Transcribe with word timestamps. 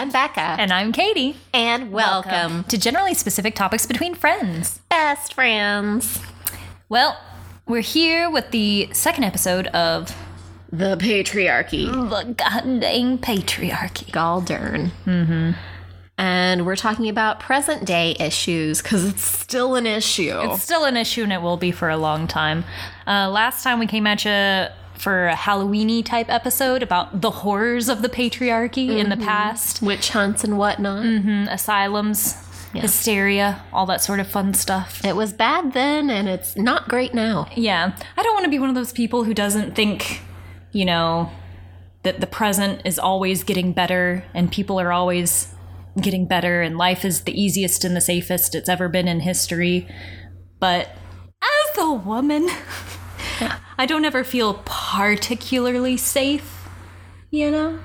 I'm 0.00 0.08
Becca. 0.08 0.56
And 0.58 0.72
I'm 0.72 0.92
Katie. 0.92 1.36
And 1.52 1.92
welcome, 1.92 2.64
to 2.64 2.78
Generally 2.78 3.12
Specific 3.16 3.54
Topics 3.54 3.84
Between 3.84 4.14
Friends. 4.14 4.80
Best 4.88 5.34
Friends. 5.34 6.18
Well, 6.88 7.20
we're 7.68 7.82
here 7.82 8.30
with 8.30 8.50
the 8.50 8.88
second 8.94 9.24
episode 9.24 9.66
of 9.66 10.16
The 10.72 10.96
Patriarchy. 10.96 11.84
The 11.84 12.32
Goddamn 12.32 13.18
Patriarchy. 13.18 14.10
Galdern. 14.10 14.90
Mm-hmm. 15.04 15.50
And 16.16 16.64
we're 16.64 16.76
talking 16.76 17.10
about 17.10 17.38
present 17.38 17.84
day 17.84 18.16
issues 18.18 18.80
because 18.80 19.04
it's 19.04 19.22
still 19.22 19.74
an 19.74 19.86
issue. 19.86 20.32
It's 20.34 20.62
still 20.62 20.86
an 20.86 20.96
issue 20.96 21.24
and 21.24 21.32
it 21.34 21.42
will 21.42 21.58
be 21.58 21.72
for 21.72 21.90
a 21.90 21.98
long 21.98 22.26
time. 22.26 22.64
Uh, 23.06 23.28
last 23.28 23.62
time 23.62 23.78
we 23.78 23.86
came 23.86 24.06
at 24.06 24.24
you 24.24 24.72
for 25.00 25.28
a 25.28 25.34
Halloweeny 25.34 26.04
type 26.04 26.28
episode 26.28 26.82
about 26.82 27.22
the 27.22 27.30
horrors 27.30 27.88
of 27.88 28.02
the 28.02 28.08
patriarchy 28.08 28.98
in 28.98 29.08
the 29.08 29.16
past, 29.16 29.80
Witch 29.80 30.10
hunts 30.10 30.44
and 30.44 30.58
whatnot. 30.58 31.02
mm, 31.04 31.50
asylums, 31.50 32.36
hysteria, 32.74 33.62
all 33.72 33.86
that 33.86 34.02
sort 34.02 34.20
of 34.20 34.28
fun 34.28 34.52
stuff. 34.52 35.04
It 35.04 35.16
was 35.16 35.32
bad 35.32 35.72
then 35.72 36.10
and 36.10 36.28
it's 36.28 36.54
not 36.56 36.88
great 36.88 37.14
now. 37.14 37.48
Yeah, 37.56 37.96
I 38.16 38.22
don't 38.22 38.34
want 38.34 38.44
to 38.44 38.50
be 38.50 38.58
one 38.58 38.68
of 38.68 38.74
those 38.74 38.92
people 38.92 39.24
who 39.24 39.32
doesn't 39.32 39.74
think, 39.74 40.20
you 40.72 40.84
know, 40.84 41.30
that 42.02 42.20
the 42.20 42.26
present 42.26 42.82
is 42.84 42.98
always 42.98 43.42
getting 43.42 43.72
better 43.72 44.22
and 44.34 44.52
people 44.52 44.78
are 44.78 44.92
always 44.92 45.54
getting 46.00 46.26
better 46.26 46.62
and 46.62 46.78
life 46.78 47.04
is 47.04 47.22
the 47.22 47.40
easiest 47.40 47.84
and 47.84 47.96
the 47.96 48.00
safest 48.00 48.54
it's 48.54 48.68
ever 48.68 48.88
been 48.88 49.08
in 49.08 49.20
history. 49.20 49.88
But 50.58 50.90
as 51.42 51.78
a 51.78 51.92
woman, 51.92 52.48
I 53.78 53.86
don't 53.86 54.04
ever 54.04 54.24
feel 54.24 54.62
particularly 54.64 55.96
safe, 55.96 56.68
you 57.30 57.50
know? 57.50 57.78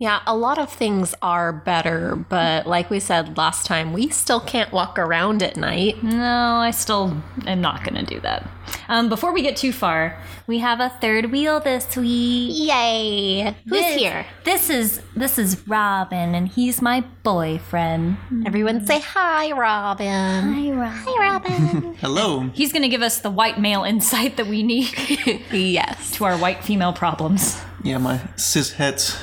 Yeah, 0.00 0.20
a 0.28 0.36
lot 0.36 0.58
of 0.58 0.70
things 0.72 1.12
are 1.22 1.52
better, 1.52 2.14
but 2.14 2.68
like 2.68 2.88
we 2.88 3.00
said 3.00 3.36
last 3.36 3.66
time, 3.66 3.92
we 3.92 4.10
still 4.10 4.38
can't 4.38 4.70
walk 4.72 4.96
around 4.96 5.42
at 5.42 5.56
night. 5.56 6.04
No, 6.04 6.54
I 6.58 6.70
still 6.70 7.20
am 7.48 7.60
not 7.60 7.82
going 7.82 7.96
to 7.96 8.04
do 8.14 8.20
that. 8.20 8.48
Um, 8.88 9.08
before 9.08 9.32
we 9.32 9.42
get 9.42 9.56
too 9.56 9.72
far, 9.72 10.16
we 10.46 10.60
have 10.60 10.78
a 10.78 10.90
third 11.00 11.32
wheel 11.32 11.58
this 11.58 11.96
week. 11.96 12.52
Yay! 12.54 13.56
Who's 13.68 13.80
This- 13.80 13.96
here? 13.98 14.24
This 14.44 14.70
is 14.70 15.00
this 15.16 15.36
is 15.36 15.66
Robin, 15.66 16.32
and 16.34 16.46
he's 16.46 16.80
my 16.80 17.00
boyfriend. 17.24 18.18
Everyone 18.46 18.86
say 18.86 19.00
hi, 19.00 19.50
Robin. 19.50 20.06
Hi, 20.06 20.70
Robin. 20.70 21.02
Hi, 21.06 21.18
Robin. 21.18 21.94
Hello. 22.00 22.42
He's 22.54 22.72
gonna 22.72 22.88
give 22.88 23.02
us 23.02 23.18
the 23.20 23.30
white 23.30 23.58
male 23.60 23.82
insight 23.82 24.36
that 24.36 24.46
we 24.46 24.62
need 24.62 24.94
yes. 25.52 26.12
to 26.12 26.24
our 26.24 26.38
white 26.38 26.62
female 26.62 26.92
problems. 26.92 27.60
Yeah, 27.84 27.98
my 27.98 28.20
cis 28.36 28.72
het 28.72 29.16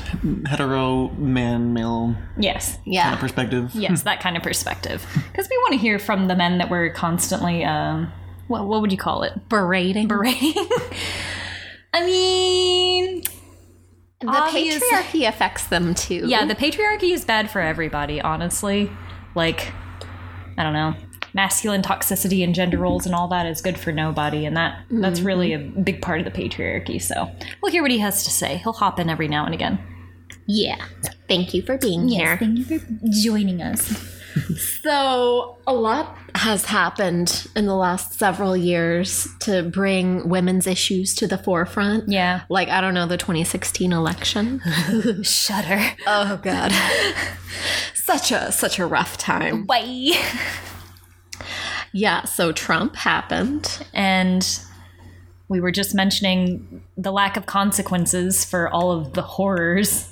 hetero 0.48 1.09
man 1.17 1.73
male 1.73 2.16
Yes, 2.39 2.78
Yeah. 2.86 3.03
Kind 3.03 3.14
of 3.16 3.20
perspective. 3.20 3.72
yes, 3.75 4.03
that 4.03 4.20
kind 4.22 4.38
of 4.38 4.44
perspective. 4.44 5.06
Because 5.31 5.50
we 5.50 5.58
want 5.58 5.73
to 5.73 5.78
hear 5.78 6.00
from 6.00 6.28
the 6.28 6.36
men 6.36 6.58
that 6.59 6.70
we're 6.70 6.89
constantly, 6.94 7.64
um, 7.66 8.11
what 8.48 8.66
what 8.67 8.80
would 8.81 8.92
you 8.92 8.98
call 8.98 9.23
it? 9.23 9.33
Berating. 9.50 10.08
Berating. 10.08 10.53
I 11.94 12.06
mean, 12.06 13.22
the 14.22 14.28
obvious- 14.28 14.81
patriarchy 14.83 15.28
affects 15.28 15.67
them 15.67 15.94
too. 15.94 16.23
Yeah, 16.26 16.45
the 16.45 16.56
patriarchy 16.56 17.11
is 17.14 17.26
bad 17.26 17.50
for 17.50 17.61
everybody, 17.61 18.22
honestly. 18.22 18.89
Like, 19.36 19.72
I 20.58 20.64
don't 20.64 20.73
know. 20.73 20.94
Masculine 21.36 21.81
toxicity 21.81 22.44
and 22.44 22.55
gender 22.55 22.78
roles 22.78 23.05
and 23.05 23.14
all 23.14 23.28
that 23.28 23.45
is 23.45 23.61
good 23.61 23.78
for 23.78 23.91
nobody, 23.91 24.45
and 24.45 24.55
that 24.55 24.86
that's 24.89 25.19
mm-hmm. 25.19 25.28
really 25.28 25.53
a 25.53 25.59
big 25.59 26.02
part 26.02 26.19
of 26.19 26.25
the 26.25 26.31
patriarchy. 26.31 27.00
So 27.00 27.30
we'll 27.61 27.72
hear 27.72 27.81
what 27.81 27.92
he 27.92 28.00
has 28.00 28.23
to 28.23 28.31
say. 28.31 28.58
He'll 28.58 28.73
hop 28.73 29.00
in 29.00 29.09
every 29.09 29.27
now 29.27 29.45
and 29.45 29.53
again. 29.53 29.77
Yeah. 30.48 30.83
Thank 31.27 31.54
you 31.54 31.61
for 31.61 31.77
being 31.77 32.08
here. 32.08 32.37
thank 32.37 32.58
you 32.58 32.80
for 32.80 32.86
joining 33.23 33.61
us. 33.61 34.11
So, 34.82 35.58
a 35.65 35.73
lot 35.73 36.17
has 36.36 36.65
happened 36.65 37.48
in 37.55 37.67
the 37.67 37.76
last 37.76 38.14
several 38.14 38.55
years 38.58 39.27
to 39.42 39.64
bring 39.64 40.27
women's 40.27 40.67
issues 40.67 41.15
to 41.15 41.27
the 41.27 41.38
forefront. 41.38 42.09
Yeah. 42.09 42.42
Like, 42.49 42.67
I 42.67 42.82
don't 42.82 42.93
know, 42.93 43.08
the 43.08 43.17
2016 43.17 43.93
election. 43.93 44.61
Shudder. 45.23 45.82
oh 46.05 46.38
god. 46.43 46.73
such 47.93 48.32
a 48.32 48.52
such 48.52 48.77
a 48.77 48.86
rough 48.86 49.17
time. 49.17 49.64
Bye. 49.64 50.11
Yeah, 51.93 52.25
so 52.25 52.51
Trump 52.51 52.95
happened. 52.95 53.85
And 53.93 54.47
we 55.47 55.59
were 55.61 55.71
just 55.71 55.93
mentioning 55.93 56.83
the 56.97 57.11
lack 57.11 57.37
of 57.37 57.45
consequences 57.45 58.43
for 58.43 58.69
all 58.69 58.91
of 58.91 59.13
the 59.13 59.21
horrors. 59.21 60.11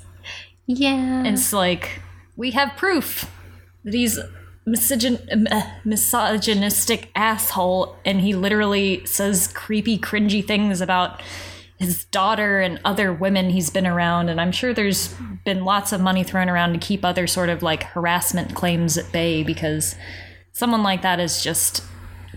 Yeah. 0.66 1.24
It's 1.24 1.52
like 1.52 2.00
we 2.36 2.52
have 2.52 2.76
proof 2.76 3.30
These 3.84 4.18
misogyn- 4.66 5.46
uh, 5.50 5.62
misogynistic 5.84 7.10
asshole, 7.14 7.96
and 8.04 8.20
he 8.22 8.34
literally 8.34 9.04
says 9.04 9.48
creepy, 9.48 9.98
cringy 9.98 10.42
things 10.46 10.80
about 10.80 11.20
his 11.76 12.04
daughter 12.06 12.60
and 12.60 12.80
other 12.84 13.12
women 13.12 13.50
he's 13.50 13.68
been 13.68 13.86
around. 13.86 14.30
And 14.30 14.40
I'm 14.40 14.52
sure 14.52 14.72
there's 14.72 15.14
been 15.44 15.64
lots 15.64 15.92
of 15.92 16.00
money 16.00 16.24
thrown 16.24 16.48
around 16.48 16.72
to 16.72 16.78
keep 16.78 17.04
other 17.04 17.26
sort 17.26 17.50
of 17.50 17.62
like 17.62 17.82
harassment 17.82 18.54
claims 18.54 18.96
at 18.96 19.10
bay 19.12 19.42
because 19.42 19.96
someone 20.54 20.82
like 20.82 21.02
that 21.02 21.20
is 21.20 21.42
just 21.42 21.84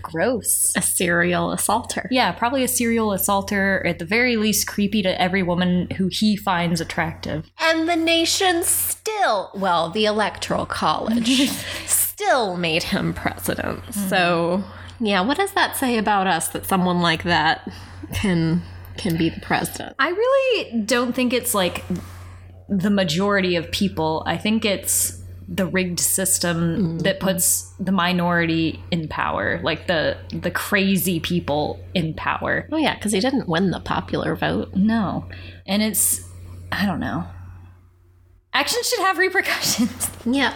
gross. 0.02 0.72
a 0.76 0.82
serial 0.82 1.52
assaulter. 1.52 2.08
Yeah, 2.10 2.32
probably 2.32 2.62
a 2.64 2.68
serial 2.68 3.12
assaulter, 3.12 3.84
at 3.86 3.98
the 3.98 4.04
very 4.04 4.36
least, 4.36 4.66
creepy 4.66 5.02
to 5.02 5.20
every 5.20 5.42
woman 5.42 5.88
who 5.90 6.08
he 6.08 6.36
finds 6.36 6.80
attractive. 6.80 7.50
And 7.58 7.88
the 7.88 7.96
nation 7.96 8.62
still, 8.62 9.50
well, 9.54 9.90
the 9.90 10.04
Electoral 10.04 10.66
College 10.66 11.48
still 11.86 12.56
made 12.56 12.84
him 12.84 13.14
president. 13.14 13.80
Mm-hmm. 13.84 14.08
So, 14.08 14.64
yeah, 15.00 15.20
what 15.20 15.36
does 15.36 15.52
that 15.52 15.76
say 15.76 15.96
about 15.96 16.26
us 16.26 16.48
that 16.48 16.66
someone 16.66 17.00
like 17.00 17.22
that 17.22 17.70
can 18.12 18.62
can 18.96 19.16
be 19.16 19.28
the 19.28 19.40
president? 19.40 19.94
I 20.00 20.08
really 20.08 20.82
don't 20.82 21.14
think 21.14 21.32
it's 21.32 21.54
like 21.54 21.84
the 22.68 22.90
majority 22.90 23.54
of 23.54 23.70
people. 23.70 24.24
I 24.26 24.36
think 24.36 24.64
it's 24.64 25.17
the 25.48 25.66
rigged 25.66 25.98
system 25.98 26.56
mm-hmm. 26.56 26.98
that 26.98 27.20
puts 27.20 27.72
the 27.80 27.90
minority 27.90 28.82
in 28.90 29.08
power, 29.08 29.60
like 29.62 29.86
the 29.86 30.18
the 30.30 30.50
crazy 30.50 31.18
people 31.20 31.80
in 31.94 32.12
power. 32.14 32.68
Oh 32.70 32.76
yeah, 32.76 32.94
because 32.94 33.12
he 33.12 33.20
didn't 33.20 33.48
win 33.48 33.70
the 33.70 33.80
popular 33.80 34.36
vote. 34.36 34.74
No. 34.74 35.26
And 35.66 35.82
it's 35.82 36.28
I 36.70 36.84
don't 36.84 37.00
know. 37.00 37.24
Actions 38.52 38.88
should 38.88 39.00
have 39.00 39.18
repercussions. 39.18 40.10
Yeah. 40.26 40.54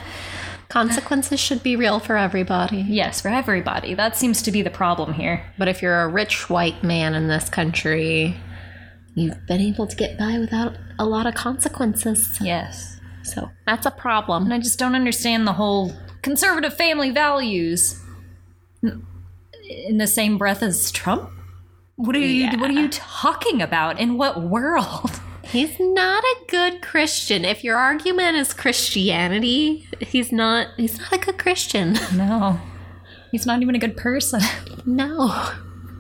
Consequences 0.69 1.39
should 1.39 1.63
be 1.63 1.77
real 1.77 1.99
for 2.01 2.17
everybody. 2.17 2.79
yes, 2.89 3.21
for 3.21 3.29
everybody. 3.29 3.95
That 3.95 4.17
seems 4.17 4.41
to 4.43 4.51
be 4.51 4.63
the 4.63 4.71
problem 4.71 5.13
here. 5.13 5.45
But 5.59 5.69
if 5.69 5.83
you're 5.83 6.01
a 6.01 6.09
rich 6.09 6.49
white 6.49 6.83
man 6.83 7.15
in 7.15 7.29
this 7.29 7.51
country, 7.51 8.37
you've 9.15 9.47
been 9.47 9.61
able 9.61 9.87
to 9.87 9.97
get 9.97 10.19
by 10.19 10.39
without 10.39 10.77
a 10.99 11.05
lot 11.05 11.27
of 11.27 11.35
consequences. 11.35 12.39
Yes. 12.41 13.01
So 13.25 13.51
that's 13.67 13.87
a 13.87 13.91
problem. 13.91 14.45
And 14.45 14.55
I 14.55 14.59
just 14.59 14.79
don't 14.79 14.95
understand 14.95 15.47
the 15.47 15.53
whole 15.53 15.93
conservative 16.23 16.75
family 16.75 17.11
values 17.11 18.01
in 18.83 19.99
the 19.99 20.07
same 20.07 20.39
breath 20.39 20.63
as 20.63 20.91
Trump. 20.91 21.31
What 21.97 22.17
are 22.17 22.21
you 22.21 22.59
what 22.59 22.71
are 22.71 22.75
you 22.75 22.89
talking 22.89 23.63
about? 23.63 24.01
In 24.01 24.17
what 24.17 24.43
world? 24.43 25.21
He's 25.45 25.79
not 25.79 26.23
a 26.25 26.37
good 26.49 26.81
Christian. 26.83 27.45
If 27.45 27.63
your 27.63 27.77
argument 27.77 28.37
is 28.37 28.55
Christianity, 28.55 29.87
he's 30.01 30.33
not 30.33 30.69
he's 30.77 30.99
not 30.99 31.13
a 31.13 31.19
good 31.19 31.39
Christian. 31.39 31.97
No. 32.15 32.61
He's 33.31 33.47
not 33.47 33.63
even 33.63 33.75
a 33.75 33.79
good 33.79 33.97
person. 33.97 34.41
No. 34.85 35.51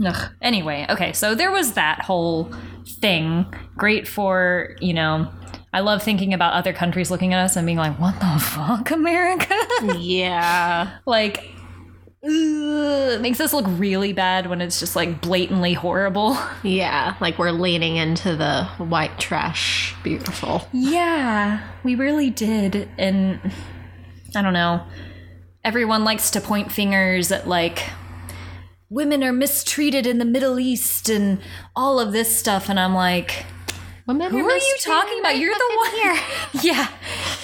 Ugh. 0.04 0.32
Anyway, 0.42 0.86
okay, 0.90 1.12
so 1.12 1.34
there 1.34 1.50
was 1.50 1.72
that 1.72 2.02
whole 2.02 2.52
thing. 2.86 3.46
Great 3.76 4.06
for, 4.06 4.76
you 4.80 4.92
know, 4.92 5.30
I 5.72 5.80
love 5.80 6.02
thinking 6.02 6.34
about 6.34 6.52
other 6.52 6.72
countries 6.72 7.10
looking 7.10 7.32
at 7.32 7.42
us 7.44 7.56
and 7.56 7.64
being 7.64 7.78
like, 7.78 7.98
what 7.98 8.18
the 8.20 8.38
fuck, 8.38 8.90
America? 8.90 9.54
Yeah. 9.96 10.98
like, 11.06 11.38
ugh, 12.24 12.30
it 13.14 13.20
makes 13.20 13.40
us 13.40 13.52
look 13.52 13.64
really 13.68 14.12
bad 14.12 14.48
when 14.48 14.60
it's 14.60 14.78
just 14.78 14.94
like 14.94 15.20
blatantly 15.20 15.72
horrible. 15.72 16.36
Yeah, 16.62 17.16
like 17.20 17.38
we're 17.38 17.50
leaning 17.52 17.96
into 17.96 18.36
the 18.36 18.64
white 18.78 19.18
trash 19.18 19.94
beautiful. 20.04 20.68
Yeah, 20.72 21.66
we 21.82 21.94
really 21.94 22.30
did. 22.30 22.88
And 22.98 23.40
I 24.36 24.42
don't 24.42 24.52
know. 24.52 24.86
Everyone 25.64 26.04
likes 26.04 26.30
to 26.32 26.40
point 26.40 26.70
fingers 26.70 27.32
at 27.32 27.48
like 27.48 27.82
women 28.90 29.24
are 29.24 29.32
mistreated 29.32 30.06
in 30.06 30.18
the 30.18 30.24
Middle 30.24 30.60
East 30.60 31.08
and 31.08 31.40
all 31.74 31.98
of 31.98 32.12
this 32.12 32.36
stuff. 32.38 32.68
And 32.68 32.78
I'm 32.78 32.94
like, 32.94 33.46
Women 34.06 34.30
who 34.32 34.48
are 34.48 34.56
you 34.56 34.76
talking 34.80 35.20
about? 35.20 35.38
You're 35.38 35.54
the 35.54 35.76
one 35.76 35.90
here. 36.02 36.18
yeah. 36.62 36.88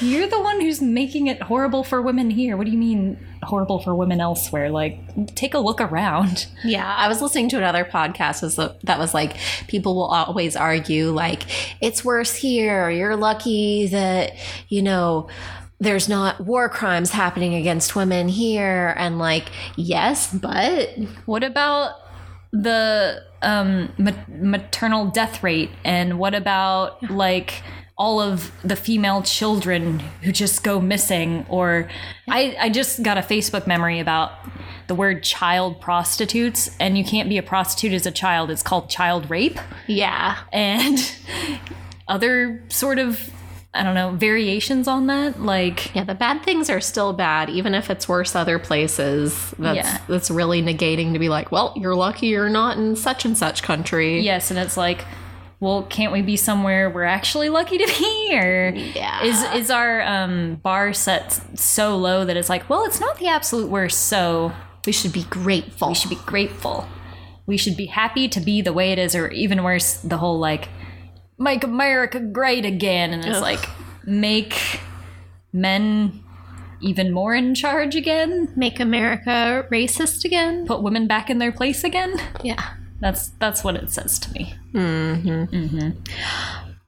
You're 0.01 0.27
the 0.27 0.41
one 0.41 0.61
who's 0.61 0.81
making 0.81 1.29
it 1.29 1.41
horrible 1.43 1.85
for 1.85 2.03
women 2.03 2.31
here. 2.31 2.57
What 2.57 2.67
do 2.67 2.73
you 2.73 2.79
mean 2.79 3.19
horrible 3.43 3.81
for 3.81 3.95
women 3.95 4.21
elsewhere? 4.21 4.69
Like, 4.71 4.99
take 5.35 5.55
a 5.55 5.59
look 5.59 5.81
around. 5.81 6.47
Yeah, 6.65 6.93
I 6.97 7.09
was 7.09 7.23
listening 7.23 7.49
to 7.51 7.59
another 7.59 7.85
podcast 7.85 8.43
was 8.43 8.57
that 8.57 8.99
was 8.99 9.15
like 9.15 9.37
people 9.69 9.95
will 9.95 10.07
always 10.07 10.57
argue 10.57 11.11
like 11.11 11.45
it's 11.81 12.05
worse 12.05 12.35
here. 12.35 12.91
You're 12.91 13.17
lucky 13.17 13.87
that 13.89 14.33
you 14.69 14.83
know 14.83 15.29
there's 15.81 16.09
not 16.09 16.41
war 16.41 16.69
crimes 16.69 17.11
happening 17.13 17.55
against 17.55 17.95
women 17.95 18.27
here 18.27 18.95
and 18.99 19.21
like 19.21 19.45
yes 19.77 20.33
but 20.35 20.89
What 21.25 21.45
about 21.45 21.93
the 22.53 23.23
um, 23.43 23.93
ma- 23.99 24.13
maternal 24.29 25.07
death 25.07 25.43
rate? 25.43 25.71
And 25.85 26.19
what 26.19 26.35
about 26.35 27.11
like 27.11 27.63
all 27.97 28.21
of 28.21 28.53
the 28.63 28.77
female 28.77 29.23
children 29.23 29.99
who 30.23 30.33
just 30.33 30.63
go 30.63 30.81
missing? 30.81 31.45
Or 31.49 31.89
I, 32.29 32.57
I 32.61 32.69
just 32.71 33.03
got 33.03 33.19
a 33.19 33.23
Facebook 33.23 33.67
memory 33.67 34.01
about 34.01 34.33
the 34.87 34.95
word 34.95 35.23
child 35.23 35.81
prostitutes, 35.81 36.75
and 36.81 36.97
you 36.97 37.05
can't 37.05 37.29
be 37.29 37.37
a 37.37 37.43
prostitute 37.43 37.93
as 37.93 38.07
a 38.07 38.11
child. 38.11 38.51
It's 38.51 38.63
called 38.63 38.89
child 38.89 39.31
rape. 39.31 39.59
yeah 39.87 40.39
And 40.53 40.99
other 42.09 42.63
sort 42.69 42.99
of, 42.99 43.31
I 43.79 43.83
don't 43.85 43.95
know, 43.95 44.11
variations 44.11 44.89
on 44.89 45.07
that. 45.07 45.41
Like, 45.41 45.95
yeah 45.95 46.05
the 46.05 46.15
bad 46.15 46.43
things 46.43 46.69
are 46.71 46.81
still 46.81 47.13
bad 47.13 47.49
even 47.51 47.75
if 47.75 47.91
it's 47.91 48.09
worse 48.09 48.35
other 48.35 48.59
places 48.59 49.55
that's 49.59 49.77
Yeah. 49.77 49.99
that's 50.09 50.31
really 50.31 50.63
negating 50.63 51.13
to 51.13 51.19
be 51.19 51.29
like 51.29 51.53
well 51.53 51.73
you're 51.77 51.95
lucky 51.95 52.27
you're 52.29 52.49
not 52.49 52.77
in 52.79 52.97
such 52.97 53.25
and 53.25 53.37
such 53.39 53.63
country 53.63 54.21
Yes, 54.21 54.51
and 54.51 54.59
it's 54.59 54.77
like, 54.77 55.05
well, 55.61 55.83
can't 55.85 56.13
we 56.13 56.23
be 56.23 56.37
somewhere 56.37 56.89
we're 56.91 57.03
actually 57.19 57.49
lucky 57.49 57.79
to 57.79 57.87
be? 57.99 58.31
Or 58.33 58.71
Yeah. 58.75 59.23
is 59.25 59.43
is 59.61 59.71
our 59.71 60.03
um, 60.03 60.57
bar 60.63 60.93
set 60.93 61.41
so 61.59 61.97
low 61.97 62.25
that 62.25 62.37
it's 62.37 62.49
like, 62.49 62.69
well, 62.71 62.85
it's 62.85 63.01
not 63.01 63.19
the 63.19 63.27
absolute 63.29 63.69
worst, 63.69 63.99
so 64.07 64.53
we 64.87 64.93
should 64.93 65.13
be 65.13 65.25
grateful 65.25 65.89
we 65.89 65.95
should 65.95 66.11
be 66.11 66.23
grateful. 66.27 66.87
We 67.47 67.57
should 67.57 67.77
be 67.77 67.87
happy 67.87 68.29
to 68.29 68.41
be 68.41 68.61
the 68.63 68.73
way 68.75 68.93
it 68.93 68.99
is, 68.99 69.15
or 69.15 69.29
even 69.31 69.63
worse, 69.65 69.95
the 70.03 70.19
whole 70.19 70.39
like, 70.39 70.69
make 71.39 71.65
America 71.65 72.21
great 72.21 72.65
again, 72.65 73.13
and 73.13 73.25
it's 73.25 73.37
Ugh. 73.37 73.43
like, 73.43 73.69
make 74.05 74.81
men 75.53 76.23
even 76.81 77.13
more 77.13 77.35
in 77.35 77.55
charge 77.55 77.97
again, 77.97 78.53
make 78.55 78.79
america 78.79 79.67
racist 79.71 80.25
again 80.25 80.65
put 80.67 80.81
women 80.83 81.09
back 81.09 81.29
in 81.29 81.39
their 81.39 81.51
place 81.51 81.83
again. 81.83 82.15
yeah 82.45 82.75
That's 83.01 83.29
that's 83.41 83.65
what 83.65 83.75
it 83.77 83.91
says 83.91 84.19
to 84.21 84.33
me. 84.33 84.55
Mm-hmm. 84.73 85.55
Mm-hmm. 85.55 85.91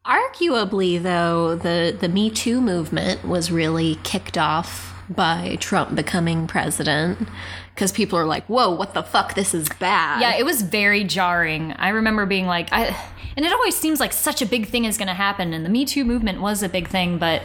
Arguably, 0.05 1.01
though, 1.01 1.55
the, 1.55 1.97
the 1.99 2.09
Me 2.09 2.31
Too 2.31 2.61
movement 2.61 3.25
was 3.25 3.51
really 3.51 3.97
kicked 4.03 4.37
off 4.39 4.95
by 5.09 5.57
Trump 5.61 5.95
becoming 5.95 6.47
president 6.47 7.29
because 7.75 7.93
people 7.93 8.19
are 8.19 8.25
like, 8.25 8.45
whoa, 8.47 8.71
what 8.75 8.95
the 8.95 9.03
fuck? 9.03 9.35
This 9.35 9.55
is 9.55 9.69
bad. 9.79 10.21
Yeah, 10.21 10.37
it 10.37 10.45
was 10.45 10.63
very 10.63 11.05
jarring. 11.05 11.73
I 11.73 11.91
remember 11.91 12.27
being 12.27 12.47
like, 12.47 12.69
I, 12.73 12.97
and 13.37 13.45
it 13.45 13.53
always 13.53 13.77
seems 13.77 14.01
like 14.01 14.13
such 14.13 14.43
a 14.43 14.47
big 14.47 14.69
thing 14.69 14.85
is 14.85 14.99
going 14.99 15.09
to 15.09 15.15
happen, 15.15 15.53
and 15.53 15.65
the 15.65 15.71
Me 15.71 15.85
Too 15.85 16.05
movement 16.05 16.41
was 16.41 16.63
a 16.63 16.69
big 16.69 16.89
thing, 16.89 17.19
but 17.19 17.43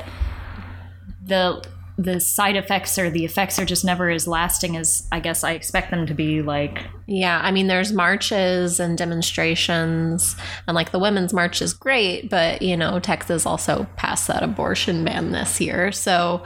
the 1.25 1.63
the 1.97 2.19
side 2.19 2.57
effects 2.57 2.97
or 2.97 3.09
the 3.09 3.23
effects 3.23 3.57
are 3.57 3.63
just 3.63 3.85
never 3.85 4.09
as 4.09 4.27
lasting 4.27 4.75
as 4.75 5.07
I 5.13 5.21
guess 5.21 5.45
I 5.45 5.51
expect 5.51 5.91
them 5.91 6.05
to 6.07 6.13
be. 6.13 6.41
Like, 6.41 6.83
Yeah, 7.07 7.39
I 7.41 7.51
mean, 7.51 7.67
there's 7.67 7.93
marches 7.93 8.79
and 8.79 8.97
demonstrations, 8.97 10.35
and 10.67 10.75
like 10.75 10.91
the 10.91 10.99
women's 10.99 11.33
march 11.33 11.61
is 11.61 11.73
great, 11.73 12.29
but 12.29 12.61
you 12.61 12.75
know, 12.75 12.99
Texas 12.99 13.45
also 13.45 13.87
passed 13.95 14.27
that 14.27 14.43
abortion 14.43 15.05
ban 15.05 15.31
this 15.31 15.61
year. 15.61 15.91
So 15.91 16.43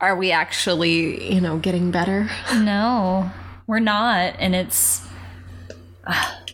are 0.00 0.16
we 0.16 0.32
actually, 0.32 1.32
you 1.32 1.40
know, 1.40 1.58
getting 1.58 1.90
better? 1.90 2.30
no, 2.54 3.30
we're 3.66 3.78
not, 3.80 4.34
and 4.38 4.54
it's 4.54 5.06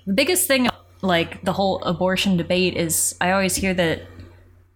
the 0.06 0.12
biggest 0.14 0.46
thing. 0.48 0.68
Like 1.02 1.42
the 1.44 1.52
whole 1.52 1.82
abortion 1.82 2.36
debate 2.36 2.76
is, 2.76 3.14
I 3.20 3.30
always 3.32 3.56
hear 3.56 3.74
that 3.74 4.02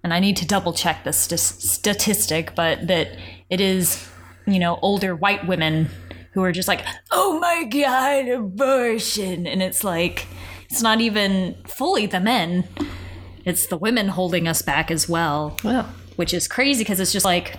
and 0.03 0.13
I 0.13 0.21
need 0.21 0.37
to 0.37 0.47
double 0.47 0.75
check 0.75 1.05
this 1.05 1.17
st- 1.17 1.41
statistic, 1.41 2.55
but 2.55 2.87
that 2.89 3.17
it 3.49 3.61
is, 3.61 4.07
you 4.47 4.59
know, 4.59 4.79
older 4.83 5.17
white 5.17 5.47
women 5.47 5.89
who 6.33 6.43
are 6.43 6.53
just 6.53 6.69
like, 6.69 6.85
oh 7.11 7.39
my 7.41 7.65
God, 7.65 8.29
abortion. 8.29 9.47
And 9.47 9.63
it's 9.63 9.83
like, 9.83 10.27
it's 10.69 10.83
not 10.83 11.01
even 11.01 11.57
fully 11.67 12.07
the 12.07 12.21
men, 12.21 12.69
it's 13.47 13.67
the 13.67 13.77
women 13.79 14.09
holding 14.09 14.47
us 14.47 14.61
back 14.61 14.91
as 14.91 15.09
well, 15.09 15.57
Well, 15.65 15.85
which 16.17 16.35
is 16.35 16.49
crazy 16.49 16.83
because 16.83 17.01
it's 17.01 17.13
just 17.13 17.25
like, 17.25 17.57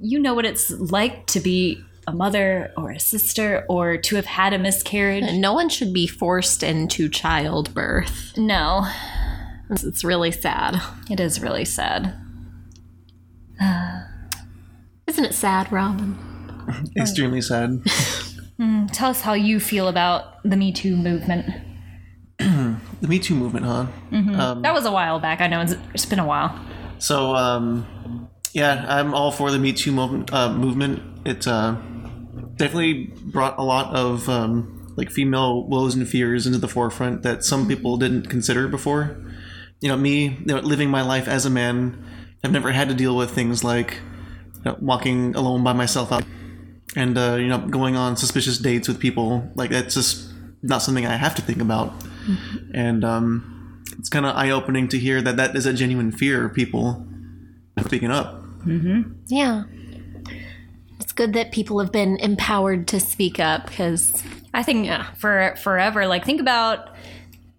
you 0.00 0.18
know 0.18 0.34
what 0.34 0.44
it's 0.46 0.70
like 0.70 1.26
to 1.26 1.40
be 1.40 1.82
a 2.06 2.12
mother 2.12 2.72
or 2.76 2.90
a 2.92 3.00
sister 3.00 3.64
or 3.68 3.96
to 3.96 4.16
have 4.16 4.26
had 4.26 4.52
a 4.52 4.58
miscarriage. 4.58 5.24
no 5.34 5.52
one 5.52 5.68
should 5.68 5.92
be 5.92 6.06
forced 6.06 6.62
into 6.62 7.08
childbirth. 7.08 8.32
No, 8.36 8.86
It's, 9.70 9.82
it's 9.84 10.04
really 10.04 10.30
sad. 10.30 10.80
it 11.10 11.18
is 11.20 11.40
really 11.40 11.64
sad. 11.64 12.14
Isn't 15.06 15.24
it 15.24 15.34
sad, 15.34 15.70
Robin? 15.72 16.16
Extremely 16.96 17.40
sad. 17.40 17.82
Tell 18.92 19.10
us 19.10 19.20
how 19.20 19.34
you 19.34 19.60
feel 19.60 19.88
about 19.88 20.42
the 20.42 20.56
Me 20.56 20.72
Too 20.72 20.96
movement. 20.96 21.46
The 23.02 23.08
Me 23.08 23.18
Too 23.18 23.34
movement, 23.34 23.66
huh? 23.66 23.86
Um, 24.12 24.62
That 24.62 24.72
was 24.72 24.86
a 24.86 24.90
while 24.90 25.20
back. 25.20 25.40
I 25.42 25.48
know 25.48 25.60
it's, 25.60 25.74
it's 25.92 26.06
been 26.06 26.18
a 26.18 26.24
while. 26.26 26.58
So, 26.98 27.34
um, 27.36 28.28
yeah, 28.52 28.86
I'm 28.88 29.12
all 29.12 29.30
for 29.30 29.50
the 29.50 29.58
Me 29.58 29.72
Too 29.74 29.92
movement. 29.92 30.32
Uh, 30.32 30.52
movement. 30.52 31.02
It 31.26 31.46
uh, 31.46 31.76
definitely 32.56 33.12
brought 33.22 33.58
a 33.58 33.62
lot 33.62 33.94
of 33.94 34.28
um, 34.28 34.92
like 34.96 35.10
female 35.10 35.64
woes 35.64 35.94
and 35.94 36.08
fears 36.08 36.46
into 36.46 36.58
the 36.58 36.68
forefront 36.68 37.22
that 37.22 37.44
some 37.44 37.68
people 37.68 37.96
didn't 37.96 38.28
consider 38.28 38.68
before. 38.68 39.16
You 39.80 39.88
know, 39.90 39.96
me, 39.96 40.24
you 40.24 40.46
know, 40.46 40.58
living 40.58 40.90
my 40.90 41.02
life 41.02 41.28
as 41.28 41.44
a 41.44 41.50
man, 41.50 42.02
I've 42.42 42.52
never 42.52 42.72
had 42.72 42.88
to 42.88 42.94
deal 42.94 43.16
with 43.16 43.30
things 43.30 43.62
like 43.62 44.00
you 44.56 44.62
know, 44.64 44.76
walking 44.80 45.34
alone 45.34 45.62
by 45.62 45.72
myself 45.74 46.12
out 46.12 46.24
and 46.96 47.18
uh, 47.18 47.34
you 47.34 47.48
know 47.48 47.58
going 47.58 47.94
on 47.94 48.16
suspicious 48.16 48.58
dates 48.58 48.88
with 48.88 48.98
people. 48.98 49.50
Like 49.54 49.70
that's 49.70 49.94
just 49.94 50.32
not 50.62 50.78
something 50.82 51.06
I 51.06 51.16
have 51.16 51.34
to 51.36 51.42
think 51.42 51.60
about. 51.60 51.92
And 52.74 53.04
um, 53.04 53.84
it's 53.98 54.08
kind 54.08 54.26
of 54.26 54.34
eye 54.34 54.50
opening 54.50 54.88
to 54.88 54.98
hear 54.98 55.20
that 55.22 55.36
that 55.36 55.54
is 55.54 55.66
a 55.66 55.72
genuine 55.72 56.10
fear 56.10 56.46
of 56.46 56.54
people 56.54 57.06
speaking 57.84 58.10
up. 58.10 58.42
Yeah. 59.26 59.64
Good 61.16 61.32
that 61.32 61.50
people 61.50 61.80
have 61.80 61.90
been 61.90 62.16
empowered 62.18 62.86
to 62.88 63.00
speak 63.00 63.40
up 63.40 63.66
because 63.66 64.22
I 64.54 64.62
think 64.62 64.88
for 65.16 65.54
forever, 65.60 66.06
like 66.06 66.24
think 66.24 66.40
about 66.40 66.90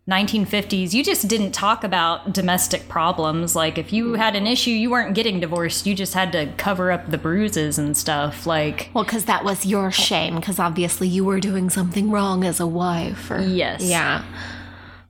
1950s. 0.10 0.94
You 0.94 1.04
just 1.04 1.28
didn't 1.28 1.52
talk 1.52 1.84
about 1.84 2.32
domestic 2.32 2.88
problems. 2.88 3.56
Like 3.56 3.78
if 3.78 3.92
you 3.92 4.14
had 4.14 4.36
an 4.36 4.48
issue, 4.48 4.72
you 4.72 4.90
weren't 4.90 5.16
getting 5.16 5.42
divorced. 5.42 5.86
You 5.86 5.96
just 5.96 6.14
had 6.14 6.32
to 6.32 6.54
cover 6.58 6.92
up 6.92 7.12
the 7.12 7.18
bruises 7.18 7.78
and 7.78 7.98
stuff. 7.98 8.46
Like 8.46 8.90
well, 8.94 9.04
because 9.04 9.26
that 9.26 9.44
was 9.44 9.66
your 9.66 9.92
shame. 9.92 10.36
Because 10.36 10.60
obviously 10.60 11.10
you 11.10 11.26
were 11.26 11.42
doing 11.42 11.70
something 11.70 12.10
wrong 12.10 12.46
as 12.46 12.62
a 12.62 12.68
wife. 12.68 13.30
Or, 13.30 13.42
Yes. 13.42 13.84
Yeah. 13.84 14.24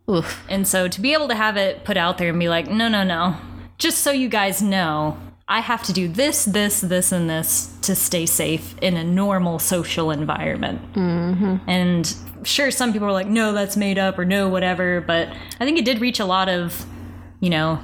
Oof. 0.10 0.44
And 0.50 0.68
so 0.68 0.88
to 0.88 1.02
be 1.02 1.14
able 1.14 1.28
to 1.28 1.36
have 1.36 1.58
it 1.58 1.84
put 1.84 1.98
out 1.98 2.18
there 2.18 2.30
and 2.30 2.40
be 2.40 2.50
like, 2.50 2.68
no, 2.70 2.88
no, 2.88 3.04
no, 3.04 3.36
just 3.78 4.00
so 4.00 4.12
you 4.12 4.30
guys 4.30 4.62
know, 4.62 5.18
I 5.50 5.62
have 5.62 5.84
to 5.84 5.94
do 5.94 6.08
this, 6.10 6.44
this, 6.46 6.82
this, 6.82 7.12
and 7.12 7.30
this 7.30 7.74
to 7.84 7.96
stay 7.96 8.26
safe 8.26 8.76
in 8.82 8.98
a 8.98 9.04
normal 9.04 9.60
social 9.60 10.12
environment. 10.12 10.82
Mm-hmm. 10.94 11.70
And 11.70 12.16
sure, 12.44 12.70
some 12.70 12.92
people 12.92 13.08
are 13.08 13.14
like, 13.14 13.28
no, 13.28 13.54
that's 13.54 13.78
made 13.78 13.98
up 13.98 14.20
or 14.20 14.26
no, 14.26 14.50
whatever. 14.50 15.00
But 15.00 15.30
I 15.60 15.66
think 15.66 15.78
it 15.80 15.86
did 15.86 16.02
reach 16.02 16.20
a 16.20 16.26
lot 16.26 16.50
of, 16.50 16.86
you 17.40 17.50
know, 17.50 17.80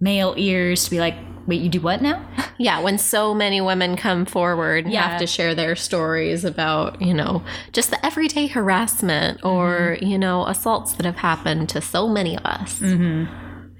male 0.00 0.34
ears 0.38 0.84
to 0.84 0.90
be 0.90 1.00
like, 1.00 1.14
wait, 1.46 1.60
you 1.60 1.68
do 1.68 1.80
what 1.80 2.00
now? 2.02 2.26
Yeah, 2.58 2.80
when 2.80 2.96
so 2.96 3.34
many 3.34 3.60
women 3.60 3.96
come 3.96 4.24
forward 4.24 4.84
and 4.84 4.92
Yeah. 4.94 5.08
have 5.08 5.18
to 5.20 5.26
share 5.26 5.52
their 5.52 5.74
stories 5.74 6.44
about, 6.44 7.02
you 7.02 7.12
know, 7.12 7.42
just 7.72 7.90
the 7.90 8.04
everyday 8.06 8.46
harassment 8.46 9.44
or, 9.44 9.98
you 10.00 10.16
know, 10.16 10.46
assaults 10.46 10.92
that 10.92 11.04
have 11.04 11.16
happened 11.16 11.68
to 11.70 11.80
so 11.80 12.06
many 12.06 12.36
of 12.36 12.44
us. 12.46 12.78
Mm-hmm. 12.78 13.24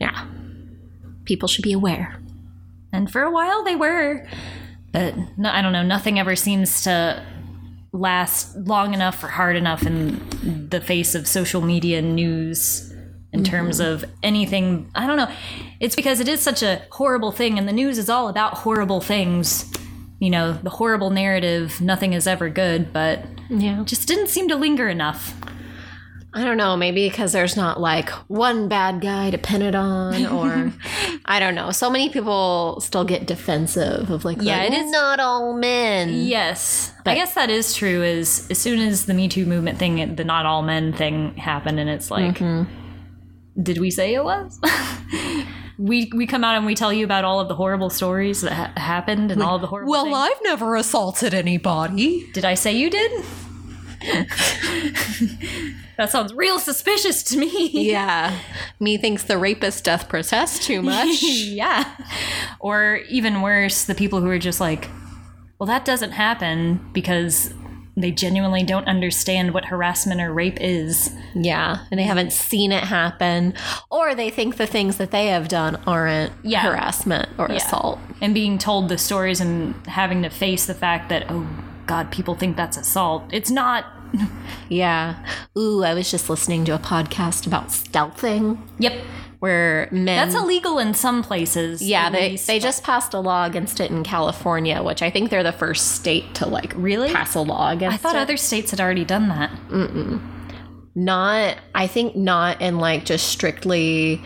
Yeah. 0.00 0.26
People 1.26 1.46
should 1.46 1.62
be 1.62 1.72
aware. 1.72 2.18
And 2.92 3.11
for 3.11 3.22
a 3.22 3.30
while 3.30 3.64
they 3.64 3.76
were. 3.76 4.26
But 4.92 5.14
no, 5.38 5.50
I 5.50 5.62
don't 5.62 5.72
know. 5.72 5.82
Nothing 5.82 6.18
ever 6.18 6.37
seems 6.37 6.82
to 6.82 7.25
last 7.92 8.56
long 8.56 8.94
enough 8.94 9.22
or 9.22 9.28
hard 9.28 9.56
enough 9.56 9.87
in 9.87 10.68
the 10.68 10.80
face 10.80 11.14
of 11.14 11.26
social 11.26 11.61
media 11.61 11.99
and 11.99 12.14
news 12.14 12.90
in 13.32 13.42
mm-hmm. 13.42 13.50
terms 13.50 13.80
of 13.80 14.04
anything. 14.22 14.90
I 14.94 15.06
don't 15.06 15.16
know. 15.16 15.30
It's 15.80 15.96
because 15.96 16.20
it 16.20 16.28
is 16.28 16.40
such 16.40 16.62
a 16.62 16.82
horrible 16.90 17.32
thing, 17.32 17.58
and 17.58 17.66
the 17.66 17.72
news 17.72 17.99
is 17.99 18.08
all 18.08 18.28
about 18.28 18.58
horrible 18.58 19.00
things. 19.00 19.70
You 20.20 20.30
know, 20.30 20.52
the 20.52 20.70
horrible 20.70 21.11
narrative, 21.11 21.80
nothing 21.80 22.12
is 22.12 22.26
ever 22.26 22.49
good, 22.49 22.92
but 22.92 23.25
Yeah. 23.49 23.82
just 23.84 24.06
didn't 24.06 24.28
seem 24.28 24.49
to 24.49 24.56
linger 24.56 24.88
enough. 24.88 25.34
I 26.34 26.44
don't 26.44 26.56
know, 26.56 26.76
maybe 26.78 27.08
because 27.08 27.32
there's 27.32 27.56
not 27.56 27.78
like 27.78 28.08
one 28.28 28.66
bad 28.68 29.02
guy 29.02 29.30
to 29.30 29.36
pin 29.36 29.60
it 29.60 29.74
on, 29.74 30.26
or 30.34 30.72
I 31.26 31.38
don't 31.38 31.54
know. 31.54 31.70
So 31.72 31.90
many 31.90 32.08
people 32.08 32.80
still 32.80 33.04
get 33.04 33.26
defensive 33.26 34.10
of 34.10 34.24
like, 34.24 34.38
Yeah, 34.40 34.58
like, 34.58 34.72
it 34.72 34.78
is- 34.78 34.90
not 34.90 35.20
all 35.20 35.52
men. 35.54 36.10
Yes. 36.10 36.92
I 37.04 37.14
guess 37.14 37.34
that 37.34 37.50
is 37.50 37.74
true 37.74 38.02
is 38.02 38.46
as 38.50 38.58
soon 38.58 38.78
as 38.80 39.06
the 39.06 39.14
Me 39.14 39.28
Too 39.28 39.44
movement 39.44 39.78
thing, 39.78 40.14
the 40.16 40.24
not 40.24 40.46
all 40.46 40.62
men 40.62 40.92
thing 40.92 41.34
happened, 41.34 41.78
and 41.78 41.90
it's 41.90 42.10
like, 42.10 42.36
mm-hmm. 42.36 43.62
did 43.62 43.78
we 43.78 43.90
say 43.90 44.14
it 44.14 44.24
was? 44.24 44.58
we 45.78 46.10
we 46.14 46.26
come 46.26 46.44
out 46.44 46.56
and 46.56 46.64
we 46.64 46.74
tell 46.76 46.92
you 46.92 47.04
about 47.04 47.24
all 47.24 47.40
of 47.40 47.48
the 47.48 47.56
horrible 47.56 47.90
stories 47.90 48.42
that 48.42 48.52
ha- 48.52 48.72
happened 48.76 49.32
and 49.32 49.42
all 49.42 49.56
of 49.56 49.60
the 49.60 49.66
horrible. 49.66 49.90
Well, 49.90 50.04
things. 50.04 50.16
I've 50.16 50.42
never 50.44 50.76
assaulted 50.76 51.34
anybody. 51.34 52.30
did 52.32 52.44
I 52.44 52.54
say 52.54 52.72
you 52.72 52.88
did? 52.88 53.24
that 55.99 56.11
sounds 56.11 56.32
real 56.32 56.58
suspicious 56.58 57.22
to 57.25 57.38
me. 57.38 57.68
Yeah. 57.90 58.38
Me 58.80 58.96
thinks 58.96 59.25
the 59.25 59.38
rapist 59.38 59.84
death 59.84 60.08
protests 60.08 60.64
too 60.66 60.82
much. 60.82 61.22
yeah. 61.22 61.96
Or 62.61 63.00
even 63.08 63.42
worse, 63.42 63.84
the 63.84 63.94
people 63.94 64.20
who 64.20 64.28
are 64.28 64.38
just 64.38 64.61
like, 64.61 64.88
well, 65.58 65.66
that 65.66 65.84
doesn't 65.84 66.12
happen 66.12 66.80
because 66.92 67.52
they 67.94 68.11
genuinely 68.11 68.62
don't 68.64 68.88
understand 68.88 69.52
what 69.52 69.66
harassment 69.66 70.18
or 70.20 70.32
rape 70.32 70.56
is. 70.61 71.11
yeah. 71.34 71.84
And 71.90 72.00
they 72.00 72.04
haven't 72.04 72.32
seen 72.32 72.72
it 72.72 72.84
happen. 72.84 73.52
Or 73.90 74.14
they 74.14 74.30
think 74.30 74.56
the 74.56 74.66
things 74.66 74.96
that 74.96 75.11
they 75.11 75.26
have 75.26 75.46
done 75.49 75.76
aren't 75.87 76.32
Yeah. 76.42 76.61
harassment 76.62 77.28
or 77.37 77.49
Yeah. 77.50 77.56
assault. 77.56 77.99
And 78.22 78.32
being 78.32 78.56
told 78.56 78.88
the 78.88 78.96
stories 78.96 79.40
and 79.42 79.75
having 79.87 80.22
to 80.22 80.30
face 80.30 80.64
the 80.64 80.72
fact 80.75 81.11
that, 81.11 81.26
oh, 81.28 81.46
God, 81.87 82.11
people 82.11 82.34
think 82.34 82.56
that's 82.56 82.78
assault. 82.78 83.25
It's 83.30 83.50
not. 83.50 83.84
Yeah. 84.69 85.16
Ooh, 85.59 85.85
I 85.85 85.92
was 85.92 86.11
just 86.11 86.31
listening 86.31 86.64
to 86.64 86.75
a 86.75 86.78
podcast 86.78 87.47
about 87.47 87.69
stealthing 87.69 88.57
Yep. 88.78 88.95
where 89.40 89.87
men. 89.92 90.16
That's 90.28 90.35
illegal 90.35 90.78
in 90.78 90.95
some 90.95 91.23
places. 91.23 91.83
Yeah, 91.83 92.09
they, 92.09 92.31
least. 92.31 92.47
they 92.47 92.59
just 92.59 92.83
passed 92.83 93.12
a 93.12 93.21
law 93.21 93.45
against 93.45 93.81
it 93.81 93.90
in 93.90 94.02
California, 94.02 94.83
which 94.83 95.02
I 95.02 95.11
think 95.11 95.28
they're 95.28 95.42
the 95.42 95.52
first 95.52 95.92
state 95.97 96.35
to 96.37 96.47
like 96.47 96.73
Really? 96.75 97.12
pass 97.12 97.35
a 97.35 97.40
law 97.42 97.71
against 97.71 97.95
I 97.95 97.99
thought 97.99 98.14
it. 98.16 98.21
other 98.21 98.38
states 98.38 98.71
had 98.71 98.81
already 98.81 99.04
done 99.04 99.28
that. 99.28 99.50
not 100.95 101.57
I 101.75 101.87
think 101.87 102.16
not 102.16 102.61
in 102.61 102.78
like 102.78 103.04
just 103.04 103.28
strictly 103.28 104.23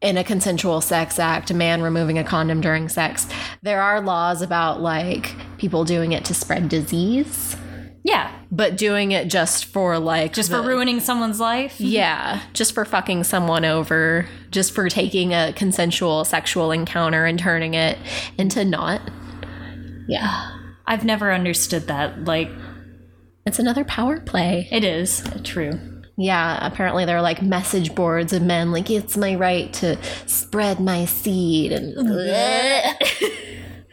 in 0.00 0.16
a 0.16 0.24
consensual 0.24 0.80
sex 0.80 1.18
act, 1.18 1.50
a 1.50 1.54
man 1.54 1.82
removing 1.82 2.18
a 2.18 2.24
condom 2.24 2.62
during 2.62 2.88
sex. 2.88 3.26
There 3.62 3.82
are 3.82 4.00
laws 4.00 4.40
about 4.40 4.80
like 4.80 5.34
people 5.58 5.84
doing 5.84 6.12
it 6.12 6.24
to 6.26 6.34
spread 6.34 6.70
disease, 6.70 7.54
Yeah. 8.02 8.30
but 8.50 8.76
doing 8.76 9.12
it 9.12 9.28
just 9.28 9.66
for 9.66 9.98
like 9.98 10.32
Just 10.32 10.50
the- 10.50 10.62
for 10.62 10.68
ruining 10.68 11.00
someone's 11.00 11.38
life. 11.40 11.80
Yeah, 11.80 12.40
just 12.54 12.72
for 12.74 12.84
fucking 12.84 13.24
someone 13.24 13.64
over, 13.64 14.26
just 14.50 14.72
for 14.74 14.88
taking 14.88 15.32
a 15.34 15.52
consensual 15.54 16.24
sexual 16.24 16.70
encounter 16.72 17.26
and 17.26 17.38
turning 17.38 17.74
it 17.74 17.98
into 18.38 18.64
not. 18.64 19.00
Yeah. 20.08 20.50
I've 20.86 21.04
never 21.04 21.30
understood 21.32 21.86
that. 21.88 22.24
Like, 22.24 22.50
It's 23.46 23.58
another 23.60 23.84
power 23.84 24.18
play. 24.20 24.68
it 24.72 24.82
is 24.82 25.22
true. 25.44 25.72
Yeah, 26.16 26.66
apparently 26.66 27.04
there 27.04 27.16
are 27.16 27.22
like 27.22 27.40
message 27.42 27.94
boards 27.94 28.32
of 28.32 28.42
men 28.42 28.72
like 28.72 28.90
it's 28.90 29.16
my 29.16 29.34
right 29.36 29.72
to 29.74 29.96
spread 30.26 30.78
my 30.80 31.04
seed 31.06 31.72
and 31.72 31.94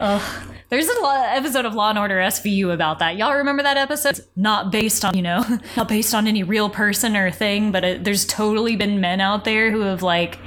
There's 0.70 0.86
a 0.86 1.00
lo- 1.00 1.22
episode 1.28 1.64
of 1.64 1.74
Law 1.74 1.88
and 1.90 1.98
Order 1.98 2.16
SVU 2.16 2.72
about 2.72 2.98
that. 2.98 3.16
Y'all 3.16 3.34
remember 3.34 3.62
that 3.62 3.78
episode? 3.78 4.10
It's 4.18 4.20
not 4.36 4.70
based 4.70 5.02
on, 5.02 5.16
you 5.16 5.22
know, 5.22 5.42
not 5.76 5.88
based 5.88 6.14
on 6.14 6.26
any 6.26 6.42
real 6.42 6.68
person 6.68 7.16
or 7.16 7.30
thing, 7.30 7.72
but 7.72 7.84
it, 7.84 8.04
there's 8.04 8.26
totally 8.26 8.76
been 8.76 9.00
men 9.00 9.20
out 9.20 9.44
there 9.44 9.70
who 9.70 9.80
have 9.80 10.02
like 10.02 10.38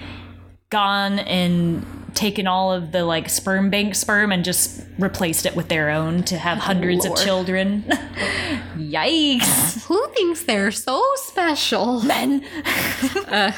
gone 0.69 1.17
and 1.19 1.83
taken 2.13 2.45
all 2.45 2.71
of 2.71 2.91
the 2.91 3.03
like 3.03 3.29
sperm 3.29 3.71
bank 3.71 3.95
sperm 3.95 4.31
and 4.31 4.45
just 4.45 4.85
replaced 4.99 5.47
it 5.47 5.55
with 5.55 5.69
their 5.69 5.89
own 5.89 6.21
to 6.23 6.37
have 6.37 6.59
hundreds 6.59 7.05
Lord. 7.05 7.17
of 7.17 7.25
children. 7.25 7.83
Yikes. 8.77 9.85
who 9.85 10.07
thinks 10.13 10.43
they're 10.43 10.69
so 10.71 11.03
special? 11.15 12.01
Men. 12.03 12.45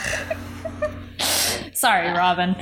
Sorry, 1.74 2.08
Robin. 2.08 2.56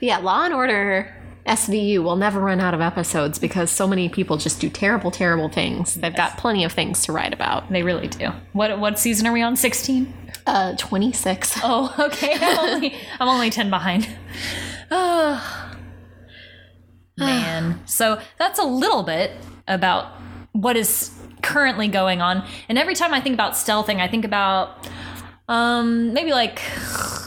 Yeah, 0.00 0.18
Law 0.18 0.44
and 0.44 0.54
Order 0.54 1.16
SVU 1.46 2.02
will 2.02 2.16
never 2.16 2.40
run 2.40 2.60
out 2.60 2.72
of 2.72 2.80
episodes 2.80 3.38
because 3.38 3.70
so 3.70 3.86
many 3.86 4.08
people 4.08 4.36
just 4.36 4.60
do 4.60 4.68
terrible, 4.68 5.10
terrible 5.10 5.48
things. 5.48 5.94
They've 5.94 6.14
got 6.14 6.38
plenty 6.38 6.64
of 6.64 6.72
things 6.72 7.04
to 7.06 7.12
write 7.12 7.34
about. 7.34 7.70
They 7.70 7.82
really 7.82 8.08
do. 8.08 8.30
What 8.52 8.78
what 8.78 8.98
season 8.98 9.26
are 9.26 9.32
we 9.32 9.42
on? 9.42 9.56
16? 9.56 10.12
Uh, 10.46 10.76
26. 10.76 11.60
Oh, 11.62 11.94
okay. 11.98 12.34
I'm 12.40 12.58
only, 12.74 12.94
I'm 13.18 13.28
only 13.28 13.50
10 13.50 13.70
behind. 13.70 14.08
Man. 17.18 17.80
So 17.86 18.20
that's 18.38 18.58
a 18.58 18.64
little 18.64 19.02
bit 19.02 19.32
about 19.68 20.12
what 20.52 20.76
is 20.76 21.10
currently 21.42 21.88
going 21.88 22.20
on. 22.20 22.46
And 22.68 22.78
every 22.78 22.94
time 22.94 23.12
I 23.12 23.20
think 23.20 23.34
about 23.34 23.52
stealthing, 23.52 24.00
I 24.00 24.08
think 24.08 24.24
about 24.24 24.88
um, 25.52 26.14
maybe 26.14 26.32
like 26.32 26.60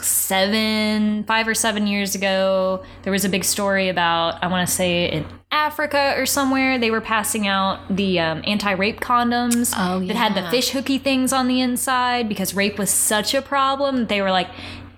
seven, 0.02 1.24
five 1.26 1.48
or 1.48 1.54
seven 1.54 1.86
years 1.86 2.16
ago, 2.16 2.84
there 3.04 3.12
was 3.12 3.24
a 3.24 3.30
big 3.30 3.44
story 3.44 3.88
about, 3.88 4.44
I 4.44 4.48
want 4.48 4.68
to 4.68 4.74
say 4.74 5.12
in 5.12 5.26
Africa 5.52 6.16
or 6.18 6.26
somewhere, 6.26 6.80
they 6.80 6.90
were 6.90 7.02
passing 7.02 7.46
out 7.46 7.80
the 7.96 8.20
um, 8.20 8.42
anti 8.48 8.72
rape 8.72 9.00
condoms 9.00 9.74
Oh, 9.78 10.00
that 10.08 10.16
had 10.16 10.34
the 10.34 10.42
yeah. 10.42 10.50
fish 10.50 10.70
hooky 10.72 10.98
things 10.98 11.32
on 11.32 11.48
the 11.48 11.62
inside 11.62 12.28
because 12.28 12.56
rape 12.56 12.80
was 12.80 12.90
such 12.90 13.36
a 13.36 13.44
problem. 13.44 14.08
They 14.08 14.22
were 14.24 14.32
like, 14.32 14.50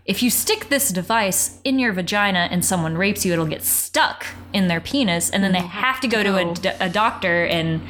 if 0.05 0.23
you 0.23 0.29
stick 0.29 0.69
this 0.69 0.89
device 0.89 1.59
in 1.65 1.79
your 1.79 1.91
vagina 1.91 2.47
and 2.49 2.63
someone 2.63 2.97
rapes 2.97 3.25
you, 3.25 3.33
it'll 3.33 3.45
get 3.45 3.65
stuck 3.65 4.25
in 4.53 4.69
their 4.69 4.79
penis, 4.79 5.29
and 5.29 5.43
then 5.43 5.51
they 5.51 5.59
have 5.59 5.99
to 5.99 6.07
go 6.07 6.23
to 6.23 6.37
a, 6.37 6.85
a 6.85 6.89
doctor 6.89 7.43
and 7.43 7.81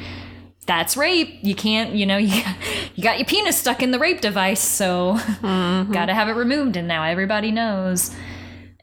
that's 0.68 0.96
rape. 0.96 1.40
You 1.42 1.54
can't, 1.54 1.94
you 1.94 2.06
know, 2.06 2.18
you, 2.18 2.40
you 2.94 3.02
got 3.02 3.18
your 3.18 3.26
penis 3.26 3.56
stuck 3.56 3.82
in 3.82 3.90
the 3.90 3.98
rape 3.98 4.20
device, 4.20 4.60
so 4.60 5.14
mm-hmm. 5.16 5.92
gotta 5.92 6.14
have 6.14 6.28
it 6.28 6.34
removed, 6.34 6.76
and 6.76 6.86
now 6.86 7.02
everybody 7.02 7.50
knows. 7.50 8.14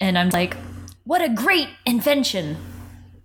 And 0.02 0.18
I'm 0.18 0.30
like, 0.30 0.58
what 1.06 1.22
a 1.22 1.30
great 1.30 1.70
invention 1.86 2.58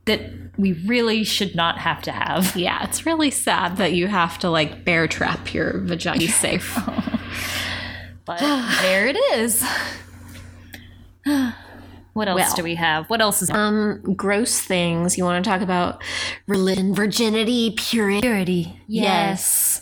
that 0.05 0.21
we 0.57 0.73
really 0.87 1.25
should 1.25 1.57
not 1.57 1.79
have 1.79 2.03
to 2.03 2.13
have. 2.13 2.55
Yeah, 2.55 2.85
it's 2.85 3.07
really 3.07 3.31
sad 3.31 3.79
that 3.79 3.95
you 3.95 4.07
have 4.07 4.39
to 4.41 4.51
like 4.51 4.85
bear 4.85 5.09
trap 5.09 5.53
your 5.53 5.81
vagina 5.81 6.29
safe. 6.29 6.79
But 8.27 8.41
there 8.83 9.09
it 9.09 9.17
is. 9.17 9.65
What 12.21 12.29
else 12.29 12.39
Well. 12.41 12.55
do 12.57 12.63
we 12.65 12.75
have? 12.75 13.09
What 13.09 13.23
else 13.23 13.41
is 13.41 13.49
um, 13.49 14.03
gross 14.15 14.61
things. 14.61 15.17
You 15.17 15.25
want 15.25 15.43
to 15.43 15.51
talk 15.51 15.63
about 15.63 16.03
religion, 16.47 16.95
virginity, 16.95 17.71
purity? 17.79 18.21
purity? 18.21 18.79
Yes. 18.87 19.81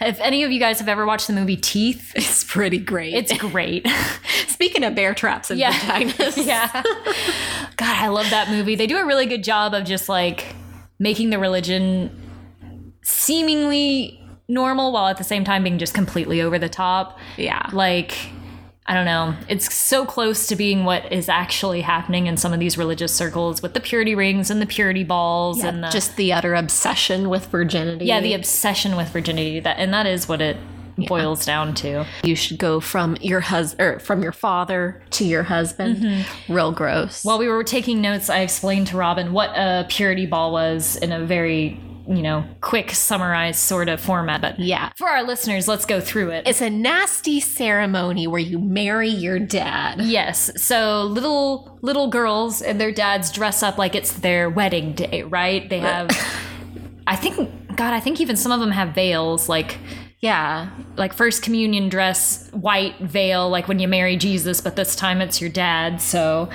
If 0.00 0.20
any 0.20 0.44
of 0.44 0.52
you 0.52 0.60
guys 0.60 0.78
have 0.78 0.88
ever 0.88 1.04
watched 1.04 1.26
the 1.26 1.32
movie 1.32 1.56
Teeth, 1.56 2.12
It's 2.16 2.44
pretty 2.44 2.78
great. 2.78 3.14
it's 3.14 3.36
great. 3.36 3.88
Speaking 4.46 4.84
of 4.84 4.94
bear 4.94 5.14
traps 5.14 5.50
and 5.50 5.58
Yeah. 5.58 5.72
vaginas. 5.72 6.46
yeah. 6.46 6.70
God, 7.76 7.96
I 7.96 8.06
love 8.06 8.30
that 8.30 8.48
movie. 8.50 8.76
They 8.76 8.86
do 8.86 8.96
a 8.96 9.04
really 9.04 9.26
good 9.26 9.42
job 9.42 9.74
of 9.74 9.82
just 9.84 10.08
like 10.08 10.54
making 11.00 11.30
the 11.30 11.40
religion 11.40 12.10
seemingly 13.02 14.16
normal 14.46 14.92
while 14.92 15.08
at 15.08 15.16
the 15.16 15.24
same 15.24 15.42
time 15.44 15.64
being 15.64 15.78
just 15.78 15.94
completely 15.94 16.40
over 16.40 16.56
the 16.56 16.68
top. 16.68 17.18
Yeah. 17.36 17.68
Like, 17.72 18.16
I 18.90 18.94
don't 18.94 19.04
know. 19.04 19.36
It's 19.46 19.72
so 19.72 20.04
close 20.04 20.48
to 20.48 20.56
being 20.56 20.84
what 20.84 21.12
is 21.12 21.28
actually 21.28 21.80
happening 21.82 22.26
in 22.26 22.36
some 22.36 22.52
of 22.52 22.58
these 22.58 22.76
religious 22.76 23.14
circles 23.14 23.62
with 23.62 23.72
the 23.72 23.78
purity 23.78 24.16
rings 24.16 24.50
and 24.50 24.60
the 24.60 24.66
purity 24.66 25.04
balls 25.04 25.62
and 25.62 25.84
the, 25.84 25.90
just 25.90 26.16
the 26.16 26.32
utter 26.32 26.56
obsession 26.56 27.28
with 27.28 27.46
virginity. 27.46 28.06
yeah, 28.06 28.20
the 28.20 28.34
obsession 28.34 28.96
with 28.96 29.08
virginity. 29.10 29.60
That 29.60 29.78
and 29.78 29.94
that 29.94 30.06
is 30.06 30.28
what 30.28 30.40
it 30.40 30.56
boils 31.06 31.46
down 31.46 31.72
to. 31.76 32.04
you 32.24 32.34
should 32.34 32.58
go 32.58 32.80
from 32.80 33.16
your 33.20 33.38
husband 33.38 33.80
or 33.80 33.98
from 34.00 34.24
your 34.24 34.32
father 34.32 35.00
to 35.10 35.24
your 35.24 35.44
husband. 35.44 35.98
Mm-hmm. 35.98 36.52
Real 36.52 36.72
gross. 36.72 37.24
While 37.24 37.38
we 37.38 37.46
were 37.46 37.62
taking 37.62 38.00
notes, 38.00 38.28
I 38.28 38.40
explained 38.40 38.88
to 38.88 38.96
Robin 38.96 39.32
what 39.32 39.50
a 39.50 39.86
purity 39.88 40.26
ball 40.26 40.50
was 40.52 40.96
in 40.96 41.12
a 41.12 41.24
very, 41.24 41.80
you 42.10 42.22
know, 42.22 42.44
quick 42.60 42.90
summarized 42.90 43.60
sort 43.60 43.88
of 43.88 44.00
format. 44.00 44.40
But 44.40 44.58
yeah. 44.58 44.90
for 44.96 45.08
our 45.08 45.22
listeners, 45.22 45.68
let's 45.68 45.84
go 45.86 46.00
through 46.00 46.30
it. 46.30 46.46
It's 46.46 46.60
a 46.60 46.68
nasty 46.68 47.38
ceremony 47.38 48.26
where 48.26 48.40
you 48.40 48.58
marry 48.58 49.08
your 49.08 49.38
dad. 49.38 50.00
Yes. 50.00 50.50
So 50.60 51.04
little 51.04 51.78
little 51.82 52.08
girls 52.10 52.62
and 52.62 52.80
their 52.80 52.90
dads 52.90 53.30
dress 53.30 53.62
up 53.62 53.78
like 53.78 53.94
it's 53.94 54.12
their 54.12 54.50
wedding 54.50 54.92
day, 54.94 55.22
right? 55.22 55.68
They 55.70 55.78
have 55.78 56.10
I 57.06 57.14
think 57.14 57.36
God, 57.76 57.94
I 57.94 58.00
think 58.00 58.20
even 58.20 58.36
some 58.36 58.50
of 58.50 58.58
them 58.58 58.72
have 58.72 58.92
veils 58.92 59.48
like 59.48 59.78
Yeah. 60.18 60.68
like 60.96 61.12
first 61.12 61.42
communion 61.42 61.88
dress, 61.88 62.50
white 62.50 62.98
veil 62.98 63.48
like 63.48 63.68
when 63.68 63.78
you 63.78 63.86
marry 63.86 64.16
Jesus, 64.16 64.60
but 64.60 64.74
this 64.74 64.96
time 64.96 65.20
it's 65.20 65.40
your 65.40 65.50
dad. 65.50 66.00
So 66.00 66.50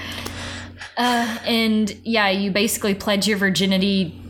uh, 0.98 1.38
and 1.46 1.96
yeah, 2.04 2.30
you 2.30 2.52
basically 2.52 2.94
pledge 2.94 3.26
your 3.26 3.38
virginity 3.38 4.22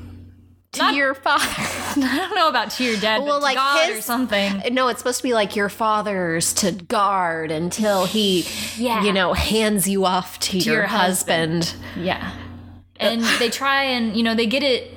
To 0.75 0.95
your 0.95 1.13
father. 1.13 1.43
I 1.47 2.17
don't 2.27 2.35
know 2.35 2.49
about 2.49 2.71
to 2.71 2.83
your 2.83 2.97
dad, 2.97 3.21
Well, 3.23 3.41
like 3.41 3.53
to 3.53 3.59
God 3.59 3.89
his- 3.89 3.99
or 3.99 4.01
something. 4.01 4.73
No, 4.73 4.87
it's 4.87 4.99
supposed 4.99 5.17
to 5.17 5.23
be 5.23 5.33
like 5.33 5.55
your 5.55 5.69
father's 5.69 6.53
to 6.55 6.71
guard 6.71 7.51
until 7.51 8.05
he, 8.05 8.45
Yeah. 8.77 9.03
you 9.03 9.13
know, 9.13 9.33
hands 9.33 9.87
you 9.87 10.05
off 10.05 10.39
to, 10.41 10.57
your, 10.57 10.75
your 10.75 10.85
husband. 10.87 11.73
Yeah. 11.97 12.31
And 12.97 13.21
they 13.39 13.49
try 13.49 13.83
and, 13.83 14.15
you 14.15 14.23
know, 14.23 14.35
they 14.35 14.47
get 14.47 14.63
it 14.63 14.95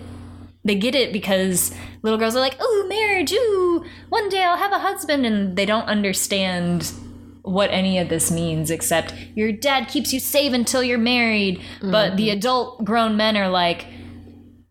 they 0.64 0.74
get 0.74 0.94
it 0.94 1.12
because 1.12 1.74
little 2.02 2.18
girls 2.18 2.36
are 2.36 2.40
like, 2.40 2.56
"Oh, 2.60 2.86
marriage, 2.88 3.32
ooh, 3.32 3.84
one 4.10 4.28
day 4.28 4.44
I'll 4.44 4.58
have 4.58 4.72
a 4.72 4.78
husband." 4.78 5.24
And 5.24 5.56
they 5.56 5.64
don't 5.64 5.86
understand 5.86 6.92
what 7.42 7.70
any 7.70 7.98
of 7.98 8.08
this 8.08 8.30
means 8.30 8.70
except 8.70 9.14
your 9.34 9.50
dad 9.50 9.88
keeps 9.88 10.12
you 10.12 10.20
safe 10.20 10.52
until 10.52 10.82
you're 10.82 10.98
married, 10.98 11.62
but 11.80 12.16
the 12.16 12.28
mm-hmm. 12.28 12.38
adult 12.38 12.84
grown 12.84 13.16
men 13.16 13.36
are 13.36 13.48
like, 13.48 13.86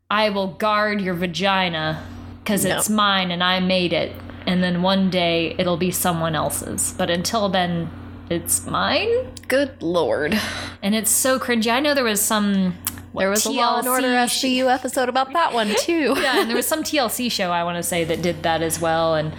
I 0.09 0.29
will 0.29 0.47
guard 0.47 1.01
your 1.01 1.13
vagina 1.13 2.01
because 2.39 2.63
it's 2.63 2.89
mine 2.89 3.29
and 3.29 3.43
I 3.43 3.59
made 3.59 3.91
it. 3.91 4.13
And 4.45 4.63
then 4.63 4.81
one 4.81 5.09
day 5.09 5.53
it'll 5.57 5.75
be 5.75 5.91
someone 5.91 6.33
else's. 6.33 6.93
But 6.97 7.09
until 7.09 7.49
then, 7.49 7.89
it's 8.29 8.65
mine. 8.65 9.09
Good 9.49 9.81
lord. 9.81 10.39
And 10.81 10.95
it's 10.95 11.11
so 11.11 11.37
cringy. 11.37 11.69
I 11.71 11.81
know 11.81 11.93
there 11.93 12.05
was 12.05 12.21
some. 12.21 12.75
what, 13.11 13.21
There 13.21 13.29
was 13.29 13.45
a 13.45 13.51
Law 13.51 13.79
and 13.79 13.87
Order 13.87 14.07
TLC 14.07 14.59
SVU 14.59 14.73
episode 14.73 15.09
about 15.09 15.33
that 15.33 15.53
one 15.53 15.75
too. 15.79 16.15
yeah, 16.21 16.39
and 16.39 16.49
there 16.49 16.55
was 16.55 16.67
some 16.67 16.83
TLC 16.83 17.29
show 17.29 17.51
I 17.51 17.65
want 17.65 17.75
to 17.75 17.83
say 17.83 18.05
that 18.05 18.21
did 18.21 18.43
that 18.43 18.61
as 18.61 18.79
well, 18.79 19.15
and 19.15 19.33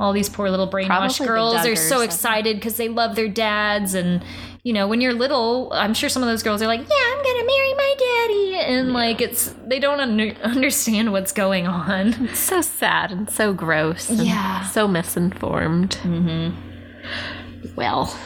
all 0.00 0.14
these 0.14 0.30
poor 0.30 0.48
little 0.48 0.68
brainwashed 0.68 0.86
Probably 0.86 1.18
the 1.18 1.24
girls 1.26 1.66
are 1.66 1.76
so 1.76 2.00
excited 2.00 2.56
because 2.56 2.78
they 2.78 2.88
love 2.88 3.16
their 3.16 3.28
dads, 3.28 3.92
and 3.92 4.24
you 4.64 4.72
know 4.72 4.88
when 4.88 5.00
you're 5.00 5.12
little, 5.12 5.70
I'm 5.72 5.94
sure 5.94 6.08
some 6.08 6.22
of 6.22 6.28
those 6.28 6.42
girls 6.42 6.62
are 6.62 6.66
like, 6.66 6.80
yeah, 6.80 6.86
I'm 6.88 7.22
gonna 7.22 7.44
marry 7.44 7.74
my 7.74 7.94
daddy, 7.98 8.54
and 8.56 8.92
like 8.92 9.20
it's 9.20 9.54
they 9.66 9.78
don't 9.78 10.00
under, 10.00 10.34
understand 10.42 11.12
what's 11.12 11.32
going 11.32 11.66
on. 11.66 12.14
It's 12.24 12.40
so 12.40 12.62
sad 12.62 13.12
and 13.12 13.30
so 13.30 13.52
gross. 13.52 14.08
and 14.08 14.26
Yeah. 14.26 14.64
So 14.64 14.88
misinformed. 14.88 15.98
Mm-hmm. 16.02 17.74
Well, 17.76 18.18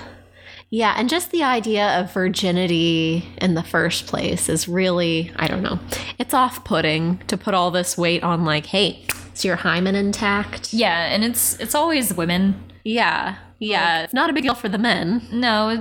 yeah, 0.70 0.94
and 0.96 1.08
just 1.08 1.32
the 1.32 1.42
idea 1.42 2.00
of 2.00 2.12
virginity 2.12 3.28
in 3.38 3.54
the 3.54 3.62
first 3.62 4.06
place 4.06 4.48
is 4.48 4.68
really, 4.68 5.32
I 5.36 5.48
don't 5.48 5.62
know, 5.62 5.80
it's 6.18 6.34
off 6.34 6.62
putting 6.64 7.18
to 7.26 7.36
put 7.36 7.54
all 7.54 7.70
this 7.70 7.98
weight 7.98 8.22
on, 8.22 8.44
like, 8.44 8.66
hey, 8.66 9.04
is 9.34 9.44
your 9.44 9.56
hymen 9.56 9.96
intact? 9.96 10.72
Yeah, 10.72 11.06
and 11.12 11.24
it's 11.24 11.58
it's 11.58 11.74
always 11.74 12.14
women. 12.14 12.62
Yeah. 12.84 13.36
Yeah. 13.58 14.04
It's 14.04 14.14
not 14.14 14.30
a 14.30 14.32
big 14.32 14.44
deal 14.44 14.54
for 14.54 14.68
the 14.68 14.78
men. 14.78 15.22
No, 15.32 15.68
it, 15.68 15.80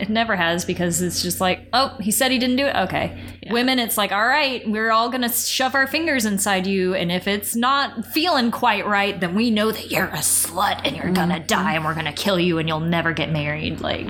it 0.00 0.08
never 0.10 0.36
has 0.36 0.64
because 0.64 1.00
it's 1.00 1.22
just 1.22 1.40
like, 1.40 1.66
oh, 1.72 1.96
he 2.00 2.10
said 2.10 2.30
he 2.30 2.38
didn't 2.38 2.56
do 2.56 2.66
it. 2.66 2.76
Okay. 2.76 3.18
Women, 3.50 3.78
it's 3.78 3.96
like, 3.96 4.12
all 4.12 4.26
right, 4.26 4.68
we're 4.68 4.90
all 4.90 5.08
gonna 5.08 5.32
shove 5.32 5.74
our 5.74 5.86
fingers 5.86 6.24
inside 6.24 6.66
you, 6.66 6.94
and 6.94 7.12
if 7.12 7.28
it's 7.28 7.54
not 7.54 8.04
feeling 8.06 8.50
quite 8.50 8.86
right, 8.86 9.18
then 9.20 9.34
we 9.34 9.50
know 9.50 9.70
that 9.70 9.90
you're 9.90 10.06
a 10.06 10.18
slut 10.18 10.80
and 10.84 10.96
you're 10.96 11.12
gonna 11.12 11.36
mm-hmm. 11.36 11.46
die, 11.46 11.74
and 11.74 11.84
we're 11.84 11.94
gonna 11.94 12.12
kill 12.12 12.40
you, 12.40 12.58
and 12.58 12.68
you'll 12.68 12.80
never 12.80 13.12
get 13.12 13.30
married. 13.30 13.80
Like, 13.80 14.06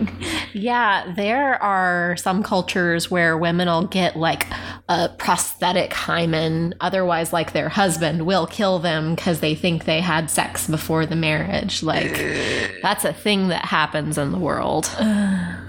Yeah, 0.55 1.13
there 1.15 1.63
are 1.63 2.17
some 2.17 2.43
cultures 2.43 3.11
where 3.11 3.37
women 3.37 3.69
will 3.69 3.87
get 3.87 4.17
like 4.17 4.47
a 4.89 5.11
prosthetic 5.11 5.93
hymen, 5.93 6.75
otherwise, 6.81 7.33
like 7.33 7.53
their 7.53 7.69
husband 7.69 8.25
will 8.25 8.47
kill 8.47 8.79
them 8.79 9.15
because 9.15 9.41
they 9.41 9.55
think 9.55 9.85
they 9.85 10.01
had 10.01 10.31
sex 10.31 10.67
before 10.67 11.05
the 11.05 11.17
marriage. 11.17 11.83
Like, 11.83 12.15
that's 12.83 12.96
a 13.05 13.13
thing 13.13 13.49
that 13.49 13.65
happens 13.67 14.19
in 14.19 14.33
the 14.33 14.39
world. 14.39 14.91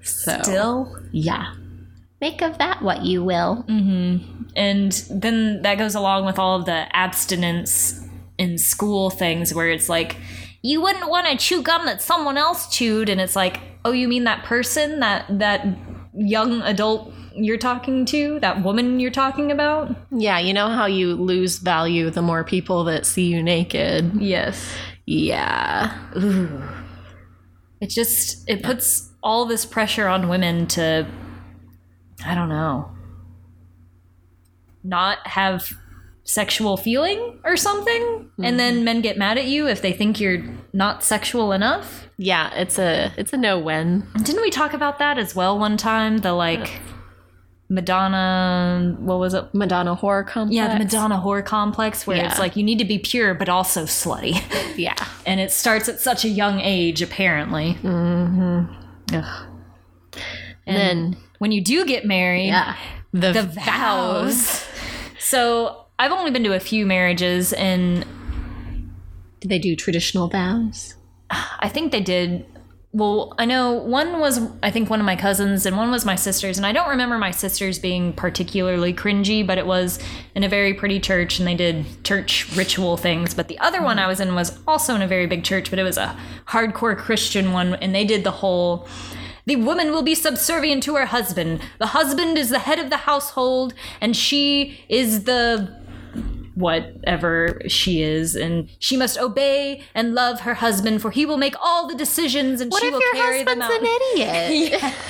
So, 0.00 0.38
still. 0.42 0.96
yeah. 1.12 1.52
Make 2.20 2.40
of 2.40 2.56
that 2.58 2.80
what 2.80 3.02
you 3.02 3.22
will. 3.22 3.64
Mm-hmm. 3.68 4.42
And 4.56 4.92
then 5.10 5.62
that 5.62 5.76
goes 5.76 5.94
along 5.94 6.24
with 6.24 6.38
all 6.38 6.58
of 6.58 6.64
the 6.64 6.86
abstinence 6.96 8.00
in 8.38 8.56
school 8.56 9.10
things 9.10 9.52
where 9.52 9.68
it's 9.68 9.88
like, 9.88 10.16
you 10.62 10.80
wouldn't 10.80 11.10
want 11.10 11.26
to 11.26 11.36
chew 11.36 11.62
gum 11.62 11.84
that 11.86 12.00
someone 12.00 12.36
else 12.36 12.68
chewed, 12.68 13.08
and 13.08 13.20
it's 13.20 13.36
like, 13.36 13.60
oh, 13.84 13.92
you 13.92 14.08
mean 14.08 14.24
that 14.24 14.44
person, 14.44 15.00
that 15.00 15.26
that 15.38 15.66
young 16.14 16.62
adult 16.62 17.12
you're 17.34 17.58
talking 17.58 18.04
to, 18.06 18.40
that 18.40 18.62
woman 18.62 18.98
you're 18.98 19.10
talking 19.10 19.52
about? 19.52 19.94
Yeah, 20.10 20.38
you 20.38 20.52
know 20.52 20.68
how 20.68 20.86
you 20.86 21.14
lose 21.14 21.58
value 21.58 22.10
the 22.10 22.22
more 22.22 22.42
people 22.42 22.84
that 22.84 23.06
see 23.06 23.26
you 23.26 23.42
naked? 23.42 24.12
Yes. 24.20 24.74
Yeah. 25.08 25.96
It 27.80 27.90
just 27.90 28.46
it 28.48 28.62
puts 28.62 29.10
all 29.22 29.46
this 29.46 29.64
pressure 29.64 30.08
on 30.08 30.28
women 30.28 30.66
to 30.66 31.06
I 32.26 32.34
don't 32.34 32.48
know. 32.48 32.90
Not 34.82 35.24
have 35.26 35.72
sexual 36.24 36.76
feeling 36.76 37.40
or 37.44 37.56
something 37.56 38.30
and 38.42 38.60
then 38.60 38.74
mm-hmm. 38.74 38.84
men 38.84 39.00
get 39.00 39.16
mad 39.16 39.38
at 39.38 39.46
you 39.46 39.66
if 39.66 39.80
they 39.80 39.94
think 39.94 40.20
you're 40.20 40.44
not 40.74 41.02
sexual 41.02 41.52
enough. 41.52 42.08
Yeah, 42.18 42.52
it's 42.54 42.78
a 42.78 43.12
it's 43.16 43.32
a 43.32 43.38
no 43.38 43.58
win. 43.58 44.06
Didn't 44.22 44.42
we 44.42 44.50
talk 44.50 44.74
about 44.74 44.98
that 44.98 45.16
as 45.16 45.34
well 45.34 45.58
one 45.58 45.78
time? 45.78 46.18
The 46.18 46.32
like 46.34 46.80
Madonna, 47.70 48.96
what 49.00 49.18
was 49.18 49.34
it? 49.34 49.44
Madonna 49.52 49.94
whore 49.94 50.26
complex. 50.26 50.54
Yeah, 50.54 50.72
the 50.72 50.78
Madonna 50.82 51.16
whore 51.24 51.44
complex 51.44 52.06
where 52.06 52.24
it's 52.24 52.38
like 52.38 52.56
you 52.56 52.62
need 52.62 52.78
to 52.78 52.84
be 52.84 52.98
pure 52.98 53.34
but 53.34 53.48
also 53.48 53.84
slutty. 53.84 54.40
Yeah. 54.78 54.94
and 55.26 55.40
it 55.40 55.50
starts 55.50 55.88
at 55.88 55.98
such 56.00 56.24
a 56.24 56.28
young 56.28 56.60
age 56.60 57.02
apparently. 57.02 57.74
Mhm. 57.82 58.74
Ugh. 59.12 59.46
And 60.66 60.76
then 60.76 61.16
When 61.38 61.50
you 61.52 61.62
do 61.62 61.84
get 61.84 62.04
married, 62.04 62.46
yeah, 62.48 62.76
the, 63.12 63.32
the 63.32 63.42
vows. 63.42 63.64
vows. 63.64 64.64
So, 65.18 65.86
I've 65.98 66.12
only 66.12 66.30
been 66.30 66.44
to 66.44 66.54
a 66.54 66.60
few 66.60 66.86
marriages 66.86 67.52
and 67.52 68.04
Do 69.40 69.48
they 69.48 69.58
do 69.58 69.74
traditional 69.76 70.28
vows? 70.28 70.94
I 71.30 71.68
think 71.68 71.90
they 71.92 72.00
did. 72.00 72.46
Well, 72.98 73.32
I 73.38 73.44
know 73.44 73.74
one 73.74 74.18
was, 74.18 74.40
I 74.60 74.72
think, 74.72 74.90
one 74.90 74.98
of 74.98 75.06
my 75.06 75.14
cousins, 75.14 75.66
and 75.66 75.76
one 75.76 75.92
was 75.92 76.04
my 76.04 76.16
sister's. 76.16 76.56
And 76.56 76.66
I 76.66 76.72
don't 76.72 76.88
remember 76.88 77.16
my 77.16 77.30
sister's 77.30 77.78
being 77.78 78.12
particularly 78.12 78.92
cringy, 78.92 79.46
but 79.46 79.56
it 79.56 79.68
was 79.68 80.00
in 80.34 80.42
a 80.42 80.48
very 80.48 80.74
pretty 80.74 80.98
church, 80.98 81.38
and 81.38 81.46
they 81.46 81.54
did 81.54 81.86
church 82.02 82.50
ritual 82.56 82.96
things. 82.96 83.34
But 83.34 83.46
the 83.46 83.56
other 83.60 83.80
one 83.82 84.00
I 84.00 84.08
was 84.08 84.18
in 84.18 84.34
was 84.34 84.58
also 84.66 84.96
in 84.96 85.02
a 85.02 85.06
very 85.06 85.28
big 85.28 85.44
church, 85.44 85.70
but 85.70 85.78
it 85.78 85.84
was 85.84 85.96
a 85.96 86.18
hardcore 86.48 86.98
Christian 86.98 87.52
one, 87.52 87.74
and 87.74 87.94
they 87.94 88.04
did 88.04 88.24
the 88.24 88.32
whole. 88.32 88.88
The 89.46 89.54
woman 89.54 89.92
will 89.92 90.02
be 90.02 90.16
subservient 90.16 90.82
to 90.82 90.96
her 90.96 91.06
husband. 91.06 91.60
The 91.78 91.86
husband 91.86 92.36
is 92.36 92.48
the 92.48 92.58
head 92.58 92.80
of 92.80 92.90
the 92.90 92.96
household, 92.96 93.74
and 94.00 94.16
she 94.16 94.80
is 94.88 95.22
the 95.22 95.77
whatever 96.58 97.60
she 97.68 98.02
is, 98.02 98.34
and 98.36 98.68
she 98.78 98.96
must 98.96 99.18
obey 99.18 99.82
and 99.94 100.14
love 100.14 100.40
her 100.40 100.54
husband, 100.54 101.00
for 101.02 101.10
he 101.10 101.24
will 101.24 101.38
make 101.38 101.54
all 101.62 101.86
the 101.88 101.94
decisions, 101.94 102.60
and 102.60 102.70
What 102.72 102.82
she 102.82 102.90
will 102.90 103.00
carry 103.12 103.42
them 103.44 103.60
What 103.60 103.70
if 103.70 103.82
your 103.82 103.90
husband's 103.90 104.70
an 104.70 104.70
idiot? 104.76 104.94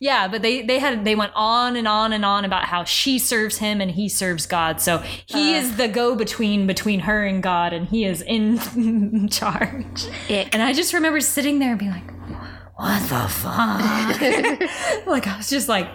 Yeah, 0.00 0.28
but 0.28 0.42
they 0.42 0.60
they 0.62 0.78
had 0.78 1.04
they 1.06 1.14
went 1.14 1.32
on 1.34 1.76
and 1.76 1.88
on 1.88 2.12
and 2.12 2.24
on 2.26 2.44
about 2.44 2.64
how 2.64 2.84
she 2.84 3.18
serves 3.18 3.56
him 3.58 3.80
and 3.80 3.90
he 3.90 4.06
serves 4.08 4.44
God. 4.44 4.82
So 4.82 4.98
he 5.24 5.54
Uh. 5.54 5.58
is 5.60 5.76
the 5.76 5.88
go 5.88 6.14
between 6.14 6.66
between 6.66 7.00
her 7.00 7.24
and 7.24 7.42
God, 7.42 7.72
and 7.72 7.88
he 7.88 8.04
is 8.04 8.20
in 8.20 9.28
charge. 9.30 10.06
Ick. 10.28 10.52
And 10.52 10.62
I 10.62 10.74
just 10.74 10.92
remember 10.92 11.20
sitting 11.20 11.58
there 11.58 11.70
and 11.70 11.78
being 11.78 11.90
like, 11.92 12.10
"What 12.76 13.00
the 13.08 13.28
fuck?" 13.28 15.06
like 15.06 15.26
I 15.26 15.36
was 15.38 15.48
just 15.48 15.68
like, 15.70 15.88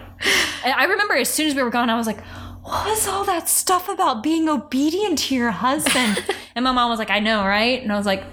I 0.64 0.84
remember 0.86 1.14
as 1.14 1.28
soon 1.28 1.46
as 1.46 1.54
we 1.54 1.62
were 1.62 1.70
gone, 1.70 1.88
I 1.88 1.96
was 1.96 2.06
like. 2.08 2.18
What 2.62 2.86
is 2.96 3.08
all 3.08 3.24
that 3.24 3.48
stuff 3.48 3.88
about 3.88 4.22
being 4.22 4.48
obedient 4.48 5.18
to 5.20 5.34
your 5.34 5.50
husband? 5.50 6.24
and 6.54 6.64
my 6.64 6.72
mom 6.72 6.90
was 6.90 6.98
like, 6.98 7.10
I 7.10 7.18
know, 7.18 7.44
right? 7.44 7.82
And 7.82 7.92
I 7.92 7.96
was 7.96 8.06
like, 8.06 8.24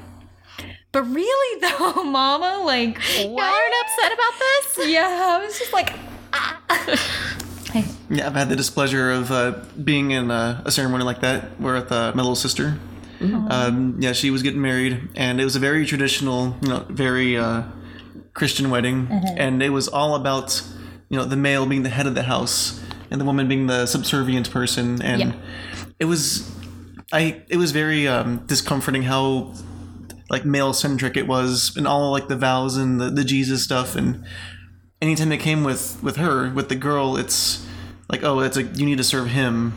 but 0.91 1.03
really 1.03 1.61
though, 1.61 2.03
mama? 2.03 2.63
Like, 2.65 2.97
You 3.19 3.29
what? 3.29 3.43
aren't 3.43 3.73
upset 3.81 4.13
about 4.13 4.33
this? 4.39 4.89
Yeah, 4.89 5.37
I 5.39 5.43
was 5.45 5.57
just 5.57 5.73
like, 5.73 5.93
ah. 6.33 6.61
Yeah, 8.11 8.25
I've 8.25 8.33
had 8.33 8.49
the 8.49 8.55
displeasure 8.55 9.11
of 9.11 9.31
uh, 9.31 9.59
being 9.83 10.09
in 10.11 10.31
a, 10.31 10.63
a 10.65 10.71
ceremony 10.71 11.03
like 11.03 11.21
that. 11.21 11.59
We're 11.59 11.75
at 11.75 11.89
the, 11.89 12.11
my 12.15 12.23
little 12.23 12.35
sister. 12.35 12.79
Um, 13.21 13.97
yeah, 13.99 14.13
she 14.13 14.31
was 14.31 14.41
getting 14.43 14.61
married, 14.61 15.09
and 15.15 15.41
it 15.41 15.43
was 15.43 15.55
a 15.57 15.59
very 15.59 15.85
traditional, 15.85 16.55
you 16.61 16.69
know, 16.69 16.85
very 16.89 17.37
uh, 17.37 17.63
Christian 18.33 18.69
wedding, 18.69 19.07
and 19.11 19.61
it 19.61 19.69
was 19.71 19.89
all 19.89 20.15
about, 20.15 20.63
you 21.09 21.17
know, 21.17 21.25
the 21.25 21.35
male 21.35 21.65
being 21.65 21.83
the 21.83 21.89
head 21.89 22.07
of 22.07 22.15
the 22.15 22.23
house 22.23 22.81
and 23.11 23.19
the 23.19 23.25
woman 23.25 23.47
being 23.47 23.67
the 23.67 23.85
subservient 23.85 24.49
person, 24.51 25.01
and 25.01 25.19
Yeah. 25.21 25.31
it 25.99 26.05
was, 26.05 26.49
I, 27.11 27.41
it 27.49 27.57
was 27.57 27.71
very 27.71 28.07
um, 28.07 28.43
discomforting 28.45 29.03
how 29.03 29.53
like 30.29 30.45
male 30.45 30.73
centric 30.73 31.17
it 31.17 31.27
was, 31.27 31.75
and 31.75 31.87
all 31.87 32.11
like 32.11 32.27
the 32.27 32.35
vows 32.37 32.77
and 32.77 32.99
the, 33.01 33.09
the 33.09 33.23
Jesus 33.23 33.63
stuff, 33.63 33.95
and 33.95 34.23
anytime 35.01 35.31
it 35.31 35.37
came 35.39 35.63
with 35.63 35.97
with 36.03 36.17
her 36.17 36.51
with 36.51 36.67
the 36.67 36.75
girl 36.75 37.15
it's 37.15 37.65
like 38.09 38.21
oh 38.21 38.41
it's 38.41 38.57
like 38.57 38.77
you 38.77 38.85
need 38.85 38.97
to 38.97 39.03
serve 39.03 39.27
him 39.27 39.71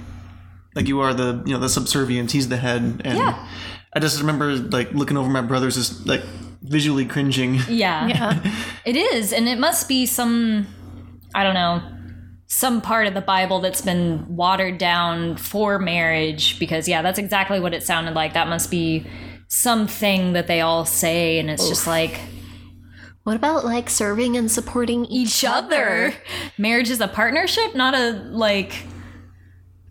like 0.74 0.88
you 0.88 0.98
are 0.98 1.14
the 1.14 1.40
you 1.46 1.52
know 1.54 1.60
the 1.60 1.68
subservient 1.68 2.32
he's 2.32 2.48
the 2.48 2.56
head 2.56 2.82
and 3.04 3.18
Yeah. 3.18 3.46
i 3.94 4.00
just 4.00 4.18
remember 4.18 4.56
like 4.56 4.90
looking 4.92 5.16
over 5.16 5.30
my 5.30 5.40
brothers 5.40 5.76
just 5.76 6.08
like 6.08 6.22
visually 6.62 7.04
cringing 7.06 7.60
yeah, 7.68 8.08
Yeah. 8.08 8.52
it 8.84 8.96
is, 8.96 9.32
and 9.32 9.48
it 9.48 9.58
must 9.60 9.86
be 9.88 10.06
some, 10.06 10.66
I 11.36 11.44
don't 11.44 11.54
know, 11.54 11.80
some 12.52 12.82
part 12.82 13.06
of 13.06 13.14
the 13.14 13.22
Bible 13.22 13.60
that's 13.60 13.80
been 13.80 14.26
watered 14.28 14.76
down 14.76 15.38
for 15.38 15.78
marriage. 15.78 16.58
Because 16.58 16.86
yeah, 16.86 17.00
that's 17.00 17.18
exactly 17.18 17.58
what 17.58 17.72
it 17.72 17.82
sounded 17.82 18.14
like. 18.14 18.34
That 18.34 18.46
must 18.46 18.70
be 18.70 19.06
something 19.48 20.34
that 20.34 20.48
they 20.48 20.60
all 20.60 20.84
say, 20.84 21.38
and 21.38 21.48
it's 21.48 21.66
just 21.66 21.86
like 21.86 22.20
What 23.22 23.36
about 23.36 23.64
like 23.64 23.88
serving 23.88 24.36
and 24.36 24.50
supporting 24.50 25.06
each, 25.06 25.42
each 25.42 25.44
other. 25.48 26.12
Marriage 26.58 26.90
is 26.90 27.00
a 27.00 27.08
partnership, 27.08 27.74
not 27.74 27.94
a 27.94 28.10
like 28.30 28.74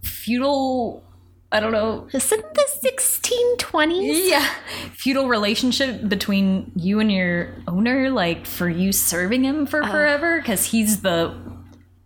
feudal 0.03 1.03
I 1.51 1.59
don't 1.59 1.71
know. 1.71 2.07
Isn't 2.13 2.53
this 2.53 2.79
1620s? 2.85 4.29
Yeah. 4.29 4.47
Feudal 4.93 5.27
relationship 5.27 6.07
between 6.07 6.71
you 6.75 6.99
and 6.99 7.11
your 7.11 7.55
owner, 7.67 8.11
like 8.11 8.45
for 8.45 8.69
you 8.69 8.91
serving 8.91 9.43
him 9.45 9.65
for 9.65 9.81
uh. 9.83 9.91
forever, 9.91 10.37
because 10.37 10.65
he's 10.65 11.01
the 11.01 11.35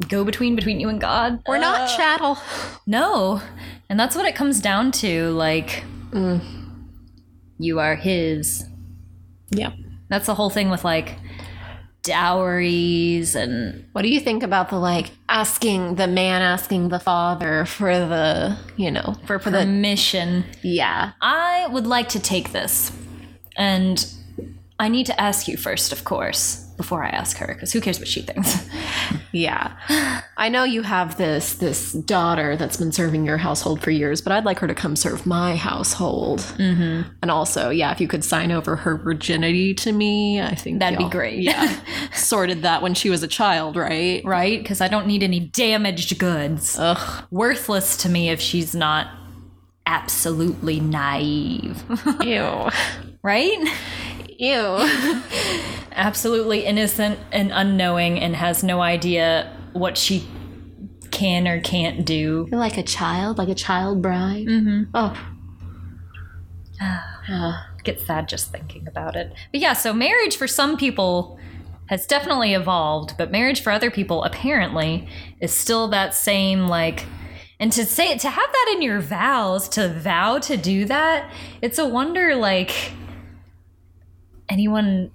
go 0.08 0.24
between 0.24 0.56
between 0.56 0.80
you 0.80 0.90
and 0.90 1.00
God. 1.00 1.42
We're 1.48 1.60
not 1.60 1.82
uh. 1.82 1.98
chattel. 1.98 2.38
No. 2.86 3.42
And 3.90 4.00
that's 4.00 4.16
what 4.16 4.26
it 4.26 4.36
comes 4.36 4.60
down 4.62 4.92
to. 4.94 5.30
Like, 5.32 5.84
mm. 6.12 6.42
you 7.58 7.80
are 7.80 7.96
his. 7.96 8.66
Yep. 9.52 9.74
That's 10.10 10.26
the 10.26 10.36
whole 10.36 10.50
thing 10.50 10.70
with 10.70 10.84
like 10.84 11.16
dowries 12.04 13.36
and 13.36 13.84
What 13.94 14.04
do 14.04 14.10
you 14.10 14.20
think 14.20 14.44
about 14.44 14.70
the 14.70 14.78
like 14.78 15.12
asking 15.28 15.96
the 15.96 16.08
man 16.08 16.44
asking 16.44 16.90
the 16.90 17.00
father 17.00 17.66
for 17.66 17.92
the, 17.92 18.58
you 18.78 18.92
know, 18.92 19.16
for 19.26 19.40
for 19.40 19.52
permission. 19.52 20.46
yeah. 20.62 21.14
I 21.22 21.68
would 21.68 21.88
like 21.88 22.10
to 22.10 22.20
take 22.20 22.52
this. 22.52 22.92
And 23.58 24.06
I 24.80 24.90
need 24.90 25.06
to 25.08 25.20
ask 25.20 25.48
you 25.48 25.58
first, 25.58 25.92
of 25.92 26.04
course, 26.04 26.65
before 26.78 27.04
I 27.04 27.10
ask 27.10 27.38
her, 27.38 27.48
because 27.48 27.72
who 27.72 27.82
cares 27.82 28.00
what 28.00 28.08
she 28.08 28.22
thinks? 28.22 28.68
Yeah. 29.32 29.76
I 30.38 30.48
know 30.48 30.64
you 30.64 30.82
have 30.82 31.18
this 31.18 31.56
this 31.56 31.92
daughter 31.92 32.56
that's 32.56 32.78
been 32.78 32.94
serving 32.94 33.26
your 33.26 33.36
household 33.36 33.82
for 33.84 33.92
years, 33.92 34.22
but 34.22 34.32
I'd 34.32 34.46
like 34.46 34.60
her 34.60 34.68
to 34.68 34.74
come 34.74 34.96
serve 34.96 35.26
my 35.26 35.58
household. 35.58 36.40
Mm-hmm. 36.40 37.10
And 37.22 37.30
also, 37.30 37.70
yeah, 37.70 37.92
if 37.92 38.00
you 38.00 38.08
could 38.08 38.24
sign 38.24 38.54
over 38.54 38.78
her 38.78 38.96
virginity 38.96 39.74
to 39.76 39.92
me, 39.92 40.42
I 40.42 40.56
think 40.56 40.80
That'd 40.80 41.00
be 41.00 41.10
great. 41.10 41.40
Yeah. 41.40 41.78
Sorted 42.14 42.62
that 42.62 42.82
when 42.82 42.94
she 42.94 43.10
was 43.10 43.24
a 43.24 43.28
child, 43.28 43.76
right? 43.76 44.24
right? 44.24 44.58
Because 44.58 44.80
I 44.80 44.88
don't 44.88 45.06
need 45.06 45.22
any 45.22 45.42
damaged 45.42 46.18
goods. 46.18 46.78
Ugh. 46.80 47.26
Worthless 47.30 47.98
to 47.98 48.10
me 48.10 48.30
if 48.30 48.40
she's 48.40 48.74
not 48.74 49.08
absolutely 49.86 50.80
naive. 50.80 51.84
Ew. 52.22 52.70
right? 53.22 53.68
Ew. 54.38 54.54
Absolutely 55.92 56.66
innocent 56.66 57.20
and 57.32 57.52
unknowing 57.54 58.20
and 58.20 58.36
has 58.36 58.64
no 58.64 58.82
idea 58.82 59.56
what 59.74 59.98
she 59.98 60.28
can 61.12 61.48
or 61.48 61.62
can't 61.62 62.06
do. 62.06 62.48
You're 62.52 62.60
like 62.60 62.78
a 62.78 62.84
child, 62.84 63.38
like 63.38 63.50
a 63.50 63.56
child 63.56 64.02
bride. 64.02 64.48
Mm-hmm. 64.48 64.84
Oh. 64.94 65.32
Get 67.84 68.02
sad 68.02 68.28
just 68.28 68.52
thinking 68.52 68.88
about 68.88 69.16
it. 69.16 69.34
But 69.52 69.62
yeah, 69.62 69.74
so 69.74 69.94
marriage 69.94 70.36
for 70.36 70.48
some 70.48 70.76
people 70.76 71.40
has 71.88 72.06
definitely 72.08 72.54
evolved, 72.54 73.16
but 73.18 73.32
marriage 73.32 73.62
for 73.62 73.72
other 73.72 73.92
people 73.92 74.24
apparently 74.24 75.08
is 75.40 75.54
still 75.54 75.88
that 75.90 76.14
same 76.16 76.68
like 76.68 77.06
and 77.60 77.72
to 77.72 77.86
say 77.86 78.12
it 78.12 78.20
to 78.20 78.30
have 78.30 78.52
that 78.52 78.74
in 78.76 78.82
your 78.82 79.00
vows, 79.00 79.70
to 79.70 79.88
vow 79.88 80.40
to 80.40 80.58
do 80.58 80.84
that, 80.86 81.32
it's 81.62 81.80
a 81.80 81.88
wonder 81.88 82.36
like 82.36 82.92
anyone 84.50 85.12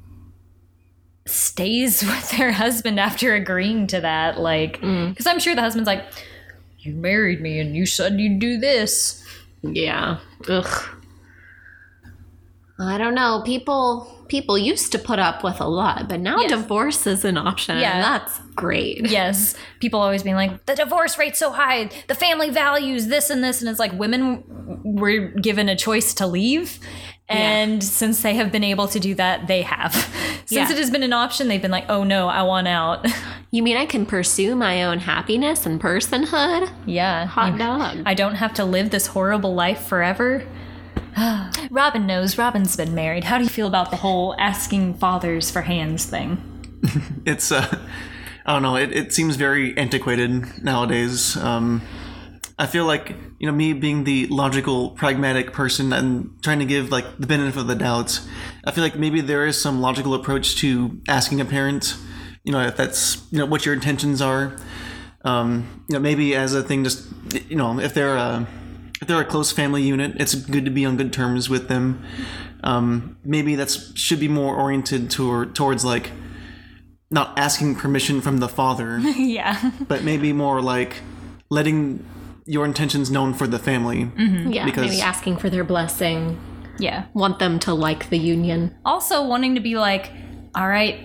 stays 1.26 2.02
with 2.06 2.30
their 2.36 2.52
husband 2.52 2.98
after 2.98 3.34
agreeing 3.34 3.86
to 3.86 4.00
that 4.00 4.38
like 4.38 4.80
mm. 4.80 5.10
because 5.10 5.26
i'm 5.26 5.38
sure 5.38 5.54
the 5.54 5.60
husband's 5.60 5.86
like 5.86 6.04
you 6.78 6.94
married 6.94 7.40
me 7.40 7.58
and 7.60 7.76
you 7.76 7.84
said 7.86 8.18
you'd 8.18 8.38
do 8.40 8.58
this 8.58 9.22
Yeah. 9.62 10.18
Ugh. 10.48 10.88
I 12.78 12.96
don't 12.96 13.14
know. 13.14 13.42
People 13.44 14.16
people 14.28 14.56
used 14.56 14.92
to 14.92 14.98
put 14.98 15.18
up 15.18 15.42
with 15.44 15.60
a 15.60 15.66
lot, 15.66 16.08
but 16.08 16.20
now 16.20 16.38
Yes. 16.40 16.50
divorce 16.50 17.06
is 17.06 17.24
an 17.26 17.36
option. 17.36 17.76
Yeah. 17.78 17.96
And 17.96 18.04
that's 18.04 18.38
great. 18.54 19.06
yes 19.10 19.54
people 19.80 20.00
always 20.00 20.22
being 20.22 20.36
like 20.36 20.64
the 20.66 20.74
divorce 20.74 21.18
rate's 21.18 21.38
so 21.38 21.50
high 21.50 21.88
the 22.08 22.14
family 22.14 22.50
values 22.50 23.06
this 23.08 23.30
and 23.30 23.42
this 23.42 23.60
and 23.60 23.70
it's 23.70 23.78
like 23.78 23.92
women 23.92 24.42
were 24.84 25.28
given 25.28 25.68
a 25.68 25.76
choice 25.76 26.12
to 26.14 26.26
leave 26.26 26.78
and 27.30 27.82
since 27.84 28.22
they 28.22 28.34
have 28.34 28.50
been 28.52 28.64
able 28.64 28.88
to 28.88 28.98
do 29.00 29.14
that 29.14 29.46
they 29.46 29.62
have 29.62 29.94
since 30.46 30.50
Yeah. 30.50 30.70
it 30.72 30.78
has 30.78 30.90
been 30.90 31.02
an 31.02 31.12
option 31.12 31.48
they've 31.48 31.62
been 31.62 31.70
like 31.70 31.86
oh 31.88 32.04
no 32.04 32.28
i 32.28 32.42
want 32.42 32.68
out 32.68 33.06
You 33.52 33.64
mean 33.64 33.76
I 33.76 33.84
can 33.84 34.06
pursue 34.06 34.54
my 34.54 34.84
own 34.84 35.00
happiness 35.00 35.66
and 35.66 35.80
personhood? 35.80 36.70
yeah 36.86 37.26
Hot 37.26 37.58
dog. 37.58 38.02
i 38.06 38.14
don't 38.14 38.36
have 38.36 38.54
to 38.54 38.64
live 38.64 38.90
this 38.90 39.08
horrible 39.08 39.54
life 39.54 39.82
forever 39.86 40.46
robin 41.70 42.06
knows 42.06 42.38
robin's 42.38 42.76
been 42.76 42.94
married 42.94 43.24
how 43.24 43.38
do 43.38 43.44
you 43.44 43.50
feel 43.50 43.66
about 43.66 43.90
the 43.90 43.96
whole 43.96 44.34
asking 44.38 44.94
fathers 44.94 45.50
for 45.50 45.62
hands 45.62 46.04
thing 46.04 46.40
It's 47.26 47.52
uh, 47.52 47.78
I 48.46 48.54
don't 48.54 48.62
know. 48.62 48.76
It, 48.76 48.90
it 48.96 49.12
seems 49.12 49.36
very 49.36 49.76
antiquated 49.76 50.64
nowadays. 50.64 51.36
Um, 51.36 51.82
I 52.60 52.66
feel 52.66 52.84
like 52.84 53.14
you 53.38 53.46
know 53.46 53.52
me 53.52 53.72
being 53.72 54.04
the 54.04 54.26
logical, 54.26 54.90
pragmatic 54.90 55.54
person 55.54 55.94
and 55.94 56.30
trying 56.42 56.58
to 56.58 56.66
give 56.66 56.90
like 56.90 57.06
the 57.18 57.26
benefit 57.26 57.58
of 57.58 57.66
the 57.66 57.74
doubt. 57.74 58.20
I 58.64 58.70
feel 58.70 58.84
like 58.84 58.96
maybe 58.96 59.22
there 59.22 59.46
is 59.46 59.60
some 59.60 59.80
logical 59.80 60.12
approach 60.12 60.56
to 60.56 61.00
asking 61.08 61.40
a 61.40 61.46
parent. 61.46 61.96
You 62.44 62.52
know, 62.52 62.60
if 62.60 62.76
that's 62.76 63.26
you 63.30 63.38
know 63.38 63.46
what 63.46 63.64
your 63.64 63.72
intentions 63.72 64.20
are. 64.20 64.58
Um, 65.24 65.84
you 65.88 65.94
know, 65.94 66.00
maybe 66.00 66.34
as 66.34 66.52
a 66.52 66.62
thing, 66.62 66.84
just 66.84 67.08
you 67.48 67.56
know, 67.56 67.80
if 67.80 67.94
they're 67.94 68.16
a 68.16 68.46
if 69.00 69.08
they're 69.08 69.22
a 69.22 69.24
close 69.24 69.50
family 69.50 69.82
unit, 69.82 70.20
it's 70.20 70.34
good 70.34 70.66
to 70.66 70.70
be 70.70 70.84
on 70.84 70.98
good 70.98 71.14
terms 71.14 71.48
with 71.48 71.68
them. 71.68 72.04
Um, 72.62 73.16
maybe 73.24 73.54
that's 73.54 73.98
should 73.98 74.20
be 74.20 74.28
more 74.28 74.54
oriented 74.54 75.10
toward 75.10 75.54
towards 75.54 75.82
like 75.82 76.10
not 77.10 77.38
asking 77.38 77.76
permission 77.76 78.20
from 78.20 78.36
the 78.36 78.48
father, 78.48 78.98
yeah 79.16 79.70
but 79.88 80.04
maybe 80.04 80.34
more 80.34 80.60
like 80.60 80.96
letting 81.48 82.04
your 82.54 82.64
intentions 82.64 83.10
known 83.10 83.32
for 83.32 83.46
the 83.46 83.58
family. 83.58 84.00
Mm-hmm. 84.04 84.50
Yeah. 84.52 84.64
Because- 84.64 84.90
maybe 84.90 85.00
asking 85.02 85.36
for 85.38 85.48
their 85.50 85.64
blessing. 85.64 86.38
yeah 86.78 87.04
Want 87.14 87.38
them 87.38 87.58
to 87.60 87.74
like 87.74 88.08
the 88.10 88.18
union. 88.18 88.74
also 88.84 89.16
wanting 89.32 89.54
to 89.54 89.60
be 89.60 89.76
like, 89.76 90.10
all 90.54 90.66
right, 90.68 90.96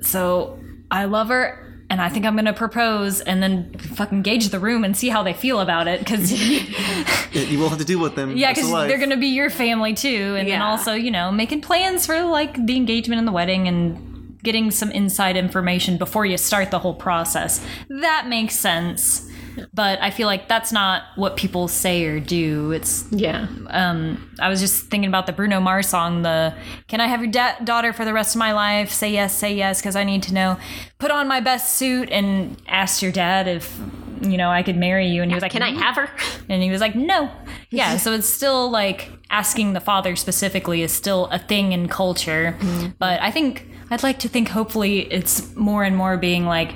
so 0.00 0.58
I 0.90 1.04
love 1.06 1.28
her 1.28 1.42
and 1.90 2.00
I 2.00 2.08
think 2.08 2.24
I'm 2.24 2.36
gonna 2.36 2.52
propose 2.52 3.20
and 3.20 3.42
then 3.42 3.74
fucking 3.78 4.22
gauge 4.22 4.48
the 4.50 4.60
room 4.60 4.84
and 4.84 4.96
see 4.96 5.08
how 5.08 5.22
they 5.24 5.32
feel 5.32 5.58
about 5.60 5.88
it. 5.88 6.06
Cause 6.06 6.30
You 7.32 7.58
will 7.58 7.68
have 7.68 7.78
to 7.78 7.84
deal 7.84 8.00
with 8.00 8.14
them. 8.14 8.36
yeah, 8.36 8.52
because 8.52 8.70
they're 8.70 8.98
gonna 8.98 9.16
be 9.16 9.28
your 9.28 9.50
family 9.50 9.94
too. 9.94 10.36
And 10.38 10.48
then 10.48 10.62
also, 10.62 10.92
you 10.94 11.10
know, 11.10 11.32
making 11.32 11.62
plans 11.62 12.06
for 12.06 12.22
like 12.22 12.54
the 12.66 12.76
engagement 12.76 13.18
and 13.18 13.26
the 13.26 13.32
wedding 13.32 13.66
and 13.68 14.38
getting 14.42 14.70
some 14.70 14.90
inside 14.92 15.36
information 15.36 15.98
before 15.98 16.24
you 16.24 16.38
start 16.38 16.70
the 16.70 16.78
whole 16.78 16.94
process. 16.94 17.64
That 17.88 18.26
makes 18.28 18.54
sense. 18.54 19.28
But 19.74 20.00
I 20.02 20.10
feel 20.10 20.26
like 20.26 20.48
that's 20.48 20.72
not 20.72 21.02
what 21.16 21.36
people 21.36 21.68
say 21.68 22.04
or 22.06 22.20
do. 22.20 22.72
It's 22.72 23.04
Yeah. 23.10 23.46
um, 23.68 24.30
I 24.40 24.48
was 24.48 24.60
just 24.60 24.86
thinking 24.86 25.08
about 25.08 25.26
the 25.26 25.32
Bruno 25.32 25.60
Mars 25.60 25.88
song, 25.88 26.22
the 26.22 26.54
"Can 26.88 27.00
I 27.00 27.06
have 27.06 27.20
your 27.22 27.30
da- 27.30 27.58
daughter 27.64 27.92
for 27.92 28.04
the 28.04 28.12
rest 28.12 28.34
of 28.34 28.38
my 28.38 28.52
life?" 28.52 28.90
Say 28.90 29.12
yes, 29.12 29.34
say 29.34 29.54
yes, 29.54 29.80
because 29.80 29.96
I 29.96 30.04
need 30.04 30.22
to 30.24 30.34
know. 30.34 30.58
Put 30.98 31.10
on 31.10 31.28
my 31.28 31.40
best 31.40 31.76
suit 31.76 32.10
and 32.10 32.56
asked 32.68 33.02
your 33.02 33.12
dad 33.12 33.48
if 33.48 33.78
you 34.22 34.36
know 34.36 34.50
I 34.50 34.62
could 34.62 34.76
marry 34.76 35.06
you, 35.08 35.22
and 35.22 35.30
he 35.30 35.34
was 35.34 35.42
like, 35.42 35.52
Can 35.52 35.62
I 35.62 35.70
have 35.72 35.96
her? 35.96 36.10
And 36.48 36.62
he 36.62 36.70
was 36.70 36.80
like, 36.80 36.94
no. 36.94 37.30
Yeah, 37.72 37.96
so 37.98 38.12
it's 38.12 38.28
still 38.28 38.68
like 38.68 39.10
asking 39.30 39.74
the 39.74 39.80
father 39.80 40.16
specifically 40.16 40.82
is 40.82 40.92
still 40.92 41.26
a 41.26 41.38
thing 41.38 41.70
in 41.72 41.86
culture, 41.88 42.56
but 42.98 43.22
I 43.22 43.30
think 43.30 43.68
I'd 43.92 44.02
like 44.02 44.18
to 44.20 44.28
think 44.28 44.48
hopefully 44.48 45.00
it's 45.12 45.54
more 45.54 45.84
and 45.84 45.96
more 45.96 46.16
being 46.16 46.46
like. 46.46 46.72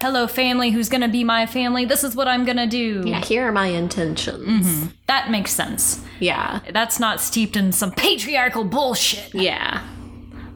Hello, 0.00 0.28
family 0.28 0.70
who's 0.70 0.88
gonna 0.88 1.08
be 1.08 1.24
my 1.24 1.44
family. 1.44 1.84
This 1.84 2.04
is 2.04 2.14
what 2.14 2.28
I'm 2.28 2.44
gonna 2.44 2.68
do. 2.68 3.02
Yeah, 3.04 3.20
here 3.20 3.48
are 3.48 3.52
my 3.52 3.66
intentions. 3.66 4.46
Mm-hmm. 4.66 4.86
That 5.08 5.30
makes 5.30 5.50
sense 5.50 6.04
Yeah. 6.20 6.60
that's 6.72 7.00
not 7.00 7.20
steeped 7.20 7.56
in 7.56 7.72
some 7.72 7.90
patriarchal 7.90 8.62
bullshit. 8.64 9.34
Yeah. 9.34 9.82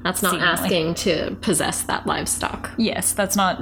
That's 0.03 0.23
not 0.23 0.33
Seemingly. 0.33 0.53
asking 0.53 0.95
to 0.95 1.37
possess 1.37 1.83
that 1.85 2.07
livestock. 2.07 2.71
Yes, 2.77 3.13
that's 3.13 3.37
not 3.37 3.61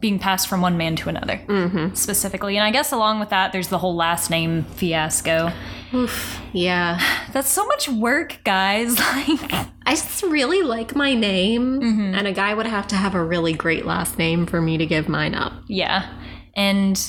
being 0.00 0.18
passed 0.18 0.48
from 0.48 0.60
one 0.60 0.76
man 0.76 0.96
to 0.96 1.08
another 1.08 1.40
mm-hmm. 1.46 1.94
specifically. 1.94 2.56
And 2.56 2.64
I 2.64 2.70
guess 2.70 2.92
along 2.92 3.20
with 3.20 3.30
that, 3.30 3.52
there's 3.52 3.68
the 3.68 3.78
whole 3.78 3.94
last 3.94 4.30
name 4.30 4.64
fiasco. 4.64 5.52
Oof, 5.92 6.40
yeah. 6.52 7.00
That's 7.32 7.48
so 7.48 7.66
much 7.66 7.88
work, 7.88 8.38
guys. 8.44 8.98
Like, 9.10 9.52
I 9.84 9.94
just 9.94 10.22
really 10.22 10.62
like 10.62 10.94
my 10.94 11.14
name, 11.14 11.80
mm-hmm. 11.80 12.14
and 12.14 12.26
a 12.26 12.32
guy 12.32 12.54
would 12.54 12.66
have 12.66 12.86
to 12.88 12.96
have 12.96 13.14
a 13.14 13.24
really 13.24 13.52
great 13.52 13.84
last 13.84 14.18
name 14.18 14.46
for 14.46 14.60
me 14.60 14.78
to 14.78 14.86
give 14.86 15.08
mine 15.08 15.34
up. 15.34 15.52
yeah. 15.66 16.08
And 16.54 17.00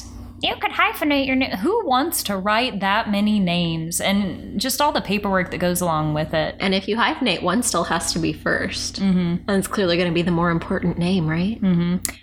you 0.41 0.55
could 0.55 0.71
hyphenate 0.71 1.27
your 1.27 1.35
name. 1.35 1.51
Who 1.57 1.85
wants 1.85 2.23
to 2.23 2.37
write 2.37 2.79
that 2.79 3.11
many 3.11 3.39
names 3.39 4.01
and 4.01 4.59
just 4.59 4.81
all 4.81 4.91
the 4.91 5.01
paperwork 5.01 5.51
that 5.51 5.59
goes 5.59 5.81
along 5.81 6.13
with 6.13 6.33
it? 6.33 6.55
And 6.59 6.73
if 6.73 6.87
you 6.87 6.97
hyphenate, 6.97 7.43
one 7.43 7.63
still 7.63 7.83
has 7.85 8.11
to 8.13 8.19
be 8.19 8.33
1st 8.33 8.99
Mm-hmm. 9.01 9.49
And 9.49 9.49
it's 9.49 9.67
clearly 9.67 9.97
going 9.97 10.09
to 10.09 10.13
be 10.13 10.21
the 10.21 10.31
more 10.31 10.49
important 10.49 10.97
name, 10.97 11.27
right? 11.27 11.61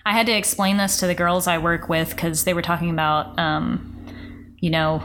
I 0.05 0.13
had 0.13 0.27
to 0.27 0.33
explain 0.33 0.77
this 0.77 0.99
to 0.99 1.07
the 1.07 1.15
girls 1.15 1.47
I 1.47 1.59
work 1.59 1.89
with 1.89 2.11
because 2.11 2.45
they 2.45 2.55
were 2.55 2.63
talking 2.63 2.91
about, 2.91 3.39
um, 3.39 4.05
you 4.59 4.71
know, 4.71 5.03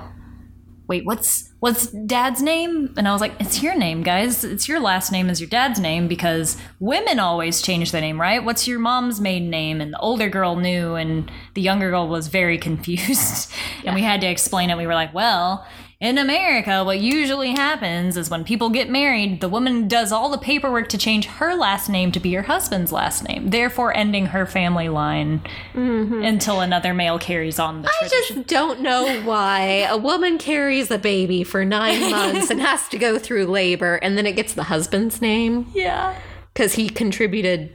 wait, 0.88 1.06
what's 1.06 1.53
what's 1.64 1.88
dad's 1.88 2.42
name? 2.42 2.94
And 2.98 3.08
I 3.08 3.14
was 3.14 3.22
like, 3.22 3.40
it's 3.40 3.64
your 3.64 3.74
name, 3.74 4.04
guys. 4.04 4.44
It's 4.44 4.68
your 4.68 4.82
last 4.82 5.14
name 5.14 5.30
is 5.30 5.40
your 5.40 5.50
dad's 5.50 5.80
name 5.80 6.10
because 6.10 6.58
women 6.82 7.20
always 7.20 7.62
change 7.62 7.94
their 7.94 8.02
name, 8.02 8.20
right? 8.20 8.44
What's 8.44 8.68
your 8.68 8.80
mom's 8.80 9.22
maiden 9.22 9.50
name? 9.50 9.80
And 9.80 9.94
the 9.94 10.00
older 10.00 10.28
girl 10.28 10.58
knew, 10.58 10.96
and 10.96 11.32
the 11.54 11.62
younger 11.62 11.90
girl 11.90 12.10
was 12.10 12.28
very 12.28 12.58
confused. 12.68 13.50
And 13.86 13.96
we 13.96 14.02
had 14.02 14.20
to 14.20 14.28
explain 14.28 14.72
it. 14.72 14.78
We 14.78 14.86
were 14.86 14.94
like, 14.94 15.14
well, 15.14 15.66
in 16.04 16.18
America, 16.18 16.84
what 16.84 17.00
usually 17.00 17.52
happens 17.52 18.18
is 18.18 18.30
when 18.30 18.44
people 18.44 18.70
get 18.70 18.90
married, 18.90 19.40
the 19.40 19.48
woman 19.48 19.88
does 19.88 20.12
all 20.12 20.30
the 20.30 20.38
paperwork 20.38 20.90
to 20.90 20.98
change 20.98 21.28
her 21.28 21.56
last 21.56 21.88
name 21.88 22.12
to 22.12 22.20
be 22.20 22.34
her 22.34 22.42
husband's 22.42 22.92
last 22.92 23.26
name, 23.26 23.52
therefore 23.52 23.96
ending 23.96 24.26
her 24.26 24.46
family 24.46 24.90
line 24.90 25.42
mm-hmm. 25.74 26.22
until 26.22 26.60
another 26.60 26.94
male 26.94 27.18
carries 27.18 27.58
on 27.58 27.84
the 27.84 27.88
I 27.88 27.94
tradition. 28.00 28.36
just 28.36 28.48
don't 28.50 28.82
know 28.82 29.22
why 29.22 29.88
a 29.90 29.96
woman 29.96 30.38
carries 30.38 30.92
a 30.92 30.98
baby 30.98 31.42
for 31.46 31.64
nine 31.64 32.12
months 32.12 32.50
and 32.50 32.60
has 32.60 32.90
to 32.90 32.98
go 32.98 33.18
through 33.18 33.46
labor 33.46 33.96
and 33.96 34.18
then 34.18 34.26
it 34.26 34.34
gets 34.34 34.56
the 34.56 34.64
husband's 34.64 35.22
name 35.22 35.72
yeah. 35.74 36.20
because 36.54 36.74
he 36.74 36.90
contributed 36.90 37.74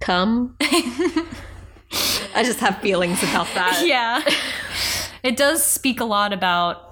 cum. 0.00 0.56
I 0.60 2.42
just 2.42 2.58
have 2.58 2.80
feelings 2.80 3.22
about 3.22 3.46
that. 3.54 3.84
Yeah. 3.86 4.24
it 5.22 5.36
does 5.36 5.62
speak 5.62 6.00
a 6.00 6.04
lot 6.04 6.32
about 6.32 6.87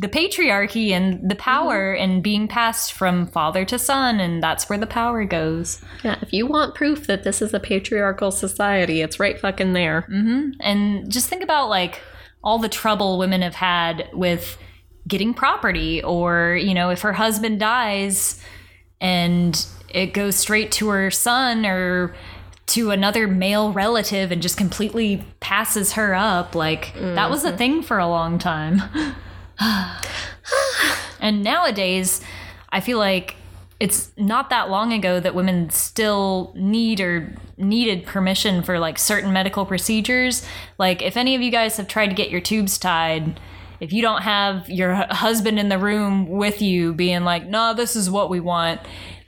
the 0.00 0.08
patriarchy 0.08 0.90
and 0.90 1.28
the 1.28 1.34
mm-hmm. 1.34 1.42
power 1.42 1.92
and 1.92 2.22
being 2.22 2.48
passed 2.48 2.92
from 2.92 3.26
father 3.26 3.66
to 3.66 3.78
son, 3.78 4.18
and 4.18 4.42
that's 4.42 4.68
where 4.68 4.78
the 4.78 4.86
power 4.86 5.24
goes. 5.26 5.82
Yeah, 6.02 6.16
if 6.22 6.32
you 6.32 6.46
want 6.46 6.74
proof 6.74 7.06
that 7.06 7.22
this 7.22 7.42
is 7.42 7.52
a 7.52 7.60
patriarchal 7.60 8.30
society, 8.30 9.02
it's 9.02 9.20
right 9.20 9.38
fucking 9.38 9.74
there. 9.74 10.06
Mm-hmm. 10.10 10.52
And 10.60 11.12
just 11.12 11.28
think 11.28 11.42
about 11.42 11.68
like 11.68 12.00
all 12.42 12.58
the 12.58 12.68
trouble 12.68 13.18
women 13.18 13.42
have 13.42 13.56
had 13.56 14.08
with 14.14 14.56
getting 15.06 15.34
property, 15.34 16.02
or, 16.02 16.56
you 16.56 16.72
know, 16.72 16.88
if 16.88 17.02
her 17.02 17.12
husband 17.12 17.60
dies 17.60 18.42
and 19.02 19.66
it 19.90 20.14
goes 20.14 20.36
straight 20.36 20.72
to 20.72 20.88
her 20.88 21.10
son 21.10 21.66
or 21.66 22.14
to 22.68 22.90
another 22.90 23.26
male 23.28 23.72
relative 23.72 24.32
and 24.32 24.40
just 24.40 24.56
completely 24.56 25.26
passes 25.40 25.92
her 25.92 26.14
up. 26.14 26.54
Like, 26.54 26.94
that 26.94 27.28
was 27.28 27.44
a 27.44 27.48
mm-hmm. 27.48 27.58
thing 27.58 27.82
for 27.82 27.98
a 27.98 28.06
long 28.06 28.38
time. 28.38 28.80
and 31.20 31.42
nowadays, 31.42 32.20
I 32.70 32.80
feel 32.80 32.98
like 32.98 33.36
it's 33.78 34.10
not 34.16 34.50
that 34.50 34.68
long 34.70 34.92
ago 34.92 35.20
that 35.20 35.34
women 35.34 35.70
still 35.70 36.52
need 36.54 37.00
or 37.00 37.34
needed 37.56 38.04
permission 38.04 38.62
for 38.62 38.78
like 38.78 38.98
certain 38.98 39.32
medical 39.32 39.64
procedures. 39.64 40.44
Like, 40.78 41.00
if 41.02 41.16
any 41.16 41.34
of 41.34 41.42
you 41.42 41.50
guys 41.50 41.76
have 41.78 41.88
tried 41.88 42.08
to 42.08 42.14
get 42.14 42.30
your 42.30 42.40
tubes 42.40 42.76
tied, 42.78 43.40
if 43.80 43.92
you 43.92 44.02
don't 44.02 44.22
have 44.22 44.68
your 44.68 44.94
husband 44.94 45.58
in 45.58 45.70
the 45.70 45.78
room 45.78 46.28
with 46.28 46.60
you 46.60 46.92
being 46.92 47.24
like, 47.24 47.46
no, 47.46 47.72
this 47.72 47.96
is 47.96 48.10
what 48.10 48.28
we 48.28 48.38
want, 48.38 48.80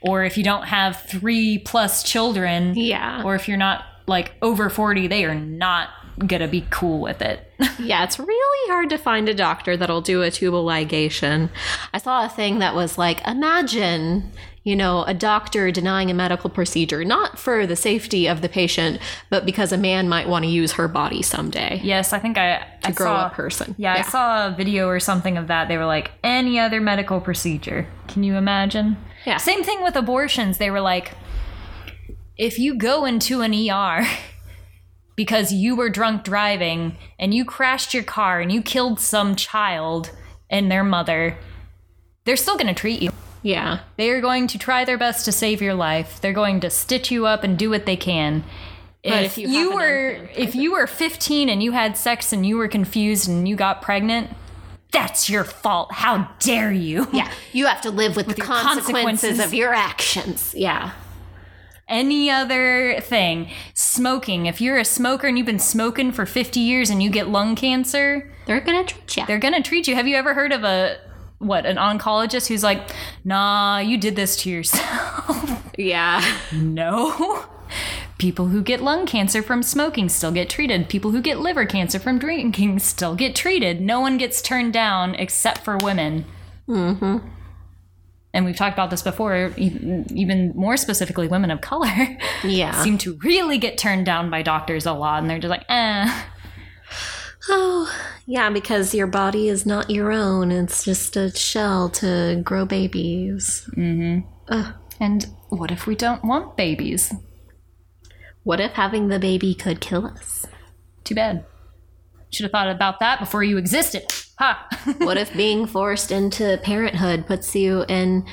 or 0.02 0.24
if 0.24 0.36
you 0.36 0.44
don't 0.44 0.64
have 0.64 1.00
three 1.08 1.58
plus 1.58 2.02
children, 2.02 2.74
Yeah. 2.76 3.22
or 3.24 3.34
if 3.34 3.48
you're 3.48 3.56
not 3.56 3.84
like 4.06 4.32
over 4.42 4.68
40, 4.68 5.06
they 5.06 5.24
are 5.24 5.34
not 5.34 5.88
gonna 6.26 6.48
be 6.48 6.66
cool 6.70 7.00
with 7.00 7.22
it. 7.22 7.48
Yeah, 7.78 8.04
it's 8.04 8.18
really 8.18 8.70
hard 8.70 8.90
to 8.90 8.98
find 8.98 9.28
a 9.28 9.34
doctor 9.34 9.76
that'll 9.76 10.02
do 10.02 10.22
a 10.22 10.30
tubal 10.30 10.64
ligation. 10.64 11.48
I 11.94 11.98
saw 11.98 12.24
a 12.24 12.28
thing 12.28 12.58
that 12.58 12.74
was 12.74 12.98
like, 12.98 13.26
imagine, 13.26 14.30
you 14.62 14.76
know, 14.76 15.04
a 15.04 15.14
doctor 15.14 15.70
denying 15.70 16.10
a 16.10 16.14
medical 16.14 16.50
procedure, 16.50 17.04
not 17.04 17.38
for 17.38 17.66
the 17.66 17.74
safety 17.76 18.26
of 18.28 18.40
the 18.40 18.48
patient, 18.48 19.00
but 19.30 19.46
because 19.46 19.72
a 19.72 19.78
man 19.78 20.08
might 20.08 20.28
want 20.28 20.44
to 20.44 20.50
use 20.50 20.72
her 20.72 20.86
body 20.86 21.22
someday 21.22 21.80
yes, 21.82 22.12
I 22.12 22.18
think 22.18 22.36
I 22.36 22.58
to 22.82 22.88
I 22.88 22.92
grow 22.92 23.06
saw, 23.06 23.26
a 23.26 23.30
person. 23.30 23.74
Yeah, 23.78 23.94
I 23.94 24.02
saw 24.02 24.48
a 24.48 24.50
video 24.52 24.88
or 24.88 25.00
something 25.00 25.36
of 25.36 25.46
that. 25.48 25.68
They 25.68 25.78
were 25.78 25.86
like, 25.86 26.10
any 26.22 26.58
other 26.58 26.80
medical 26.80 27.20
procedure. 27.20 27.88
Can 28.08 28.22
you 28.22 28.36
imagine? 28.36 28.96
Yeah. 29.24 29.38
Same 29.38 29.62
thing 29.62 29.82
with 29.82 29.96
abortions. 29.96 30.58
They 30.58 30.70
were 30.70 30.80
like, 30.80 31.12
if 32.36 32.58
you 32.58 32.74
go 32.74 33.04
into 33.04 33.40
an 33.40 33.52
ER 33.54 34.06
because 35.22 35.52
you 35.52 35.76
were 35.76 35.88
drunk 35.88 36.24
driving 36.24 36.96
and 37.16 37.32
you 37.32 37.44
crashed 37.44 37.94
your 37.94 38.02
car 38.02 38.40
and 38.40 38.50
you 38.50 38.60
killed 38.60 38.98
some 38.98 39.36
child 39.36 40.10
and 40.50 40.68
their 40.68 40.82
mother, 40.82 41.38
they're 42.24 42.34
still 42.34 42.56
going 42.56 42.66
to 42.66 42.74
treat 42.74 43.00
you. 43.00 43.10
Yeah. 43.44 43.82
They 43.96 44.10
are 44.10 44.20
going 44.20 44.48
to 44.48 44.58
try 44.58 44.84
their 44.84 44.98
best 44.98 45.24
to 45.26 45.30
save 45.30 45.62
your 45.62 45.74
life. 45.74 46.20
They're 46.20 46.32
going 46.32 46.58
to 46.58 46.70
stitch 46.70 47.12
you 47.12 47.24
up 47.24 47.44
and 47.44 47.56
do 47.56 47.70
what 47.70 47.86
they 47.86 47.94
can. 47.94 48.42
But 49.04 49.22
if, 49.22 49.38
if 49.38 49.38
you 49.38 49.48
you, 49.48 49.74
were 49.74 50.28
if 50.34 50.56
you 50.56 50.72
were 50.72 50.88
15 50.88 51.48
and 51.48 51.62
you 51.62 51.70
had 51.70 51.96
sex 51.96 52.32
and 52.32 52.44
you 52.44 52.56
were 52.56 52.66
confused 52.66 53.28
and 53.28 53.48
you 53.48 53.54
got 53.54 53.80
pregnant, 53.80 54.28
that's 54.90 55.30
your 55.30 55.44
fault. 55.44 55.92
How 55.92 56.32
dare 56.40 56.72
you? 56.72 57.06
Yeah. 57.12 57.30
You 57.52 57.66
have 57.66 57.80
to 57.82 57.90
live 57.90 58.16
with, 58.16 58.26
the 58.26 58.34
consequences, 58.34 58.90
consequences. 58.90 59.38
of 59.38 59.54
your 59.54 59.72
actions. 59.72 60.52
Yeah. 60.52 60.90
Any 61.88 62.30
other 62.30 63.00
thing, 63.00 63.50
smoking. 63.74 64.46
If 64.46 64.60
you're 64.60 64.78
a 64.78 64.84
smoker 64.84 65.26
and 65.26 65.36
you've 65.36 65.46
been 65.46 65.58
smoking 65.58 66.12
for 66.12 66.24
50 66.24 66.60
years 66.60 66.88
and 66.90 67.02
you 67.02 67.10
get 67.10 67.28
lung 67.28 67.54
cancer, 67.54 68.32
They're 68.46 68.60
going 68.60 68.86
to 68.86 68.94
treat 68.94 69.16
you. 69.16 69.26
they're 69.26 69.38
going 69.38 69.54
to 69.54 69.62
treat 69.62 69.86
you. 69.88 69.94
Have 69.94 70.06
you 70.08 70.16
ever 70.16 70.32
heard 70.34 70.52
of 70.52 70.64
a 70.64 70.98
what, 71.38 71.66
an 71.66 71.76
oncologist 71.76 72.46
who's 72.46 72.62
like, 72.62 72.88
"Nah, 73.24 73.78
you 73.78 73.98
did 73.98 74.14
this 74.16 74.36
to 74.42 74.50
yourself." 74.50 75.58
Yeah. 75.78 76.22
No. 76.52 77.46
People 78.18 78.48
who 78.48 78.62
get 78.62 78.82
lung 78.82 79.06
cancer 79.06 79.42
from 79.42 79.62
smoking 79.62 80.10
still 80.10 80.30
get 80.30 80.50
treated. 80.50 80.88
People 80.90 81.10
who 81.12 81.22
get 81.22 81.40
liver 81.40 81.64
cancer 81.64 81.98
from 81.98 82.18
drinking 82.18 82.78
still 82.80 83.14
get 83.16 83.34
treated. 83.34 83.80
No 83.80 83.98
one 83.98 84.18
gets 84.18 84.42
turned 84.42 84.74
down 84.74 85.14
except 85.14 85.64
for 85.64 85.78
women. 85.78 86.26
Mm-hmm. 86.68 87.26
And 88.34 88.44
we've 88.46 88.56
talked 88.56 88.72
about 88.74 88.90
this 88.90 89.02
before, 89.02 89.52
even 89.58 90.52
more 90.54 90.76
specifically, 90.78 91.28
women 91.28 91.50
of 91.50 91.60
color 91.60 91.88
Yeah. 92.44 92.82
seem 92.82 92.96
to 92.98 93.18
really 93.22 93.58
get 93.58 93.76
turned 93.76 94.06
down 94.06 94.30
by 94.30 94.40
doctors 94.42 94.86
a 94.86 94.92
lot. 94.92 95.20
And 95.20 95.28
they're 95.30 95.38
just 95.38 95.50
like, 95.50 95.66
eh. 95.68 96.22
Oh, 97.48 97.92
yeah, 98.26 98.48
because 98.50 98.94
your 98.94 99.06
body 99.08 99.48
is 99.48 99.66
not 99.66 99.90
your 99.90 100.12
own. 100.12 100.50
It's 100.52 100.84
just 100.84 101.16
a 101.16 101.30
shell 101.36 101.88
to 101.90 102.40
grow 102.44 102.64
babies. 102.64 103.68
Mm-hmm. 103.76 104.70
And 105.00 105.26
what 105.48 105.70
if 105.70 105.86
we 105.86 105.94
don't 105.96 106.24
want 106.24 106.56
babies? 106.56 107.12
What 108.44 108.60
if 108.60 108.72
having 108.72 109.08
the 109.08 109.18
baby 109.18 109.54
could 109.54 109.80
kill 109.80 110.06
us? 110.06 110.46
Too 111.04 111.14
bad. 111.14 111.44
Should 112.30 112.44
have 112.44 112.52
thought 112.52 112.70
about 112.70 113.00
that 113.00 113.20
before 113.20 113.42
you 113.44 113.58
existed. 113.58 114.04
Ha! 114.42 114.68
What 114.98 115.16
if 115.16 115.32
being 115.34 115.66
forced 115.66 116.10
into 116.10 116.58
parenthood 116.64 117.26
puts 117.28 117.54
you 117.54 117.84
in 117.88 118.26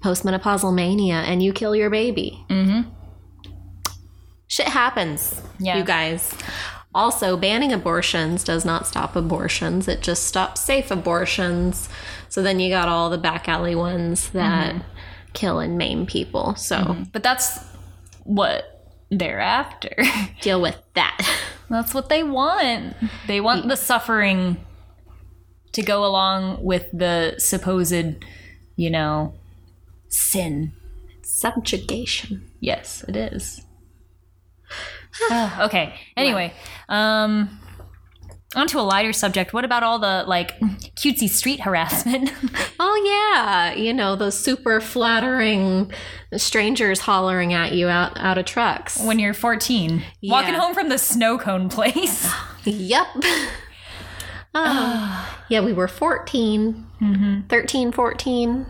postmenopausal 0.00 0.72
mania 0.72 1.14
and 1.26 1.42
you 1.42 1.52
kill 1.52 1.74
your 1.74 1.90
baby? 1.90 2.44
Mm-hmm. 2.48 2.88
Shit 4.46 4.68
happens, 4.68 5.42
Yeah. 5.58 5.78
you 5.78 5.84
guys. 5.84 6.32
Also, 6.94 7.36
banning 7.36 7.72
abortions 7.72 8.44
does 8.44 8.64
not 8.64 8.86
stop 8.86 9.16
abortions. 9.16 9.88
It 9.88 10.02
just 10.02 10.24
stops 10.24 10.60
safe 10.60 10.90
abortions. 10.92 11.88
So 12.28 12.42
then 12.42 12.60
you 12.60 12.70
got 12.70 12.88
all 12.88 13.10
the 13.10 13.18
back 13.18 13.48
alley 13.48 13.74
ones 13.74 14.30
that 14.30 14.76
kill 15.32 15.58
and 15.58 15.76
maim 15.76 16.06
people. 16.06 16.54
So 16.54 16.96
but 17.12 17.22
that's 17.24 17.58
what 18.22 18.86
they're 19.10 19.40
after. 19.40 19.94
deal 20.40 20.60
with 20.60 20.80
that. 20.94 21.18
That's 21.68 21.92
what 21.92 22.08
they 22.08 22.22
want. 22.22 22.94
They 23.26 23.40
want 23.40 23.68
the 23.68 23.76
suffering 23.76 24.56
to 25.76 25.82
go 25.82 26.06
along 26.06 26.64
with 26.64 26.88
the 26.90 27.34
supposed, 27.36 28.24
you 28.76 28.90
know, 28.90 29.34
sin. 30.08 30.72
Subjugation. 31.22 32.50
Yes, 32.60 33.04
it 33.06 33.14
is. 33.14 33.60
Ah, 35.30 35.66
okay. 35.66 35.94
Anyway, 36.16 36.52
um 36.88 37.60
onto 38.54 38.78
a 38.78 38.80
lighter 38.80 39.12
subject. 39.12 39.52
What 39.52 39.66
about 39.66 39.82
all 39.82 39.98
the 39.98 40.24
like 40.26 40.58
cutesy 40.96 41.28
street 41.28 41.60
harassment? 41.60 42.32
Oh 42.78 43.32
yeah, 43.34 43.72
you 43.74 43.92
know 43.92 44.16
those 44.16 44.38
super 44.38 44.80
flattering 44.80 45.90
strangers 46.36 47.00
hollering 47.00 47.52
at 47.52 47.72
you 47.72 47.88
out 47.88 48.18
out 48.18 48.38
of 48.38 48.44
trucks. 48.46 48.98
when 49.02 49.18
you're 49.18 49.34
14, 49.34 50.02
walking 50.24 50.54
home 50.54 50.72
from 50.74 50.88
the 50.88 50.98
snow 50.98 51.38
cone 51.38 51.68
place. 51.68 52.30
Yep. 52.64 53.06
Um, 54.56 55.24
yeah, 55.48 55.60
we 55.60 55.72
were 55.72 55.88
14, 55.88 57.44
13, 57.48 57.92
14. 57.92 58.66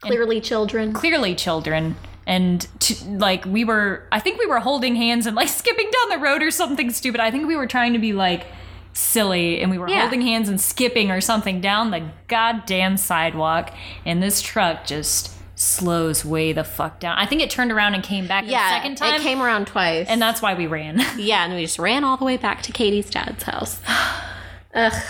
Clearly 0.00 0.40
children. 0.40 0.92
Clearly 0.92 1.34
children. 1.34 1.96
And 2.26 2.66
to, 2.80 2.94
like 3.10 3.44
we 3.44 3.64
were, 3.64 4.06
I 4.12 4.20
think 4.20 4.38
we 4.38 4.46
were 4.46 4.60
holding 4.60 4.94
hands 4.96 5.26
and 5.26 5.34
like 5.36 5.48
skipping 5.60 5.90
down 5.90 6.18
the 6.18 6.24
road 6.24 6.42
or 6.42 6.50
something 6.50 6.90
stupid. 6.90 7.20
I 7.20 7.30
think 7.30 7.46
we 7.46 7.56
were 7.56 7.66
trying 7.66 7.92
to 7.94 7.98
be 7.98 8.12
like 8.12 8.46
silly 8.92 9.60
and 9.60 9.70
we 9.70 9.78
were 9.78 9.88
Yeah. 9.88 10.00
holding 10.02 10.20
hands 10.22 10.48
and 10.48 10.60
skipping 10.60 11.10
or 11.10 11.20
something 11.20 11.60
down 11.60 11.90
the 11.90 12.08
goddamn 12.28 12.96
sidewalk. 12.96 13.72
And 14.06 14.22
this 14.22 14.40
truck 14.42 14.84
just 14.86 15.32
slows 15.58 16.24
way 16.24 16.52
the 16.52 16.64
fuck 16.64 17.00
down. 17.00 17.18
I 17.18 17.26
think 17.26 17.42
it 17.42 17.50
turned 17.50 17.72
around 17.72 17.94
and 17.94 18.02
came 18.02 18.26
back 18.26 18.44
Yeah, 18.46 18.68
the 18.70 18.76
second 18.76 18.96
time. 18.96 19.20
it 19.20 19.22
came 19.22 19.42
around 19.42 19.66
twice. 19.66 20.06
and 20.08 20.20
that's 20.22 20.40
why 20.40 20.54
we 20.54 20.66
ran. 20.66 21.00
yeah, 21.18 21.44
and 21.44 21.54
we 21.54 21.62
just 21.62 21.78
ran 21.78 22.04
all 22.04 22.16
the 22.16 22.24
way 22.24 22.36
back 22.36 22.62
to 22.62 22.72
Katie's 22.72 23.10
dad's 23.10 23.42
house. 23.42 23.80
Ugh. 24.74 25.02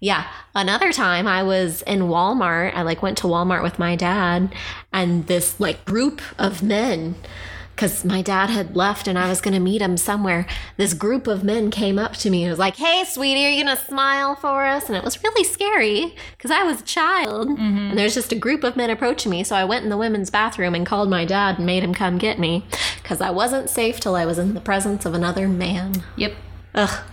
Yeah. 0.00 0.26
Another 0.54 0.92
time 0.92 1.26
I 1.26 1.42
was 1.42 1.82
in 1.82 2.00
Walmart. 2.02 2.74
I 2.74 2.82
like 2.82 3.02
went 3.02 3.18
to 3.18 3.26
Walmart 3.26 3.62
with 3.62 3.78
my 3.78 3.96
dad 3.96 4.54
and 4.92 5.26
this 5.26 5.58
like 5.58 5.84
group 5.84 6.20
of 6.38 6.62
men 6.62 7.16
because 7.74 8.06
my 8.06 8.22
dad 8.22 8.48
had 8.48 8.74
left 8.74 9.06
and 9.06 9.18
I 9.18 9.28
was 9.28 9.42
going 9.42 9.52
to 9.52 9.60
meet 9.60 9.82
him 9.82 9.98
somewhere. 9.98 10.46
This 10.78 10.94
group 10.94 11.26
of 11.26 11.44
men 11.44 11.70
came 11.70 11.98
up 11.98 12.14
to 12.14 12.30
me 12.30 12.42
and 12.42 12.50
was 12.50 12.58
like, 12.58 12.76
Hey, 12.76 13.04
sweetie, 13.04 13.44
are 13.44 13.50
you 13.50 13.64
going 13.64 13.76
to 13.76 13.82
smile 13.82 14.34
for 14.34 14.64
us? 14.64 14.88
And 14.88 14.96
it 14.96 15.04
was 15.04 15.22
really 15.22 15.44
scary 15.44 16.14
because 16.36 16.50
I 16.50 16.62
was 16.62 16.80
a 16.80 16.84
child. 16.84 17.48
Mm-hmm. 17.48 17.90
And 17.90 17.98
there's 17.98 18.14
just 18.14 18.32
a 18.32 18.38
group 18.38 18.64
of 18.64 18.76
men 18.76 18.88
approaching 18.88 19.30
me. 19.30 19.44
So 19.44 19.54
I 19.54 19.64
went 19.64 19.84
in 19.84 19.90
the 19.90 19.98
women's 19.98 20.30
bathroom 20.30 20.74
and 20.74 20.86
called 20.86 21.10
my 21.10 21.26
dad 21.26 21.58
and 21.58 21.66
made 21.66 21.82
him 21.82 21.92
come 21.92 22.16
get 22.16 22.38
me 22.38 22.64
because 23.02 23.20
I 23.20 23.30
wasn't 23.30 23.68
safe 23.68 24.00
till 24.00 24.14
I 24.14 24.24
was 24.24 24.38
in 24.38 24.54
the 24.54 24.60
presence 24.60 25.04
of 25.04 25.12
another 25.12 25.46
man. 25.46 26.02
Yep. 26.16 26.32
Ugh. 26.74 27.04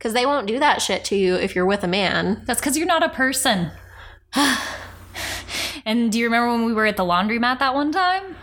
Because 0.00 0.14
they 0.14 0.24
won't 0.24 0.46
do 0.46 0.58
that 0.58 0.80
shit 0.80 1.04
to 1.04 1.14
you 1.14 1.34
if 1.34 1.54
you're 1.54 1.66
with 1.66 1.84
a 1.84 1.86
man. 1.86 2.40
That's 2.46 2.58
because 2.58 2.78
you're 2.78 2.86
not 2.86 3.02
a 3.02 3.10
person. 3.10 3.70
and 5.84 6.10
do 6.10 6.18
you 6.18 6.24
remember 6.24 6.50
when 6.52 6.64
we 6.64 6.72
were 6.72 6.86
at 6.86 6.96
the 6.96 7.04
laundromat 7.04 7.58
that 7.58 7.74
one 7.74 7.92
time? 7.92 8.34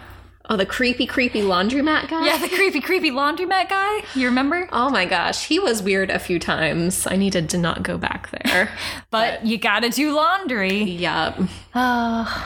Oh, 0.51 0.55
the 0.55 0.67
creepy, 0.67 1.07
creepy 1.07 1.41
laundromat 1.41 2.09
guy? 2.09 2.27
Yeah, 2.27 2.37
the 2.37 2.47
creepy, 2.47 2.79
creepy 2.79 3.09
laundromat 3.09 3.69
guy. 3.69 4.03
You 4.13 4.27
remember? 4.27 4.69
Oh 4.77 4.91
my 4.91 5.05
gosh, 5.05 5.47
he 5.47 5.57
was 5.57 5.81
weird 5.81 6.11
a 6.11 6.19
few 6.19 6.37
times. 6.37 7.07
I 7.07 7.15
needed 7.15 7.49
to 7.49 7.57
not 7.57 7.81
go 7.81 7.97
back 7.97 8.29
there. 8.29 8.69
But 9.09 9.43
you 9.43 9.57
gotta 9.57 9.89
do 9.89 10.13
laundry. 10.15 10.83
yup. 10.83 11.39
Have 11.73 12.37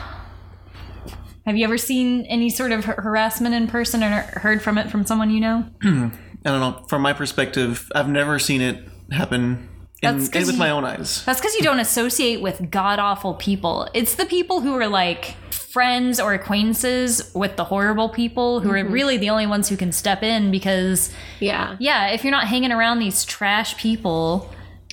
you 1.56 1.64
ever 1.64 1.76
seen 1.76 2.24
any 2.26 2.48
sort 2.48 2.72
of 2.72 2.86
har- 2.86 3.02
harassment 3.02 3.54
in 3.54 3.66
person 3.66 4.02
or 4.02 4.22
heard 4.22 4.62
from 4.62 4.78
it 4.78 4.90
from 4.90 5.04
someone 5.04 5.28
you 5.28 5.40
know? 5.40 5.66
I 5.82 6.10
don't 6.50 6.60
know. 6.60 6.86
From 6.88 7.02
my 7.02 7.12
perspective, 7.12 7.90
I've 7.94 8.08
never 8.08 8.38
seen 8.38 8.62
it 8.62 8.88
happen 9.12 9.68
in, 10.02 10.16
That's 10.18 10.28
'cause 10.28 10.46
with 10.46 10.54
you- 10.54 10.58
my 10.58 10.70
own 10.70 10.84
eyes. 10.84 11.22
That's 11.24 11.40
because 11.40 11.54
you 11.54 11.62
don't 11.62 11.80
associate 11.80 12.42
with 12.42 12.70
god 12.70 12.98
awful 12.98 13.34
people. 13.34 13.88
It's 13.94 14.14
the 14.16 14.26
people 14.26 14.60
who 14.60 14.74
are 14.74 14.88
like 14.88 15.36
friends 15.50 16.20
or 16.20 16.34
acquaintances 16.34 17.30
with 17.34 17.56
the 17.56 17.64
horrible 17.64 18.10
people 18.10 18.60
who 18.60 18.70
are 18.70 18.76
mm-hmm. 18.76 18.92
really 18.92 19.16
the 19.16 19.30
only 19.30 19.46
ones 19.46 19.68
who 19.70 19.76
can 19.76 19.90
step 19.90 20.22
in 20.22 20.50
because, 20.50 21.10
Yeah. 21.40 21.76
yeah, 21.80 22.08
if 22.08 22.24
you're 22.24 22.30
not 22.30 22.46
hanging 22.46 22.72
around 22.72 22.98
these 22.98 23.24
trash 23.24 23.76
people, 23.78 24.50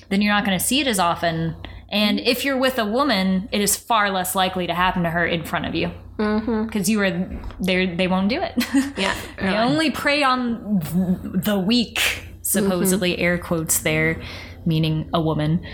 then 0.07 0.21
you're 0.21 0.33
not 0.33 0.45
going 0.45 0.57
to 0.57 0.63
see 0.63 0.79
it 0.79 0.87
as 0.87 0.97
often. 0.97 1.55
And 1.91 2.19
mm-hmm. 2.19 2.27
if 2.27 2.45
you're 2.45 2.57
with 2.57 2.79
a 2.79 2.85
woman, 2.85 3.49
it 3.51 3.59
is 3.59 3.75
far 3.75 4.09
less 4.09 4.35
likely 4.35 4.67
to 4.67 4.73
happen 4.73 5.03
to 5.03 5.09
her 5.09 5.25
in 5.25 5.43
front 5.43 5.65
of 5.65 5.75
you. 5.75 5.91
Mm-hmm. 6.17 6.65
Because 6.65 6.89
you 6.89 7.01
are 7.01 7.11
there, 7.59 7.95
they 7.95 8.07
won't 8.07 8.29
do 8.29 8.41
it. 8.41 8.53
Yeah. 8.97 9.15
they 9.41 9.57
only 9.57 9.91
prey 9.91 10.23
on 10.23 10.79
th- 10.81 11.43
the 11.45 11.59
weak, 11.59 12.28
supposedly 12.49 13.13
mm-hmm. 13.13 13.21
air 13.21 13.37
quotes 13.37 13.79
there, 13.79 14.21
meaning 14.65 15.09
a 15.13 15.21
woman. 15.21 15.65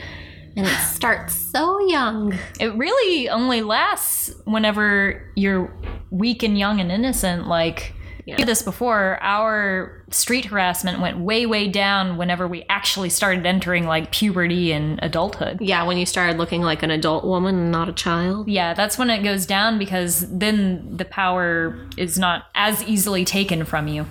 And 0.58 0.66
it 0.66 0.80
starts 0.80 1.36
so 1.36 1.86
young. 1.88 2.38
It 2.60 2.74
really 2.76 3.30
only 3.30 3.62
lasts 3.62 4.34
whenever 4.46 5.32
you're 5.36 5.74
weak 6.12 6.44
and 6.44 6.58
young 6.58 6.80
and 6.80 6.92
innocent. 6.92 7.48
Like, 7.48 7.94
did 8.26 8.48
this 8.48 8.62
before. 8.64 9.20
Our 9.22 10.04
street 10.10 10.46
harassment 10.46 11.00
went 11.00 11.20
way, 11.20 11.46
way 11.46 11.68
down 11.68 12.18
whenever 12.18 12.48
we 12.48 12.66
actually 12.70 13.10
started 13.10 13.46
entering 13.46 13.86
like 13.86 14.12
puberty 14.12 14.72
and 14.72 15.00
adulthood. 15.04 15.60
Yeah, 15.62 15.84
when 15.84 15.98
you 15.98 16.06
started 16.06 16.38
looking 16.38 16.62
like 16.62 16.82
an 16.82 16.90
adult 16.90 17.26
woman 17.26 17.56
and 17.56 17.72
not 17.72 17.88
a 17.88 17.94
child. 17.94 18.48
Yeah, 18.48 18.74
that's 18.74 18.98
when 18.98 19.10
it 19.10 19.24
goes 19.24 19.46
down 19.46 19.78
because 19.78 20.26
then 20.30 20.98
the 20.98 21.06
power 21.06 21.88
is 21.98 22.18
not 22.18 22.46
as 22.56 22.84
easily 22.84 23.26
taken 23.26 23.64
from 23.66 23.88
you. 23.88 24.08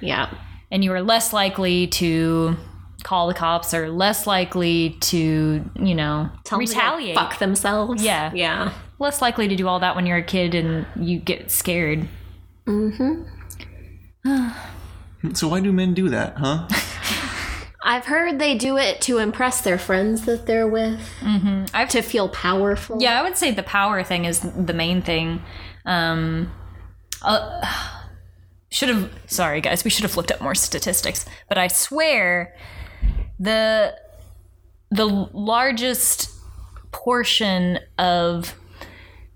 Yeah. 0.00 0.32
And 0.70 0.84
you 0.84 0.92
are 0.92 1.02
less 1.02 1.32
likely 1.32 1.86
to 1.88 2.56
call 3.02 3.26
the 3.28 3.34
cops 3.34 3.72
or 3.74 3.88
less 3.90 4.26
likely 4.26 4.90
to, 5.00 5.68
you 5.80 5.94
know, 5.94 6.30
Tell 6.44 6.58
them 6.58 6.66
to 6.66 6.72
retaliate. 6.74 7.14
Fuck 7.16 7.38
themselves. 7.38 8.02
Yeah. 8.04 8.30
Yeah. 8.34 8.72
less 8.98 9.20
likely 9.22 9.48
to 9.48 9.56
do 9.56 9.66
all 9.66 9.80
that 9.80 9.96
when 9.96 10.06
you're 10.06 10.18
a 10.18 10.22
kid 10.22 10.54
and 10.54 10.86
you 10.96 11.18
get 11.18 11.50
scared. 11.50 12.06
Mm-hmm. 12.66 13.22
so 15.34 15.48
why 15.48 15.60
do 15.60 15.72
men 15.72 15.94
do 15.94 16.08
that, 16.10 16.36
huh? 16.36 16.68
I've 17.82 18.04
heard 18.04 18.38
they 18.38 18.56
do 18.58 18.76
it 18.76 19.00
to 19.02 19.16
impress 19.18 19.62
their 19.62 19.78
friends 19.78 20.26
that 20.26 20.46
they're 20.46 20.68
with. 20.68 21.00
Mm-hmm. 21.20 21.64
I've- 21.74 21.90
to 21.92 22.02
feel 22.02 22.28
powerful. 22.28 23.00
Yeah, 23.00 23.18
I 23.18 23.22
would 23.22 23.36
say 23.38 23.50
the 23.50 23.62
power 23.62 24.04
thing 24.04 24.26
is 24.26 24.40
the 24.40 24.74
main 24.74 25.00
thing. 25.00 25.42
Um, 25.86 26.52
uh, 27.22 27.62
should 28.70 28.88
have. 28.88 29.10
Sorry, 29.26 29.60
guys. 29.60 29.84
We 29.84 29.90
should 29.90 30.04
have 30.04 30.16
looked 30.16 30.30
up 30.30 30.40
more 30.40 30.54
statistics. 30.54 31.24
But 31.48 31.58
I 31.58 31.68
swear, 31.68 32.54
the 33.38 33.96
the 34.90 35.06
largest 35.06 36.30
portion 36.92 37.78
of 37.98 38.54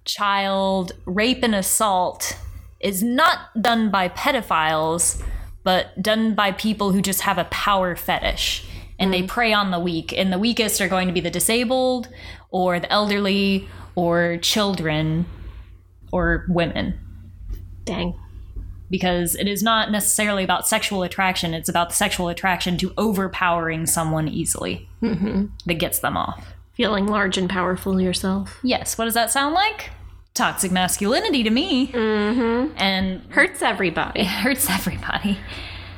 child 0.05 0.93
rape 1.07 1.43
and 1.43 1.55
assault 1.55 2.37
is 2.81 3.03
not 3.03 3.39
done 3.61 3.91
by 3.91 4.09
pedophiles, 4.09 5.23
but 5.63 6.03
done 6.03 6.35
by 6.35 6.53
people 6.53 6.93
who 6.93 7.01
just 7.01 7.23
have 7.23 7.39
a 7.39 7.45
power 7.45 7.97
fetish 7.97 8.67
and 8.99 9.13
they 9.13 9.21
mm-hmm. 9.21 9.29
prey 9.29 9.53
on 9.53 9.71
the 9.71 9.79
weak. 9.79 10.13
And 10.13 10.33
the 10.33 10.39
weakest 10.39 10.81
are 10.81 10.89
going 10.89 11.07
to 11.07 11.15
be 11.15 11.21
the 11.21 11.31
disabled 11.31 12.09
or 12.51 12.79
the 12.79 12.93
elderly 12.93 13.69
or 13.95 14.37
children 14.39 15.27
or 16.13 16.45
women 16.49 17.01
Dang. 17.85 18.19
Because 18.95 19.35
it 19.35 19.49
is 19.49 19.61
not 19.61 19.91
necessarily 19.91 20.45
about 20.45 20.69
sexual 20.69 21.03
attraction, 21.03 21.53
it's 21.53 21.69
about 21.69 21.89
the 21.89 21.97
sexual 21.97 22.29
attraction 22.29 22.79
to 22.79 22.93
overpowering 22.97 23.87
someone 23.87 24.29
easily 24.29 24.89
that 25.01 25.79
gets 25.81 25.99
them 25.99 26.17
off. 26.17 26.55
Feeling 26.75 27.09
large 27.09 27.37
and 27.37 27.51
powerful 27.51 28.01
yourself. 28.01 28.61
Yes, 28.63 28.97
what 28.97 29.07
does 29.07 29.15
that 29.15 29.33
sound 29.33 29.53
like? 29.53 29.91
Toxic 30.35 30.71
masculinity 30.71 31.43
to 31.43 31.51
me. 31.51 31.89
Mm-hmm. 31.89 32.77
And 32.77 33.23
Hurts 33.33 33.63
everybody. 33.63 34.21
it 34.21 34.27
hurts 34.45 34.71
everybody. 34.71 35.39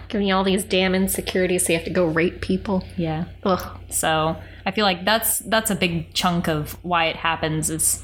Giving 0.08 0.28
you 0.28 0.34
all 0.34 0.42
these 0.44 0.64
damn 0.64 0.94
insecurities 0.94 1.66
so 1.66 1.74
you 1.74 1.78
have 1.78 1.84
to 1.86 1.92
go 1.92 2.06
rape 2.06 2.40
people. 2.40 2.82
Yeah. 2.96 3.26
Ugh. 3.44 3.78
So 3.90 4.36
I 4.64 4.70
feel 4.70 4.86
like 4.86 5.04
that's 5.04 5.40
that's 5.40 5.70
a 5.70 5.74
big 5.74 6.14
chunk 6.14 6.48
of 6.48 6.82
why 6.82 7.06
it 7.08 7.16
happens 7.16 7.68
is 7.68 8.02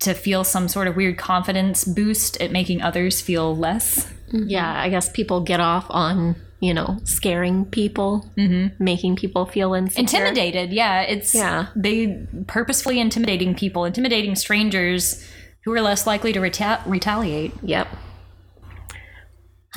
to 0.00 0.12
feel 0.12 0.44
some 0.44 0.68
sort 0.68 0.86
of 0.86 0.96
weird 0.96 1.16
confidence 1.16 1.84
boost 1.86 2.38
at 2.42 2.52
making 2.52 2.82
others 2.82 3.20
feel 3.22 3.56
less. 3.56 4.06
Yeah, 4.32 4.72
I 4.80 4.88
guess 4.88 5.08
people 5.10 5.40
get 5.40 5.60
off 5.60 5.86
on, 5.90 6.36
you 6.60 6.74
know, 6.74 6.98
scaring 7.04 7.64
people, 7.64 8.30
mm-hmm. 8.36 8.82
making 8.82 9.16
people 9.16 9.46
feel 9.46 9.74
insecure. 9.74 10.00
Intimidated, 10.02 10.72
yeah. 10.72 11.02
It's 11.02 11.34
Yeah. 11.34 11.66
they 11.76 12.26
purposefully 12.46 13.00
intimidating 13.00 13.54
people, 13.54 13.84
intimidating 13.84 14.34
strangers 14.34 15.26
who 15.64 15.72
are 15.72 15.80
less 15.80 16.06
likely 16.06 16.32
to 16.32 16.40
reta- 16.40 16.82
retaliate. 16.86 17.52
Yep. 17.62 17.88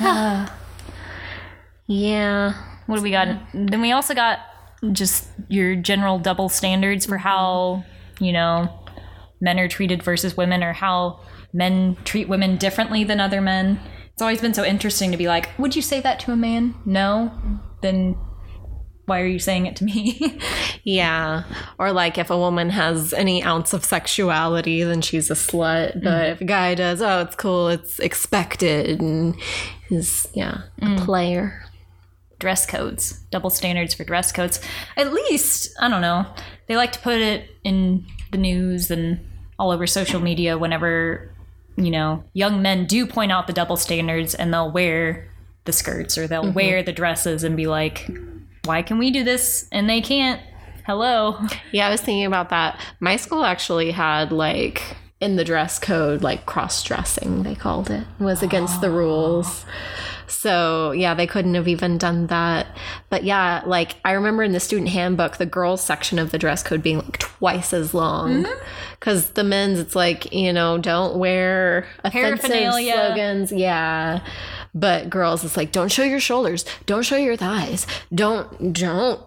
yeah. 1.86 2.54
What 2.86 2.96
do 2.96 3.02
we 3.02 3.10
got? 3.10 3.28
Then 3.54 3.80
we 3.80 3.92
also 3.92 4.14
got 4.14 4.40
just 4.92 5.28
your 5.48 5.76
general 5.76 6.18
double 6.18 6.48
standards 6.48 7.06
for 7.06 7.18
how, 7.18 7.84
you 8.18 8.32
know, 8.32 8.68
men 9.40 9.58
are 9.58 9.68
treated 9.68 10.02
versus 10.02 10.36
women 10.36 10.62
or 10.62 10.72
how 10.72 11.20
men 11.52 11.96
treat 12.04 12.28
women 12.28 12.56
differently 12.56 13.04
than 13.04 13.20
other 13.20 13.40
men. 13.40 13.80
It's 14.12 14.22
always 14.22 14.40
been 14.40 14.54
so 14.54 14.64
interesting 14.64 15.10
to 15.10 15.16
be 15.16 15.26
like, 15.28 15.50
would 15.58 15.74
you 15.74 15.82
say 15.82 16.00
that 16.00 16.20
to 16.20 16.32
a 16.32 16.36
man? 16.36 16.74
No? 16.84 17.32
Then 17.80 18.16
why 19.06 19.20
are 19.20 19.26
you 19.26 19.38
saying 19.38 19.66
it 19.66 19.76
to 19.76 19.84
me? 19.84 20.38
Yeah. 20.84 21.44
Or 21.78 21.92
like 21.92 22.18
if 22.18 22.28
a 22.28 22.36
woman 22.36 22.70
has 22.70 23.12
any 23.12 23.44
ounce 23.44 23.72
of 23.72 23.84
sexuality, 23.84 24.82
then 24.82 25.00
she's 25.00 25.30
a 25.30 25.34
slut. 25.34 25.94
But 25.94 26.02
mm-hmm. 26.02 26.32
if 26.32 26.40
a 26.40 26.44
guy 26.44 26.74
does, 26.74 27.00
oh, 27.00 27.20
it's 27.20 27.36
cool, 27.36 27.68
it's 27.68 28.00
expected, 28.00 29.00
and 29.00 29.36
is, 29.90 30.26
yeah, 30.34 30.62
a 30.80 30.86
mm. 30.86 30.98
player. 30.98 31.64
dress 32.40 32.66
codes, 32.66 33.20
double 33.30 33.50
standards 33.50 33.94
for 33.94 34.02
dress 34.02 34.32
codes. 34.32 34.60
At 34.96 35.12
least, 35.12 35.72
I 35.80 35.88
don't 35.88 36.02
know, 36.02 36.26
they 36.66 36.76
like 36.76 36.90
to 36.92 36.98
put 36.98 37.20
it 37.20 37.48
in 37.62 38.04
the 38.32 38.38
news 38.38 38.90
and 38.90 39.20
all 39.60 39.70
over 39.70 39.86
social 39.86 40.18
media 40.20 40.58
whenever, 40.58 41.32
you 41.76 41.90
know, 41.90 42.24
young 42.32 42.62
men 42.62 42.86
do 42.86 43.06
point 43.06 43.32
out 43.32 43.46
the 43.46 43.52
double 43.52 43.76
standards 43.76 44.34
and 44.34 44.52
they'll 44.52 44.70
wear 44.70 45.28
the 45.64 45.72
skirts 45.72 46.18
or 46.18 46.26
they'll 46.26 46.44
mm-hmm. 46.44 46.54
wear 46.54 46.82
the 46.82 46.92
dresses 46.92 47.44
and 47.44 47.56
be 47.56 47.66
like, 47.66 48.10
why 48.64 48.82
can 48.82 48.98
we 48.98 49.10
do 49.10 49.24
this 49.24 49.68
and 49.72 49.88
they 49.88 50.00
can't? 50.00 50.40
Hello. 50.86 51.38
Yeah, 51.70 51.86
I 51.86 51.90
was 51.90 52.00
thinking 52.00 52.26
about 52.26 52.50
that. 52.50 52.78
My 53.00 53.16
school 53.16 53.44
actually 53.44 53.92
had 53.92 54.32
like 54.32 54.82
in 55.20 55.36
the 55.36 55.44
dress 55.44 55.78
code, 55.78 56.22
like 56.22 56.46
cross 56.46 56.82
dressing, 56.82 57.44
they 57.44 57.54
called 57.54 57.90
it, 57.90 58.04
was 58.18 58.42
against 58.42 58.80
the 58.80 58.88
oh. 58.88 58.96
rules. 58.96 59.64
So 60.32 60.92
yeah, 60.92 61.14
they 61.14 61.26
couldn't 61.26 61.54
have 61.54 61.68
even 61.68 61.98
done 61.98 62.26
that. 62.28 62.66
But 63.10 63.22
yeah, 63.22 63.62
like 63.66 63.96
I 64.04 64.12
remember 64.12 64.42
in 64.42 64.52
the 64.52 64.60
student 64.60 64.88
handbook, 64.88 65.36
the 65.36 65.46
girls 65.46 65.82
section 65.82 66.18
of 66.18 66.30
the 66.30 66.38
dress 66.38 66.62
code 66.62 66.82
being 66.82 66.98
like 66.98 67.18
twice 67.18 67.72
as 67.72 67.92
long. 67.92 68.44
Mm-hmm. 68.44 68.64
Because 68.98 69.30
the 69.30 69.44
men's, 69.44 69.78
it's 69.78 69.96
like, 69.96 70.32
you 70.32 70.52
know, 70.52 70.78
don't 70.78 71.18
wear 71.18 71.86
offensive 72.04 72.50
Paraphernalia. 72.50 72.92
slogans. 72.92 73.52
Yeah. 73.52 74.24
But 74.74 75.10
girls, 75.10 75.44
it's 75.44 75.56
like, 75.56 75.72
don't 75.72 75.90
show 75.90 76.04
your 76.04 76.20
shoulders. 76.20 76.64
Don't 76.86 77.02
show 77.02 77.16
your 77.16 77.36
thighs. 77.36 77.86
Don't, 78.14 78.72
don't, 78.72 79.20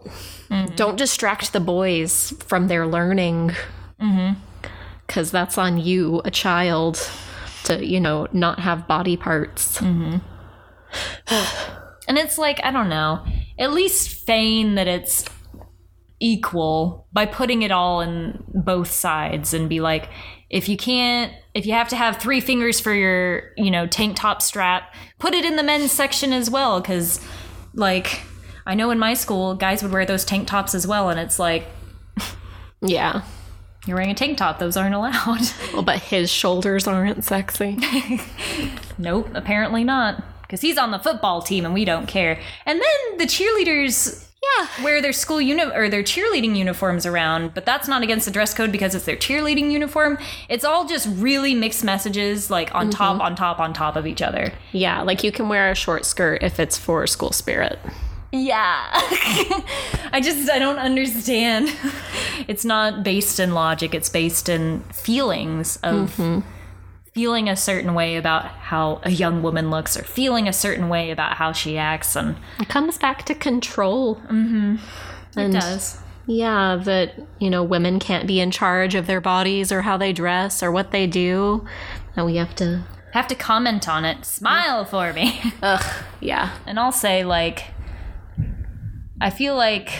mm-hmm. 0.49 0.75
don't 0.75 0.95
distract 0.95 1.53
the 1.53 1.59
boys 1.59 2.31
from 2.39 2.67
their 2.67 2.87
learning. 2.87 3.51
Mm-hmm. 4.01 4.39
Because 5.05 5.29
that's 5.29 5.57
on 5.57 5.77
you, 5.77 6.21
a 6.25 6.31
child, 6.31 7.07
to, 7.65 7.85
you 7.85 7.99
know, 7.99 8.27
not 8.31 8.59
have 8.59 8.87
body 8.87 9.17
parts. 9.17 9.77
and 12.07 12.17
it's 12.17 12.37
like, 12.37 12.59
I 12.63 12.71
don't 12.71 12.89
know, 12.89 13.25
at 13.57 13.71
least 13.73 14.09
feign 14.09 14.75
that 14.75 14.87
it's 14.87 15.25
equal 16.19 17.07
by 17.11 17.25
putting 17.25 17.61
it 17.61 17.71
all 17.71 18.01
in 18.01 18.43
both 18.53 18.89
sides 18.89 19.53
and 19.53 19.69
be 19.69 19.79
like, 19.79 20.09
if 20.49 20.69
you 20.69 20.77
can't, 20.77 21.33
if 21.53 21.65
you 21.65 21.73
have 21.73 21.89
to 21.89 21.95
have 21.95 22.17
three 22.17 22.39
fingers 22.39 22.79
for 22.79 22.93
your, 22.93 23.51
you 23.57 23.71
know, 23.71 23.87
tank 23.87 24.15
top 24.15 24.41
strap, 24.41 24.93
put 25.19 25.33
it 25.33 25.45
in 25.45 25.55
the 25.55 25.63
men's 25.63 25.91
section 25.91 26.31
as 26.31 26.49
well. 26.49 26.81
Cause, 26.81 27.19
like, 27.73 28.21
I 28.65 28.75
know 28.75 28.91
in 28.91 28.99
my 28.99 29.13
school, 29.13 29.55
guys 29.55 29.83
would 29.83 29.91
wear 29.91 30.05
those 30.05 30.25
tank 30.25 30.47
tops 30.47 30.73
as 30.73 30.87
well. 30.87 31.09
And 31.09 31.19
it's 31.19 31.39
like, 31.39 31.67
Yeah. 32.81 33.23
you're 33.85 33.97
wearing 33.97 34.11
a 34.11 34.15
tank 34.15 34.37
top, 34.37 34.59
those 34.59 34.77
aren't 34.77 34.95
allowed. 34.95 35.41
Well, 35.73 35.83
but 35.83 35.99
his 35.99 36.31
shoulders 36.31 36.87
aren't 36.87 37.23
sexy. 37.23 37.77
Nope, 38.97 39.29
apparently 39.33 39.83
not. 39.83 40.23
Because 40.47 40.61
he's 40.61 40.77
on 40.77 40.91
the 40.91 40.99
football 40.99 41.41
team 41.41 41.65
and 41.65 41.73
we 41.73 41.85
don't 41.85 42.07
care. 42.07 42.39
And 42.65 42.79
then 42.79 43.17
the 43.17 43.25
cheerleaders, 43.25 44.27
yeah, 44.59 44.83
wear 44.83 45.01
their 45.01 45.13
school 45.13 45.41
uni- 45.41 45.63
or 45.63 45.89
their 45.89 46.03
cheerleading 46.03 46.55
uniforms 46.55 47.05
around, 47.05 47.53
but 47.53 47.65
that's 47.65 47.87
not 47.87 48.03
against 48.03 48.25
the 48.25 48.31
dress 48.31 48.53
code 48.53 48.71
because 48.71 48.93
it's 48.93 49.05
their 49.05 49.15
cheerleading 49.15 49.71
uniform. 49.71 50.17
It's 50.49 50.63
all 50.63 50.85
just 50.85 51.07
really 51.11 51.55
mixed 51.55 51.83
messages, 51.83 52.49
like 52.49 52.73
on 52.75 52.89
mm-hmm. 52.89 52.97
top, 52.97 53.21
on 53.21 53.35
top, 53.35 53.59
on 53.59 53.73
top 53.73 53.95
of 53.95 54.05
each 54.05 54.21
other. 54.21 54.53
yeah, 54.71 55.01
like 55.01 55.23
you 55.23 55.31
can 55.31 55.49
wear 55.49 55.71
a 55.71 55.75
short 55.75 56.05
skirt 56.05 56.43
if 56.43 56.59
it's 56.59 56.77
for 56.77 57.07
school 57.07 57.31
spirit. 57.31 57.79
Yeah. 58.31 58.89
I 60.11 60.19
just, 60.21 60.49
I 60.49 60.59
don't 60.59 60.77
understand. 60.79 61.75
It's 62.47 62.65
not 62.65 63.01
based 63.01 63.39
in 63.39 63.53
logic, 63.53 63.95
it's 63.95 64.09
based 64.09 64.49
in 64.49 64.81
feelings 64.93 65.77
of 65.77 66.15
mm-hmm. 66.15 66.47
Feeling 67.15 67.47
a 67.47 67.55
certain 67.55 67.93
way 67.93 68.17
about 68.17 68.43
how 68.45 68.99
a 69.03 69.09
young 69.09 69.41
woman 69.41 69.69
looks 69.71 69.95
or 69.95 70.03
feeling 70.03 70.49
a 70.49 70.53
certain 70.53 70.89
way 70.89 71.11
about 71.11 71.37
how 71.37 71.53
she 71.53 71.77
acts. 71.77 72.13
And 72.13 72.35
It 72.59 72.67
comes 72.67 72.97
back 72.97 73.23
to 73.23 73.33
control. 73.33 74.17
Mm-hmm. 74.29 74.75
it 75.39 75.51
does. 75.53 75.97
Yeah, 76.27 76.75
that, 76.83 77.13
you 77.39 77.49
know, 77.49 77.63
women 77.63 77.99
can't 77.99 78.27
be 78.27 78.41
in 78.41 78.51
charge 78.51 78.95
of 78.95 79.07
their 79.07 79.21
bodies 79.21 79.71
or 79.71 79.83
how 79.83 79.95
they 79.95 80.11
dress 80.11 80.61
or 80.61 80.73
what 80.73 80.91
they 80.91 81.07
do. 81.07 81.65
And 82.17 82.25
we 82.25 82.35
have 82.35 82.53
to, 82.55 82.83
Have 83.13 83.27
to 83.29 83.35
comment 83.35 83.87
on 83.87 84.03
it. 84.03 84.25
Smile 84.25 84.83
for 84.83 85.13
me. 85.13 85.39
ugh, 85.63 85.85
yeah. 86.19 86.57
and 86.65 86.77
I'll 86.77 86.91
say, 86.91 87.23
like, 87.23 87.67
I 89.21 89.29
feel 89.29 89.55
like 89.55 89.93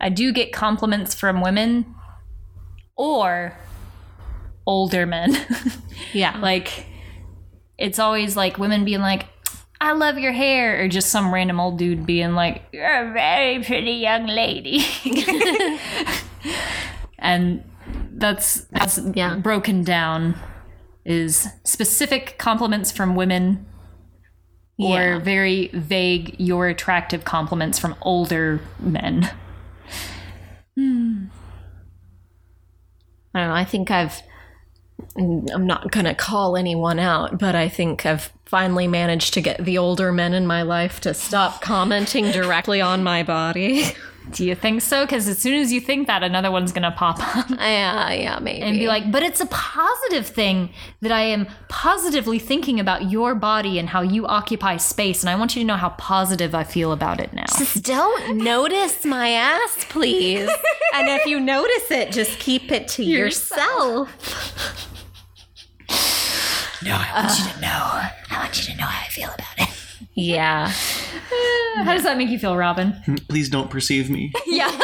I 0.00 0.08
do 0.08 0.32
get 0.32 0.50
compliments 0.50 1.14
from 1.14 1.42
women 1.42 1.94
or 2.96 3.58
older 4.66 5.06
men. 5.06 5.36
Yeah. 6.12 6.36
like, 6.38 6.84
it's 7.78 7.98
always 7.98 8.36
like 8.36 8.58
women 8.58 8.84
being 8.84 9.00
like, 9.00 9.26
I 9.80 9.92
love 9.92 10.18
your 10.18 10.32
hair, 10.32 10.82
or 10.82 10.88
just 10.88 11.08
some 11.08 11.32
random 11.32 11.58
old 11.58 11.78
dude 11.78 12.04
being 12.04 12.34
like, 12.34 12.62
You're 12.72 13.08
a 13.10 13.12
very 13.12 13.64
pretty 13.64 13.92
young 13.92 14.26
lady. 14.26 14.84
and 17.18 17.64
that's, 18.12 18.64
that's 18.66 18.98
Yeah. 19.14 19.36
broken 19.36 19.84
down 19.84 20.34
is 21.04 21.48
specific 21.64 22.36
compliments 22.38 22.92
from 22.92 23.16
women 23.16 23.66
or 24.78 24.98
Yeah. 24.98 25.18
very 25.18 25.68
vague 25.68 26.36
you're 26.38 26.68
attractive 26.68 27.24
compliments 27.24 27.78
from 27.78 27.94
older 28.02 28.60
men. 28.78 29.30
Hmm. 30.76 31.26
I 33.34 33.40
don't 33.40 33.48
know. 33.48 33.54
I 33.54 33.64
think 33.64 33.90
I've. 33.90 34.22
I'm 35.16 35.66
not 35.66 35.90
going 35.90 36.06
to 36.06 36.14
call 36.14 36.56
anyone 36.56 36.98
out, 36.98 37.38
but 37.38 37.54
I 37.54 37.68
think 37.68 38.06
I've 38.06 38.32
finally 38.46 38.86
managed 38.86 39.34
to 39.34 39.40
get 39.40 39.64
the 39.64 39.78
older 39.78 40.12
men 40.12 40.34
in 40.34 40.46
my 40.46 40.62
life 40.62 41.00
to 41.00 41.14
stop 41.14 41.60
commenting 41.62 42.30
directly 42.30 42.80
on 42.80 43.02
my 43.02 43.22
body. 43.22 43.84
Do 44.30 44.46
you 44.46 44.54
think 44.54 44.82
so? 44.82 45.04
Because 45.04 45.26
as 45.26 45.38
soon 45.38 45.60
as 45.60 45.72
you 45.72 45.80
think 45.80 46.06
that, 46.06 46.22
another 46.22 46.50
one's 46.50 46.70
gonna 46.70 46.92
pop 46.92 47.18
up 47.36 47.50
yeah, 47.58 48.12
yeah, 48.12 48.38
maybe. 48.38 48.60
and 48.60 48.78
be 48.78 48.86
like, 48.86 49.10
"But 49.10 49.22
it's 49.22 49.40
a 49.40 49.46
positive 49.46 50.26
thing 50.26 50.70
that 51.00 51.10
I 51.10 51.22
am 51.22 51.48
positively 51.68 52.38
thinking 52.38 52.78
about 52.78 53.10
your 53.10 53.34
body 53.34 53.78
and 53.78 53.88
how 53.88 54.00
you 54.02 54.26
occupy 54.26 54.76
space, 54.76 55.22
and 55.22 55.30
I 55.30 55.34
want 55.34 55.56
you 55.56 55.62
to 55.62 55.66
know 55.66 55.76
how 55.76 55.90
positive 55.90 56.54
I 56.54 56.62
feel 56.64 56.92
about 56.92 57.20
it 57.20 57.32
now." 57.32 57.44
just 57.58 57.82
don't 57.82 58.36
notice 58.36 59.04
my 59.04 59.30
ass, 59.30 59.86
please. 59.88 60.48
and 60.94 61.08
if 61.08 61.26
you 61.26 61.40
notice 61.40 61.90
it, 61.90 62.12
just 62.12 62.38
keep 62.38 62.70
it 62.70 62.86
to 62.88 63.04
yourself. 63.04 64.08
No, 66.84 66.96
I 66.96 67.24
want 67.24 67.38
you 67.38 67.52
to 67.52 67.60
know. 67.60 67.68
I 67.68 68.38
want 68.38 68.58
you 68.58 68.72
to 68.72 68.78
know 68.78 68.86
how 68.86 69.04
I 69.04 69.08
feel 69.08 69.30
about 69.30 69.58
it. 69.58 69.68
Yeah. 70.14 70.68
How 71.76 71.94
does 71.94 72.02
that 72.02 72.18
make 72.18 72.28
you 72.28 72.38
feel, 72.38 72.56
Robin? 72.56 72.92
Hmm, 72.92 73.14
please 73.28 73.48
don't 73.48 73.70
perceive 73.70 74.10
me. 74.10 74.32
Yeah. 74.46 74.68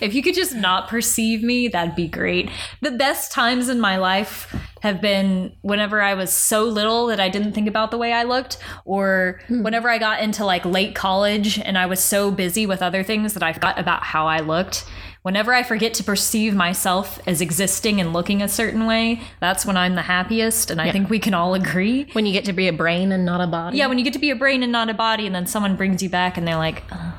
if 0.00 0.14
you 0.14 0.22
could 0.22 0.34
just 0.34 0.54
not 0.54 0.88
perceive 0.88 1.42
me, 1.42 1.68
that'd 1.68 1.94
be 1.94 2.08
great. 2.08 2.48
The 2.80 2.92
best 2.92 3.32
times 3.32 3.68
in 3.68 3.80
my 3.80 3.98
life 3.98 4.54
have 4.80 5.02
been 5.02 5.52
whenever 5.60 6.00
I 6.00 6.14
was 6.14 6.32
so 6.32 6.64
little 6.64 7.08
that 7.08 7.20
I 7.20 7.28
didn't 7.28 7.52
think 7.52 7.68
about 7.68 7.90
the 7.90 7.98
way 7.98 8.14
I 8.14 8.22
looked, 8.22 8.56
or 8.86 9.42
hmm. 9.48 9.62
whenever 9.62 9.90
I 9.90 9.98
got 9.98 10.22
into 10.22 10.46
like 10.46 10.64
late 10.64 10.94
college 10.94 11.58
and 11.58 11.76
I 11.76 11.84
was 11.84 12.00
so 12.00 12.30
busy 12.30 12.64
with 12.64 12.80
other 12.80 13.02
things 13.02 13.34
that 13.34 13.42
I 13.42 13.52
forgot 13.52 13.78
about 13.78 14.02
how 14.02 14.26
I 14.26 14.40
looked. 14.40 14.86
Whenever 15.28 15.52
I 15.52 15.62
forget 15.62 15.92
to 15.92 16.02
perceive 16.02 16.54
myself 16.54 17.20
as 17.26 17.42
existing 17.42 18.00
and 18.00 18.14
looking 18.14 18.40
a 18.40 18.48
certain 18.48 18.86
way, 18.86 19.20
that's 19.40 19.66
when 19.66 19.76
I'm 19.76 19.94
the 19.94 20.00
happiest. 20.00 20.70
And 20.70 20.80
I 20.80 20.90
think 20.90 21.10
we 21.10 21.18
can 21.18 21.34
all 21.34 21.52
agree. 21.52 22.08
When 22.14 22.24
you 22.24 22.32
get 22.32 22.46
to 22.46 22.54
be 22.54 22.66
a 22.66 22.72
brain 22.72 23.12
and 23.12 23.26
not 23.26 23.42
a 23.42 23.46
body. 23.46 23.76
Yeah, 23.76 23.88
when 23.88 23.98
you 23.98 24.04
get 24.04 24.14
to 24.14 24.18
be 24.18 24.30
a 24.30 24.34
brain 24.36 24.62
and 24.62 24.72
not 24.72 24.88
a 24.88 24.94
body, 24.94 25.26
and 25.26 25.34
then 25.34 25.46
someone 25.46 25.76
brings 25.76 26.02
you 26.02 26.08
back 26.08 26.38
and 26.38 26.48
they're 26.48 26.56
like, 26.56 26.82
"Uh, 26.90 27.12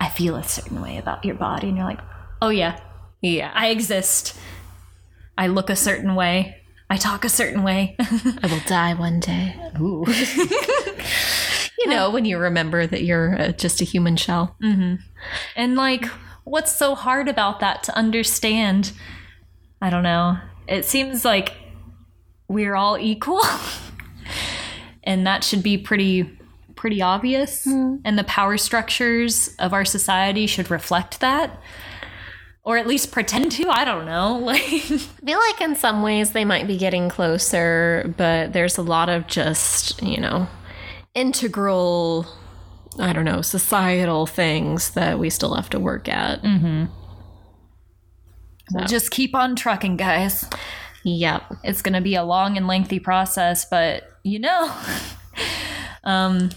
I 0.00 0.10
feel 0.10 0.36
a 0.36 0.44
certain 0.44 0.80
way 0.80 0.96
about 0.96 1.24
your 1.24 1.34
body. 1.34 1.66
And 1.66 1.76
you're 1.76 1.86
like, 1.86 1.98
oh, 2.40 2.50
yeah, 2.50 2.78
Yeah. 3.20 3.50
I 3.52 3.70
exist. 3.70 4.38
I 5.36 5.48
look 5.48 5.70
a 5.70 5.76
certain 5.76 6.14
way. 6.14 6.54
I 6.88 6.98
talk 6.98 7.24
a 7.24 7.28
certain 7.28 7.64
way. 7.64 7.96
I 8.00 8.46
will 8.46 8.62
die 8.68 8.94
one 8.94 9.18
day. 9.18 9.56
Ooh. 9.80 10.06
You 11.80 11.86
know, 11.88 12.10
when 12.10 12.26
you 12.26 12.36
remember 12.36 12.86
that 12.86 13.04
you're 13.04 13.40
uh, 13.40 13.52
just 13.52 13.80
a 13.80 13.84
human 13.84 14.14
shell. 14.16 14.54
and 15.56 15.76
like, 15.76 16.04
what's 16.50 16.74
so 16.74 16.94
hard 16.94 17.28
about 17.28 17.60
that 17.60 17.82
to 17.84 17.96
understand? 17.96 18.92
I 19.80 19.88
don't 19.88 20.02
know. 20.02 20.38
It 20.66 20.84
seems 20.84 21.24
like 21.24 21.54
we're 22.48 22.74
all 22.74 22.98
equal. 22.98 23.40
and 25.04 25.26
that 25.26 25.44
should 25.44 25.62
be 25.62 25.78
pretty 25.78 26.36
pretty 26.76 27.02
obvious 27.02 27.64
hmm. 27.64 27.96
and 28.06 28.18
the 28.18 28.24
power 28.24 28.56
structures 28.56 29.54
of 29.58 29.74
our 29.74 29.84
society 29.84 30.46
should 30.46 30.70
reflect 30.70 31.20
that 31.20 31.60
or 32.62 32.78
at 32.78 32.86
least 32.86 33.12
pretend 33.12 33.52
to 33.52 33.68
i 33.68 33.84
don't 33.84 34.06
know 34.06 34.38
like 34.42 34.62
I 34.62 35.26
feel 35.26 35.38
like 35.38 35.60
in 35.60 35.76
some 35.76 36.02
ways 36.02 36.32
they 36.32 36.46
might 36.46 36.66
be 36.66 36.78
getting 36.78 37.10
closer, 37.10 38.12
but 38.16 38.54
there's 38.54 38.78
a 38.78 38.82
lot 38.82 39.10
of 39.10 39.26
just, 39.26 40.02
you 40.02 40.18
know, 40.18 40.48
integral, 41.14 42.26
I 42.98 43.12
don't 43.12 43.24
know, 43.24 43.42
societal 43.42 44.26
things 44.26 44.90
that 44.92 45.18
we 45.18 45.30
still 45.30 45.54
have 45.54 45.70
to 45.70 45.78
work 45.80 46.08
at. 46.08 46.42
we'll 48.72 48.86
just 48.86 49.10
keep 49.10 49.34
on 49.34 49.56
trucking 49.56 49.96
guys. 49.96 50.48
Yep. 51.02 51.42
it's 51.64 51.80
going 51.80 51.94
to 51.94 52.02
be 52.02 52.14
a 52.14 52.22
long 52.22 52.58
and 52.58 52.66
lengthy 52.66 53.00
process 53.00 53.64
but 53.64 54.04
you 54.22 54.38
know. 54.38 54.74
Um, 56.02 56.48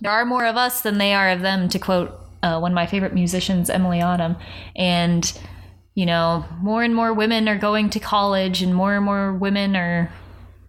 there 0.00 0.10
are 0.10 0.24
more 0.24 0.46
of 0.46 0.56
us 0.56 0.80
than 0.80 0.96
they 0.96 1.12
are 1.12 1.28
of 1.30 1.42
them 1.42 1.68
to 1.68 1.78
quote 1.78 2.18
uh, 2.42 2.58
one 2.58 2.72
of 2.72 2.74
my 2.74 2.86
favorite 2.86 3.12
musicians 3.12 3.68
Emilie 3.68 4.00
Autumn. 4.00 4.36
And 4.74 5.30
you 5.94 6.06
know 6.06 6.46
more 6.60 6.82
and 6.82 6.94
more 6.94 7.12
women 7.12 7.48
are 7.48 7.58
going 7.58 7.90
to 7.90 8.00
college 8.00 8.62
and 8.62 8.74
more 8.74 8.96
and 8.96 9.04
more 9.04 9.32
women 9.32 9.76
are 9.76 10.10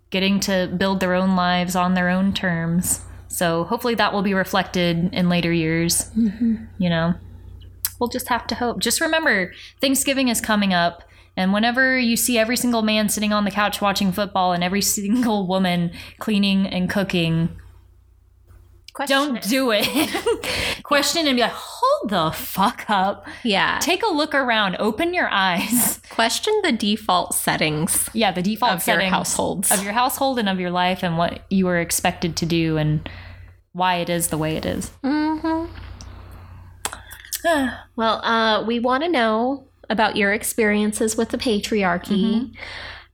getting 0.10 0.40
to 0.42 0.68
build 0.78 1.00
their 1.00 1.14
own 1.14 1.36
lives 1.36 1.76
on 1.76 1.94
their 1.94 2.10
own 2.10 2.34
terms 2.34 3.06
so 3.34 3.64
hopefully 3.66 3.96
that 3.96 4.14
will 4.14 4.22
be 4.22 4.34
reflected 4.34 5.10
in 5.14 5.28
later 5.28 5.52
years 5.52 6.10
mm-hmm. 6.16 6.56
you 6.78 6.90
know 6.90 7.14
we'll 8.04 8.10
just 8.10 8.28
have 8.28 8.46
to 8.48 8.56
hope. 8.56 8.80
Just 8.80 9.00
remember, 9.00 9.54
Thanksgiving 9.80 10.28
is 10.28 10.42
coming 10.42 10.74
up, 10.74 11.04
and 11.38 11.54
whenever 11.54 11.98
you 11.98 12.18
see 12.18 12.38
every 12.38 12.58
single 12.58 12.82
man 12.82 13.08
sitting 13.08 13.32
on 13.32 13.46
the 13.46 13.52
couch 13.52 13.80
watching 13.80 14.12
football 14.12 14.52
and 14.52 14.62
every 14.62 14.82
single 14.98 15.48
woman 15.48 15.92
cleaning 16.20 16.68
and 16.68 16.90
cooking, 16.90 17.56
don't 19.08 19.42
do 19.44 19.72
it. 19.72 19.88
Question 20.84 21.28
and 21.28 21.36
be 21.36 21.42
like, 21.42 21.52
hold 21.54 22.10
the 22.10 22.32
fuck 22.32 22.86
up. 22.90 23.26
Yeah. 23.44 23.80
Take 23.82 24.04
a 24.04 24.12
look 24.14 24.36
around. 24.36 24.76
Open 24.80 25.14
your 25.14 25.30
eyes. 25.32 26.00
Question 26.10 26.54
the 26.64 26.72
default 26.72 27.34
settings. 27.34 28.10
Yeah, 28.14 28.32
the 28.32 28.42
default 28.42 28.74
Of 28.74 28.78
your 28.88 28.96
settings 28.96 29.12
households. 29.12 29.72
of 29.72 29.84
your 29.84 29.94
household 29.94 30.38
and 30.40 30.48
of 30.50 30.60
your 30.60 30.72
life 30.72 31.04
and 31.04 31.18
what 31.18 31.42
you 31.50 31.68
are 31.68 31.80
expected 31.80 32.36
to 32.38 32.46
do 32.46 32.78
and 32.78 33.10
why 33.72 33.96
it 33.96 34.10
is 34.10 34.28
the 34.28 34.38
way 34.38 34.56
it 34.56 34.66
is. 34.66 34.90
Hmm. 35.04 35.66
Well, 37.98 38.24
uh, 38.24 38.64
we 38.66 38.80
want 38.80 39.04
to 39.04 39.10
know 39.10 39.66
about 39.90 40.16
your 40.16 40.32
experiences 40.32 41.18
with 41.18 41.30
the 41.30 41.38
patriarchy. 41.38 42.56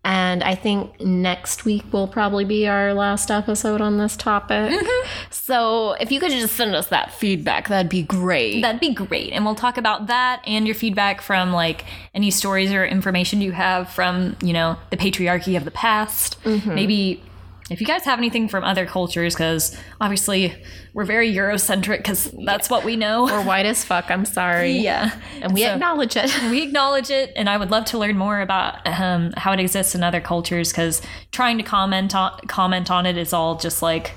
And 0.05 0.43
I 0.43 0.55
think 0.55 1.01
next 1.01 1.65
week 1.65 1.91
will 1.91 2.07
probably 2.07 2.45
be 2.45 2.67
our 2.67 2.93
last 2.93 3.29
episode 3.29 3.81
on 3.81 3.97
this 3.97 4.15
topic. 4.15 4.71
Mm-hmm. 4.71 5.09
So 5.29 5.93
if 5.93 6.11
you 6.11 6.21
could 6.21 6.31
just 6.31 6.55
send 6.55 6.73
us 6.73 6.87
that 6.87 7.13
feedback, 7.13 7.67
that'd 7.67 7.89
be 7.89 8.03
great. 8.03 8.61
That'd 8.61 8.79
be 8.79 8.93
great. 8.93 9.33
And 9.33 9.43
we'll 9.43 9.55
talk 9.55 9.77
about 9.77 10.07
that 10.07 10.41
and 10.47 10.65
your 10.65 10.75
feedback 10.75 11.21
from 11.21 11.51
like 11.51 11.83
any 12.13 12.31
stories 12.31 12.71
or 12.71 12.85
information 12.85 13.41
you 13.41 13.51
have 13.51 13.89
from, 13.89 14.37
you 14.41 14.53
know, 14.53 14.77
the 14.89 14.97
patriarchy 14.97 15.57
of 15.57 15.65
the 15.65 15.71
past. 15.71 16.41
Mm-hmm. 16.43 16.75
Maybe 16.75 17.23
if 17.69 17.79
you 17.81 17.87
guys 17.87 18.03
have 18.05 18.17
anything 18.19 18.47
from 18.49 18.63
other 18.63 18.85
cultures, 18.85 19.35
because 19.35 19.77
obviously 20.01 20.55
we're 20.93 21.05
very 21.05 21.31
Eurocentric, 21.33 21.97
because 21.97 22.31
that's 22.45 22.69
what 22.69 22.83
we 22.83 22.95
know. 22.95 23.25
We're 23.25 23.43
white 23.45 23.65
as 23.65 23.83
fuck, 23.83 24.09
I'm 24.09 24.25
sorry. 24.25 24.71
yeah. 24.79 25.19
And 25.41 25.53
we 25.53 25.61
So- 25.63 25.73
acknowledge 25.73 26.15
it. 26.15 26.31
we 26.49 26.63
acknowledge 26.67 27.09
it 27.11 27.31
and 27.35 27.47
i 27.49 27.55
would 27.57 27.71
love 27.71 27.85
to 27.85 27.97
learn 27.97 28.17
more 28.17 28.41
about 28.41 28.85
um, 28.87 29.31
how 29.37 29.51
it 29.53 29.59
exists 29.59 29.95
in 29.95 30.03
other 30.03 30.19
cultures 30.21 30.71
because 30.71 31.01
trying 31.31 31.57
to 31.57 31.63
comment 31.63 32.13
on 32.15 32.37
comment 32.47 32.89
on 32.91 33.05
it 33.05 33.17
is 33.17 33.33
all 33.33 33.55
just 33.57 33.81
like 33.81 34.11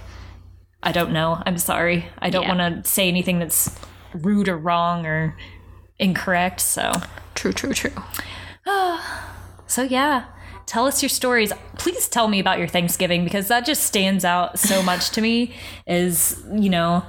i 0.83 0.91
don't 0.93 1.13
know 1.13 1.41
i'm 1.47 1.59
sorry 1.59 2.07
i 2.19 2.31
don't 2.31 2.43
Yeah. 2.45 2.55
want 2.57 2.85
to 2.85 2.91
say 2.91 3.07
anything 3.09 3.39
that's 3.39 3.79
rude 4.15 4.49
or 4.49 4.57
wrong 4.59 5.07
or 5.07 5.37
incorrect 5.99 6.61
so 6.61 6.93
True, 7.35 7.53
true, 7.53 7.73
true. 7.73 7.93
so 9.67 9.83
yeah 9.83 10.25
tell 10.67 10.87
us 10.87 11.03
your 11.03 11.09
stories 11.09 11.53
please 11.79 12.09
tell 12.09 12.29
me 12.29 12.39
about 12.41 12.59
your 12.59 12.69
thanksgiving 12.69 13.25
because 13.25 13.49
that 13.49 13.65
just 13.65 13.83
stands 13.83 14.25
out 14.25 14.59
so 14.59 14.83
much 14.93 15.11
to 15.11 15.21
me 15.21 15.55
is 15.87 16.43
you 16.53 16.71
know 16.71 17.03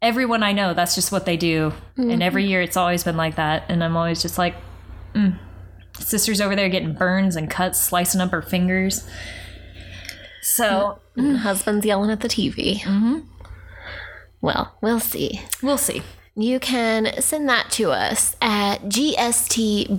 everyone 0.00 0.42
i 0.42 0.52
know 0.52 0.74
that's 0.74 0.94
just 0.94 1.12
what 1.12 1.26
they 1.26 1.36
do 1.36 1.72
and 1.96 2.22
every 2.22 2.44
year 2.44 2.60
it's 2.60 2.76
always 2.76 3.04
been 3.04 3.16
like 3.16 3.36
that 3.36 3.64
and 3.68 3.84
i'm 3.84 3.96
always 3.96 4.20
just 4.20 4.36
like 4.36 4.56
mm. 5.14 5.38
sister's 5.98 6.40
over 6.40 6.56
there 6.56 6.68
getting 6.68 6.92
burns 6.92 7.36
and 7.36 7.48
cuts 7.48 7.80
slicing 7.80 8.20
up 8.20 8.30
her 8.30 8.42
fingers 8.42 9.06
so 10.42 10.98
Husband's 11.16 11.86
yelling 11.86 12.10
at 12.10 12.20
the 12.20 12.28
TV. 12.28 12.80
Mm-hmm. 12.80 13.20
Well, 14.40 14.76
we'll 14.80 15.00
see. 15.00 15.40
we'll 15.62 15.78
see 15.78 16.02
You 16.34 16.58
can 16.60 17.20
send 17.20 17.46
that 17.50 17.70
to 17.72 17.90
us 17.90 18.36
at 18.40 18.84
gstbfbf 18.84 19.96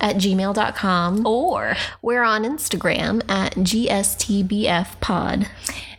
at 0.00 0.16
gmail.com. 0.16 1.26
or 1.26 1.76
We're 2.02 2.24
on 2.24 2.42
Instagram 2.42 3.22
at 3.28 3.54
gstbfpod. 3.54 5.46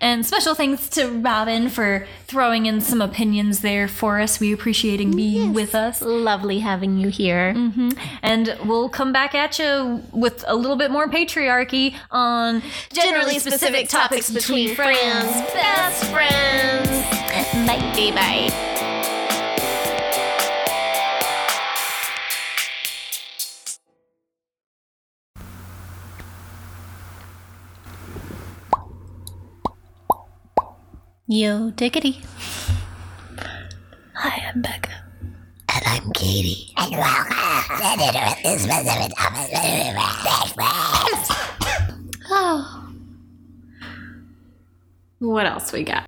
and 0.01 0.25
special 0.25 0.53
thanks 0.53 0.89
to 0.89 1.07
robin 1.07 1.69
for 1.69 2.05
throwing 2.27 2.67
in 2.67 2.81
some 2.81 3.01
opinions 3.01 3.61
there 3.61 3.87
for 3.87 4.19
us 4.19 4.39
we 4.39 4.53
appreciating 4.53 5.15
being 5.15 5.53
with 5.53 5.73
us 5.73 6.01
Lovely 6.01 6.59
having 6.59 6.97
you 6.97 7.07
here. 7.07 7.53
Mm-hmm. 7.53 7.91
And 8.21 8.57
we'll 8.65 8.89
come 8.89 9.13
back 9.13 9.33
at 9.33 9.57
you 9.57 10.03
with 10.11 10.43
a 10.47 10.55
little 10.55 10.75
bit 10.75 10.91
more 10.91 11.07
patriarchy 11.07 11.95
on 12.11 12.61
Generally 12.91 13.39
specific 13.39 13.87
topics 13.87 14.29
between 14.29 14.75
friends, 14.75 15.31
best 15.53 16.03
friends. 16.11 16.89
Bye. 17.65 18.11
Bye. 18.11 19.03
Yo, 31.29 31.71
diggity. 31.71 32.21
Hi, 34.13 34.47
I'm 34.47 34.61
Becca. 34.61 34.91
And 35.75 35.83
I'm 35.85 36.13
Katie. 36.13 36.71
And 36.77 36.91
welcome 36.91 37.35
to 37.35 38.39
this 38.43 38.63
specific 38.63 39.11
topic. 39.17 39.49
Oh. 42.29 42.93
What 45.19 45.45
else 45.45 45.73
we 45.73 45.83
got? 45.83 46.07